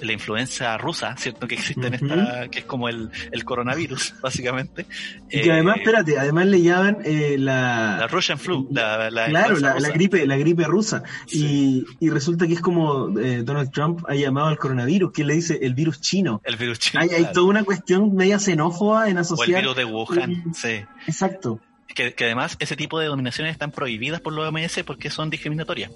[0.00, 1.46] la influencia rusa, ¿cierto?
[1.46, 4.86] Que existe en esta, que es como el, el coronavirus, básicamente.
[5.30, 9.26] Y que Eh, además, espérate, además le llaman eh, la, la Russian flu, la, la
[9.26, 11.02] claro, influenza la, gripe, la gripe rusa.
[11.30, 15.34] Y, y resulta que es como eh, Donald Trump ha llamado al coronavirus, que le
[15.34, 16.40] dice el virus chino.
[16.44, 17.00] El virus chino.
[17.02, 19.60] Hay, toda una cuestión media xenófoba en o el asociar.
[19.62, 20.84] virus de Wuhan, sí.
[21.06, 21.60] Exacto.
[21.86, 25.90] Que, que además ese tipo de dominaciones están prohibidas por la OMS porque son discriminatorias.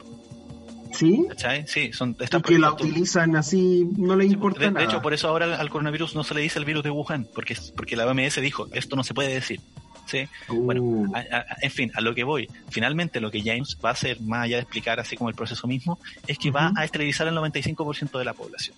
[0.93, 1.25] ¿Sí?
[1.29, 1.67] ¿Cachai?
[1.67, 2.77] Sí, son, están Porque la prohibidas.
[2.77, 4.85] Tú- utilizan así, no le importa De, de nada.
[4.87, 7.57] hecho, por eso ahora al coronavirus no se le dice el virus de Wuhan, porque,
[7.77, 9.61] porque la OMS dijo, esto no se puede decir.
[10.07, 10.29] ¿Sí?
[10.49, 12.49] Bueno, Uh, a- a- en fin, a lo que voy.
[12.69, 15.69] Finalmente, lo que James va a hacer, más allá de explicar así como el proceso
[15.69, 18.75] mismo, es que va a esterilizar el 95% de la población.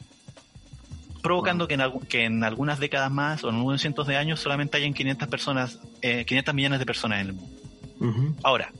[1.22, 4.76] Provocando que, en, que en algunas décadas más o en algunos cientos de años solamente
[4.76, 8.34] hayan 500 personas, eh, 500 millones de personas en el mundo.
[8.42, 8.72] Ahora,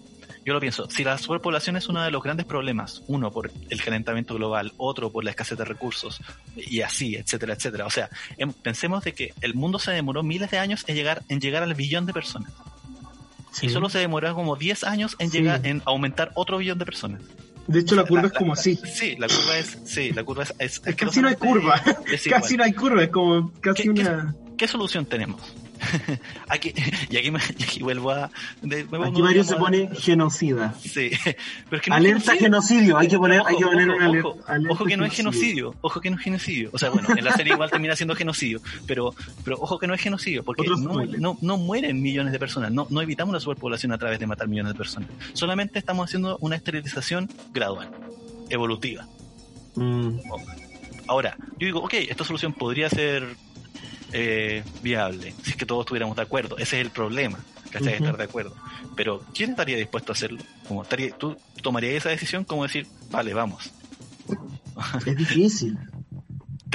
[0.45, 3.83] yo lo pienso, si la superpoblación es uno de los grandes problemas, uno por el
[3.83, 6.21] calentamiento global, otro por la escasez de recursos,
[6.57, 7.87] y así, etcétera, etcétera.
[7.87, 11.23] O sea, em- pensemos de que el mundo se demoró miles de años en llegar,
[11.29, 12.53] en llegar al billón de personas.
[13.53, 13.67] Sí.
[13.67, 15.39] Y solo se demoró como 10 años en Sí.
[15.39, 17.21] llegar, en aumentar otro billón de personas.
[17.67, 18.77] De hecho, la curva La- es como la- así.
[18.77, 21.77] Sí, la curva es, sí, la curva es, es, Es casi no hay curva.
[22.11, 22.23] es.
[22.29, 24.35] Casi no hay curva, es como casi ¿Qué- qué- una.
[24.57, 25.41] ¿Qué solución tenemos?
[26.49, 26.73] aquí,
[27.11, 28.31] y aquí, me, y aquí vuelvo a...
[28.63, 30.75] de- me pongo, Aquí Mario se pone genocida.
[30.81, 31.11] Sí,
[31.69, 34.07] pero es que no Alerta genocidio, hay que poner, hay que Ojo, poner ojo, una
[34.07, 34.29] alerta.
[34.29, 36.71] ojo, alerta ojo que no es genocidio, ojo que no es genocidio.
[36.73, 39.15] O sea, bueno, en la serie igual termina siendo genocidio, pero,
[39.45, 42.87] pero ojo que no es genocidio, porque no, no, no mueren millones de personas, no,
[42.91, 45.09] no evitamos la superpoblación a través de matar millones de personas.
[45.35, 47.91] Solamente estamos haciendo una esterilización gradual,
[48.51, 49.07] evolutiva.
[49.75, 50.19] Mm,
[51.09, 53.27] Ahora, yo digo, ok, esta solución podría ser
[54.13, 56.57] eh, viable, si es que todos estuviéramos de acuerdo.
[56.59, 57.95] Ese es el problema, ¿cachai?
[57.95, 58.05] Ujú.
[58.05, 58.55] Estar de acuerdo.
[58.95, 60.39] Pero, ¿quién estaría dispuesto a hacerlo?
[60.67, 63.73] Como estaría, ¿Tú tomarías esa decisión como decir, vale, vamos?
[65.07, 65.79] es difícil,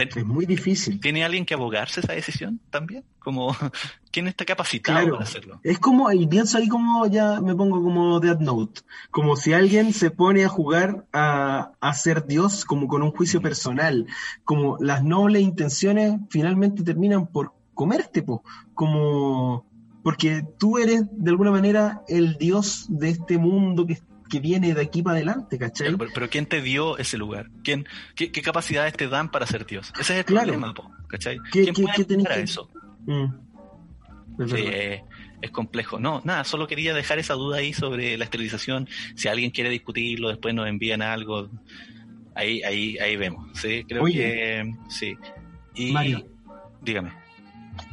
[0.03, 0.99] es muy difícil.
[0.99, 3.03] ¿Tiene alguien que abogarse esa decisión también?
[3.19, 3.55] Como,
[4.11, 5.13] ¿quién está capacitado Claro.
[5.13, 5.59] para hacerlo?
[5.63, 9.93] Es como, y pienso ahí como ya me pongo como Death Note, como si alguien
[9.93, 14.07] se pone a jugar a, a ser Dios como con un juicio personal,
[14.43, 18.43] como las nobles intenciones finalmente terminan por comerte, po,
[18.73, 19.65] como
[20.03, 24.81] porque tú eres de alguna manera el Dios de este mundo que, que viene de
[24.81, 25.95] aquí para adelante, ¿cachai?
[25.95, 27.49] Pero, pero ¿quién te dio ese lugar?
[27.63, 29.91] ¿Quién, qué, qué capacidades te dan para ser Dios?
[29.99, 30.47] Ese es el Claro.
[30.47, 31.37] problema, po, ¿cachai?
[31.51, 32.69] ¿Qué- ¿Quién qué- puede qué que- eso?
[33.05, 33.25] Mm.
[34.43, 35.03] Es Sí, eh,
[35.41, 35.99] es complejo.
[35.99, 38.87] No, nada, solo quería dejar esa duda ahí sobre la esterilización.
[39.15, 41.49] Si alguien quiere discutirlo, después nos envían algo.
[42.35, 43.49] Ahí, ahí, ahí vemos.
[43.59, 44.13] Sí, creo Oye.
[44.15, 45.15] que sí.
[45.73, 46.27] Y Mario.
[46.81, 47.11] dígame.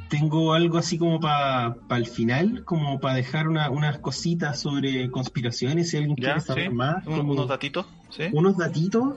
[0.08, 5.90] Tengo algo así como para el final, como para dejar una- unas cositas sobre conspiraciones,
[5.90, 6.74] si alguien quiere saber ¿Sí?
[6.74, 7.06] más.
[7.06, 8.24] Un- como unos datitos, ¿sí?
[8.32, 9.16] unos datitos,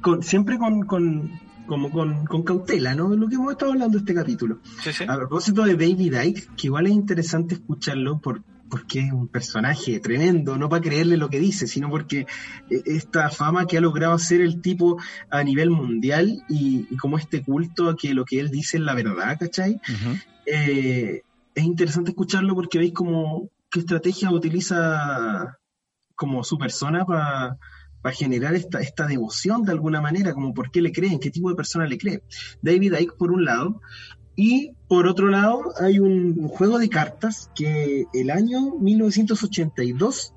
[0.00, 1.30] con, siempre con, con,
[1.66, 3.08] como con, con cautela, ¿no?
[3.16, 4.58] Lo que hemos estado hablando este capítulo.
[4.82, 5.04] Sí.
[5.08, 8.42] A propósito de Baby Dyke, que igual es interesante escucharlo por,
[8.76, 12.26] porque es un personaje tremendo, no para creerle lo que dice, sino porque
[12.70, 14.98] eh, esta fama que ha logrado hacer el tipo
[15.30, 18.82] a nivel mundial y, y como este culto a que lo que él dice es
[18.82, 19.80] la verdad, ¿cachai?
[19.88, 20.18] Ujú.
[20.44, 21.22] Eh,
[21.54, 25.58] es interesante escucharlo porque veis como qué estrategia utiliza
[26.14, 27.58] como su persona para
[28.12, 31.56] generar esta, esta devoción de alguna manera, como por qué le creen, qué tipo de
[31.56, 32.22] persona le cree.
[32.60, 33.80] David Icke por un lado,
[34.36, 40.34] y por otro lado hay un, juego de cartas que el año 1982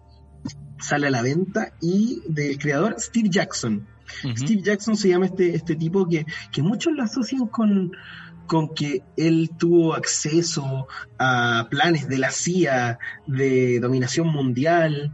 [0.80, 3.86] sale a la venta y del creador Steve Jackson.
[4.36, 7.92] Steve Jackson se llama este, este tipo que, que muchos lo asocian con,
[8.48, 10.88] con que él tuvo acceso
[11.20, 12.98] a planes de la CIA
[13.28, 15.12] de dominación mundial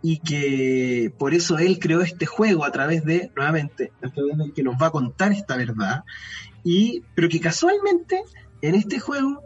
[0.00, 4.52] y que por eso él creó este juego a través de, nuevamente, a través del
[4.52, 6.04] que nos va a contar esta verdad,
[6.66, 8.20] y, pero que casualmente
[8.60, 9.40] en este juego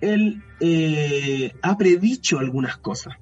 [0.00, 3.14] él eh, ha predicho algunas cosas.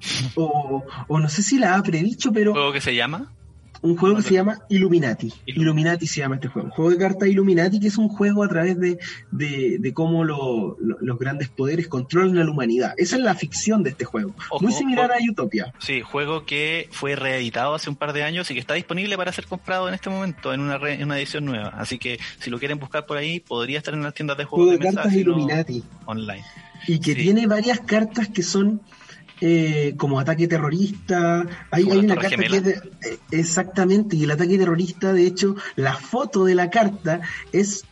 [0.36, 3.34] O, o no sé si la ha predicho, pero ¿Juego que se llama?
[3.82, 5.32] Un juego que se llama Illuminati.
[5.46, 6.06] Illuminati.
[6.06, 6.68] Se llama este juego.
[6.68, 8.98] Un juego de cartas Illuminati, que es un juego a través de,
[9.30, 12.94] de, de cómo lo- lo- los grandes poderes controlan a la humanidad.
[12.96, 14.34] Esa es la ficción de este juego.
[14.50, 15.18] Ojo, Muy similar ojo.
[15.20, 15.72] a Utopia.
[15.78, 19.32] Sí, juego que fue reeditado hace un par de años y que está disponible para
[19.32, 21.68] ser comprado en este momento en una, re- en una edición nueva.
[21.76, 24.66] Así que si lo quieren buscar por ahí, podría estar en las tiendas de juegos
[24.68, 25.82] Juego de de mesa cartas no Illuminati.
[26.06, 26.44] online.
[26.88, 27.22] Y que Sí.
[27.22, 28.80] tiene varias cartas que son
[29.40, 31.44] eh, como ataque terrorista.
[31.70, 32.70] Hay, ¿Como hay una carta que es de-
[33.02, 37.20] eh, exactamente, y el ataque terrorista, de hecho, la foto de la carta
[37.52, 37.84] es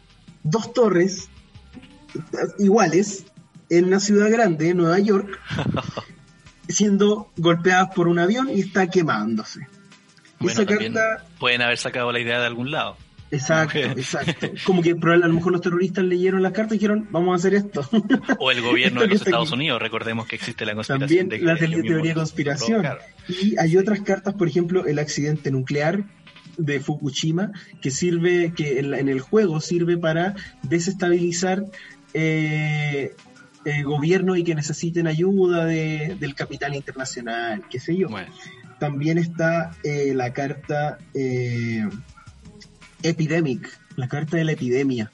[0.43, 1.29] dos torres
[2.59, 3.27] iguales
[3.71, 5.39] en una ciudad grande, Nueva York,
[6.69, 9.66] siendo golpeadas por un avión y está quemándose.
[10.39, 12.97] Bueno, Esa carta, pueden haber sacado la idea de algún lado.
[13.35, 14.51] Exacto, exacto.
[14.65, 17.36] Como que probablemente a lo mejor los terroristas leyeron las cartas y dijeron, vamos a
[17.36, 17.82] hacer esto.
[18.39, 19.55] O el gobierno de los Estados aquí.
[19.55, 22.82] Unidos, recordemos que existe la conspiración También de que la te- teoría de conspiración.
[22.82, 23.02] provocaron.
[23.28, 26.05] Y hay otras cartas, por ejemplo, el accidente nuclear
[26.56, 27.51] de Fukushima,
[27.81, 31.65] que sirve, que en, la- en el juego sirve para desestabilizar
[32.12, 33.15] eh,
[33.65, 38.09] eh, gobiernos y que necesiten ayuda de- del capital internacional, qué sé yo.
[38.09, 38.28] Bueno,
[38.78, 41.89] También está eh, la carta eh,
[43.05, 45.13] Epidemic, la carta de la epidemia,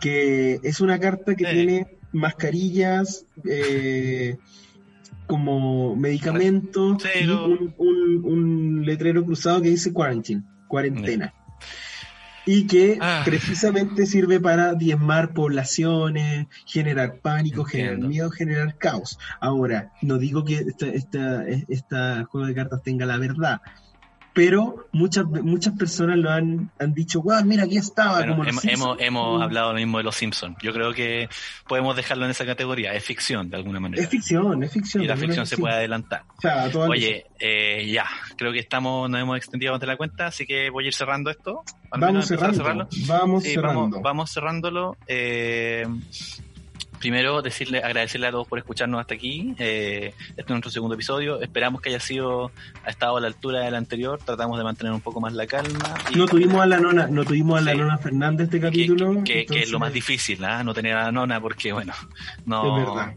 [0.00, 1.50] que es una carta que Sí.
[1.54, 4.36] tiene mascarillas, eh,
[5.26, 11.34] como medicamentos Sí, y lo- un, un- un letrero cruzado que dice quarantine, cuarentena.
[12.46, 13.20] Y que Ah.
[13.26, 19.18] precisamente sirve para diezmar poblaciones, generar pánico, generar miedo, generar caos.
[19.38, 23.60] Ahora, no digo que esta, esta, esta juego de cartas tenga la verdad,
[24.38, 28.18] pero muchas muchas personas lo han, han dicho, wow, mira, aquí estaba.
[28.18, 29.00] bueno, como los hemos, Simpsons".
[29.00, 29.42] hemos, hemos Mm.
[29.42, 30.56] hablado lo mismo de los Simpsons.
[30.62, 31.28] Yo creo que
[31.66, 32.94] podemos dejarlo en esa categoría.
[32.94, 34.00] Es ficción, de alguna manera.
[34.00, 35.02] Es ficción, es ficción.
[35.02, 36.22] y la ficción se puede adelantar.
[36.36, 38.06] O sea, Oye, eh, ya,
[38.36, 41.30] creo que estamos, nos hemos extendido ante la cuenta, así que voy a ir cerrando
[41.30, 41.64] esto.
[41.98, 42.88] Vamos cerrando.
[43.08, 43.80] Vamos Sí, cerrando.
[43.80, 44.96] Vamos, vamos cerrándolo.
[45.08, 45.84] Eh,
[46.98, 49.54] primero, decirle, agradecerle a todos por escucharnos hasta aquí.
[49.58, 51.40] Eh, este es nuestro segundo episodio.
[51.40, 52.50] Esperamos que haya sido,
[52.84, 54.18] ha estado a la altura del anterior.
[54.24, 55.94] Tratamos de mantener un poco más la calma.
[56.12, 57.78] y- No tuvimos a la nona, no tuvimos a la Sí.
[57.78, 59.22] nona Fernández este capítulo.
[59.24, 60.62] que- que es lo más difícil, ¿ah?
[60.64, 61.92] no tener a la nona, porque bueno,
[62.46, 62.78] no.
[62.78, 63.14] Es verdad.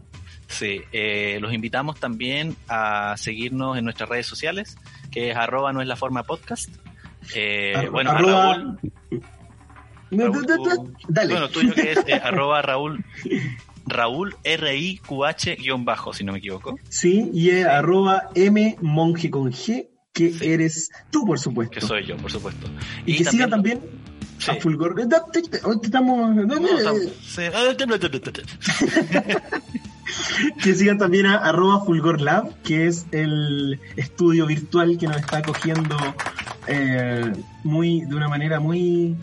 [0.48, 4.76] Sí, eh, los invitamos también a seguirnos en nuestras redes sociales,
[5.10, 6.68] que es arroba no es la forma podcast.
[7.34, 8.78] Eh, Ar- bueno, a arroba- Raúl,
[10.10, 11.32] No, Raúl, tú- Dale.
[11.32, 13.02] bueno, tuyo que es eh, arroba Raúl,
[13.86, 19.52] Raúl R-I-Q-H guion bajo, si no me equivoco, Sí, y es arroba M monje con
[19.52, 20.46] G, que Sí.
[20.46, 21.74] eres tú, por supuesto.
[21.74, 22.68] que soy yo, por supuesto.
[23.06, 23.80] Y, que siga también
[24.38, 24.50] sí.
[24.50, 24.94] a Fulgor.
[25.64, 26.36] Hoy estamos.
[26.36, 26.46] No.
[30.62, 35.38] Que sigan también a arroba Fulgor Lab, que es el estudio virtual que nos está
[35.38, 35.96] acogiendo
[36.66, 37.32] eh,
[37.64, 39.16] muy, de una manera muy,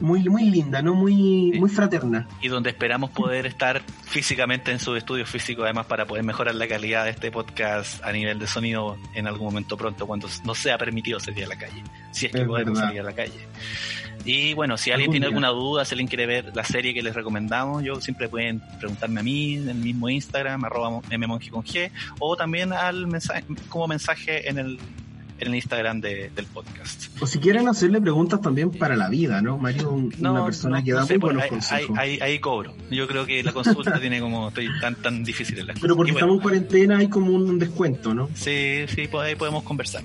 [0.00, 0.94] muy, muy linda, ¿no?
[0.94, 1.58] Muy, Sí.
[1.60, 2.26] muy fraterna.
[2.40, 6.66] y donde esperamos poder estar físicamente en su estudio físico, además para poder mejorar la
[6.68, 10.78] calidad de este podcast a nivel de sonido en algún momento pronto, cuando no sea
[10.78, 11.82] permitido salir a la calle,
[12.12, 12.88] si es que Es podemos verdad.
[12.88, 13.46] salir a la calle.
[14.24, 15.28] Y bueno, si alguien tiene día.
[15.30, 19.20] alguna duda, si alguien quiere ver la serie que les recomendamos, yo siempre pueden preguntarme
[19.20, 23.88] a mí en el mismo Instagram, arroba mmonji con G, o también al mensaje, como
[23.88, 24.78] mensaje en el,
[25.40, 27.06] en el Instagram de- del podcast.
[27.20, 29.58] O si quieren hacerle preguntas también para la vida, ¿no?
[29.58, 31.98] Mario, un- una persona no- que no da sé, muy buenos ahí, consejos.
[31.98, 32.74] ahí- ahí- ahí cobro.
[32.90, 35.96] Yo creo que la consulta tiene como estoy tan tan difíciles las Pero cosas.
[35.96, 38.28] porque bueno, estamos en cuarentena hay como un descuento, ¿no?
[38.34, 40.02] Sí, sí, pues ahí podemos conversar.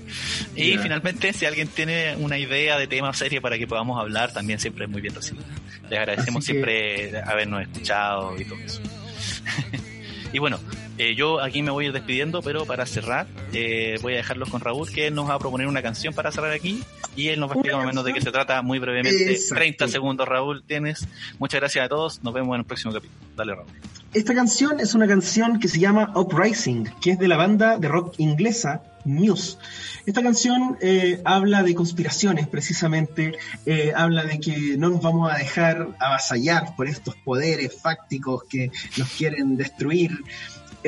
[0.54, 4.58] Y finalmente, si alguien tiene una idea de tema serie para que podamos hablar, también
[4.58, 5.44] siempre es muy bien recibido.
[5.90, 8.80] Les agradecemos que- siempre habernos escuchado y todo eso.
[10.32, 10.58] y bueno,
[10.98, 14.48] eh, yo aquí me voy a ir despidiendo, pero para cerrar, eh, voy a dejarlos
[14.48, 16.82] con Raúl, que nos va a proponer una canción para cerrar aquí.
[17.14, 19.32] Y él nos va a explicar más o menos de qué se trata muy brevemente.
[19.32, 19.56] Exacto.
[19.56, 21.06] 30 segundos, Raúl, tienes.
[21.38, 22.22] Muchas gracias a todos.
[22.22, 23.20] Nos vemos en el próximo capítulo.
[23.36, 23.68] Dale, Raúl.
[24.14, 27.88] Esta canción es una canción que se llama Uprising, que es de la banda de
[27.88, 29.58] rock inglesa Muse.
[30.06, 35.36] Esta canción eh, habla de conspiraciones, precisamente, eh, habla de que no nos vamos a
[35.36, 40.12] dejar avasallar por estos poderes fácticos que nos quieren destruir.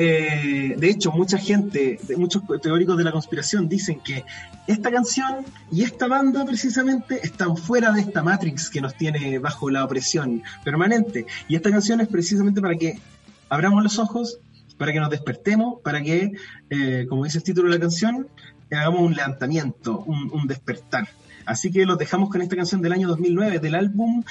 [0.00, 4.24] Eh, de hecho, mucha gente, muchos teóricos de la conspiración dicen que
[4.68, 9.70] esta canción y esta banda precisamente están fuera de esta Matrix que nos tiene bajo
[9.70, 11.26] la opresión permanente.
[11.48, 13.00] Y esta canción es precisamente para que
[13.48, 14.38] abramos los ojos,
[14.76, 16.30] para que nos despertemos, para que,
[16.70, 18.28] eh, como dice el título de la canción,
[18.70, 21.08] hagamos un levantamiento, un, un despertar.
[21.44, 24.22] Así que los dejamos con esta canción del año 2009 del álbum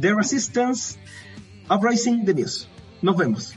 [0.00, 1.00] The Resistance
[1.68, 2.68] Uprising the Muse.
[3.02, 3.56] Nos vemos.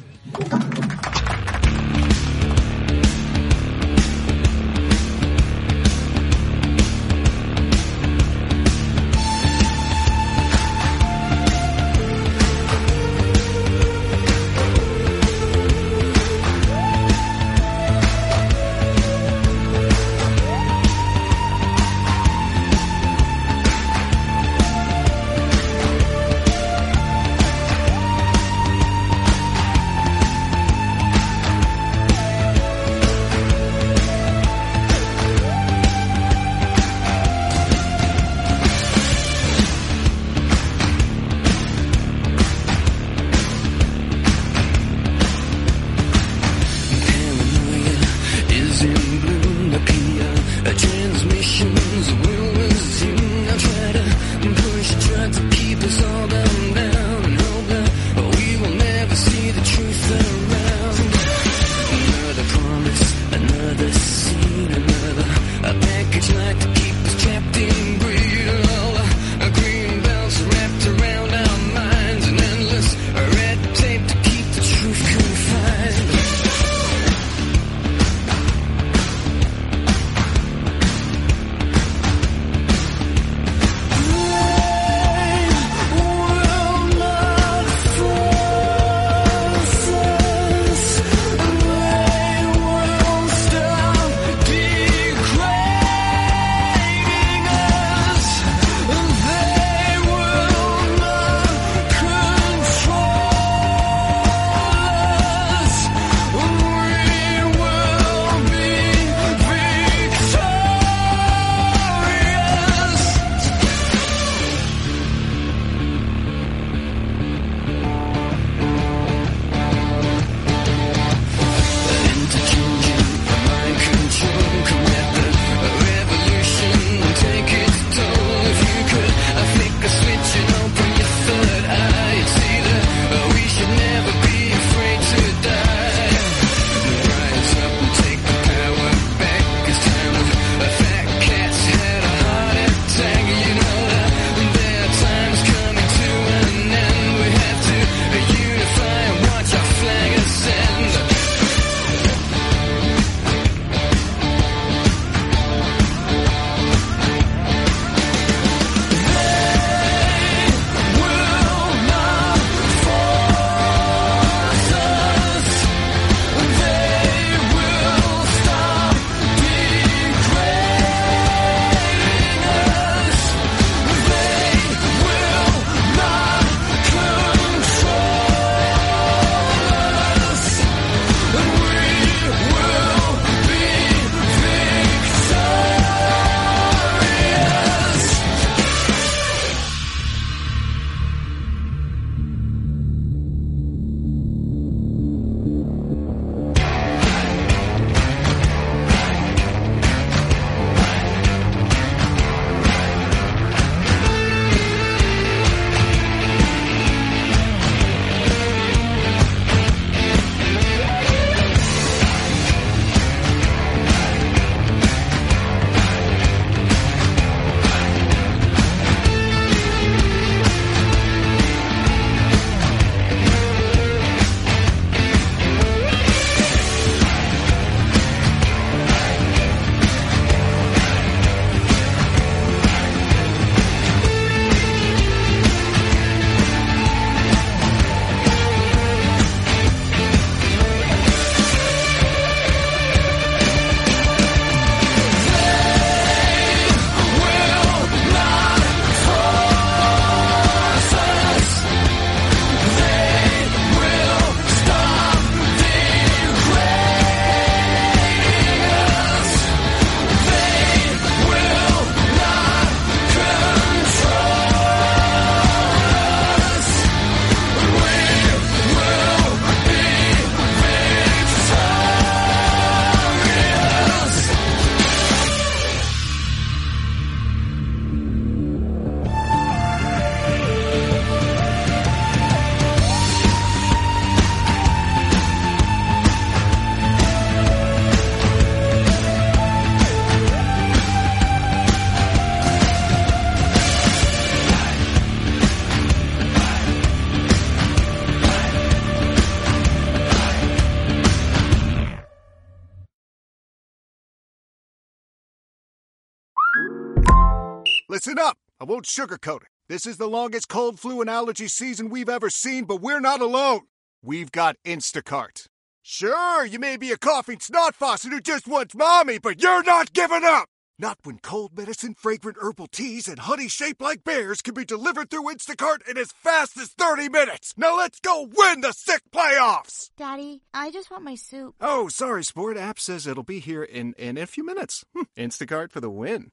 [308.80, 309.50] Won't sugarcoat it.
[309.68, 313.20] This is the longest cold, flu, and allergy season we've ever seen, but we're not
[313.20, 313.62] alone.
[314.02, 315.48] We've got Instacart.
[315.82, 319.92] Sure, you may be a coughing snot faucet who just wants mommy, but you're not
[319.92, 320.48] giving up!
[320.78, 325.10] Not when cold medicine, fragrant herbal teas, and honey shaped like bears can be delivered
[325.10, 327.54] through Instacart in as fast as 30 minutes!
[327.58, 329.90] Now let's go win the sick playoffs!
[329.98, 331.56] Daddy, I just want my soup.
[331.60, 332.56] Oh, sorry, Sport.
[332.56, 334.86] App says it'll be here in, in a few minutes.
[334.96, 336.32] Hm, Instacart for the win.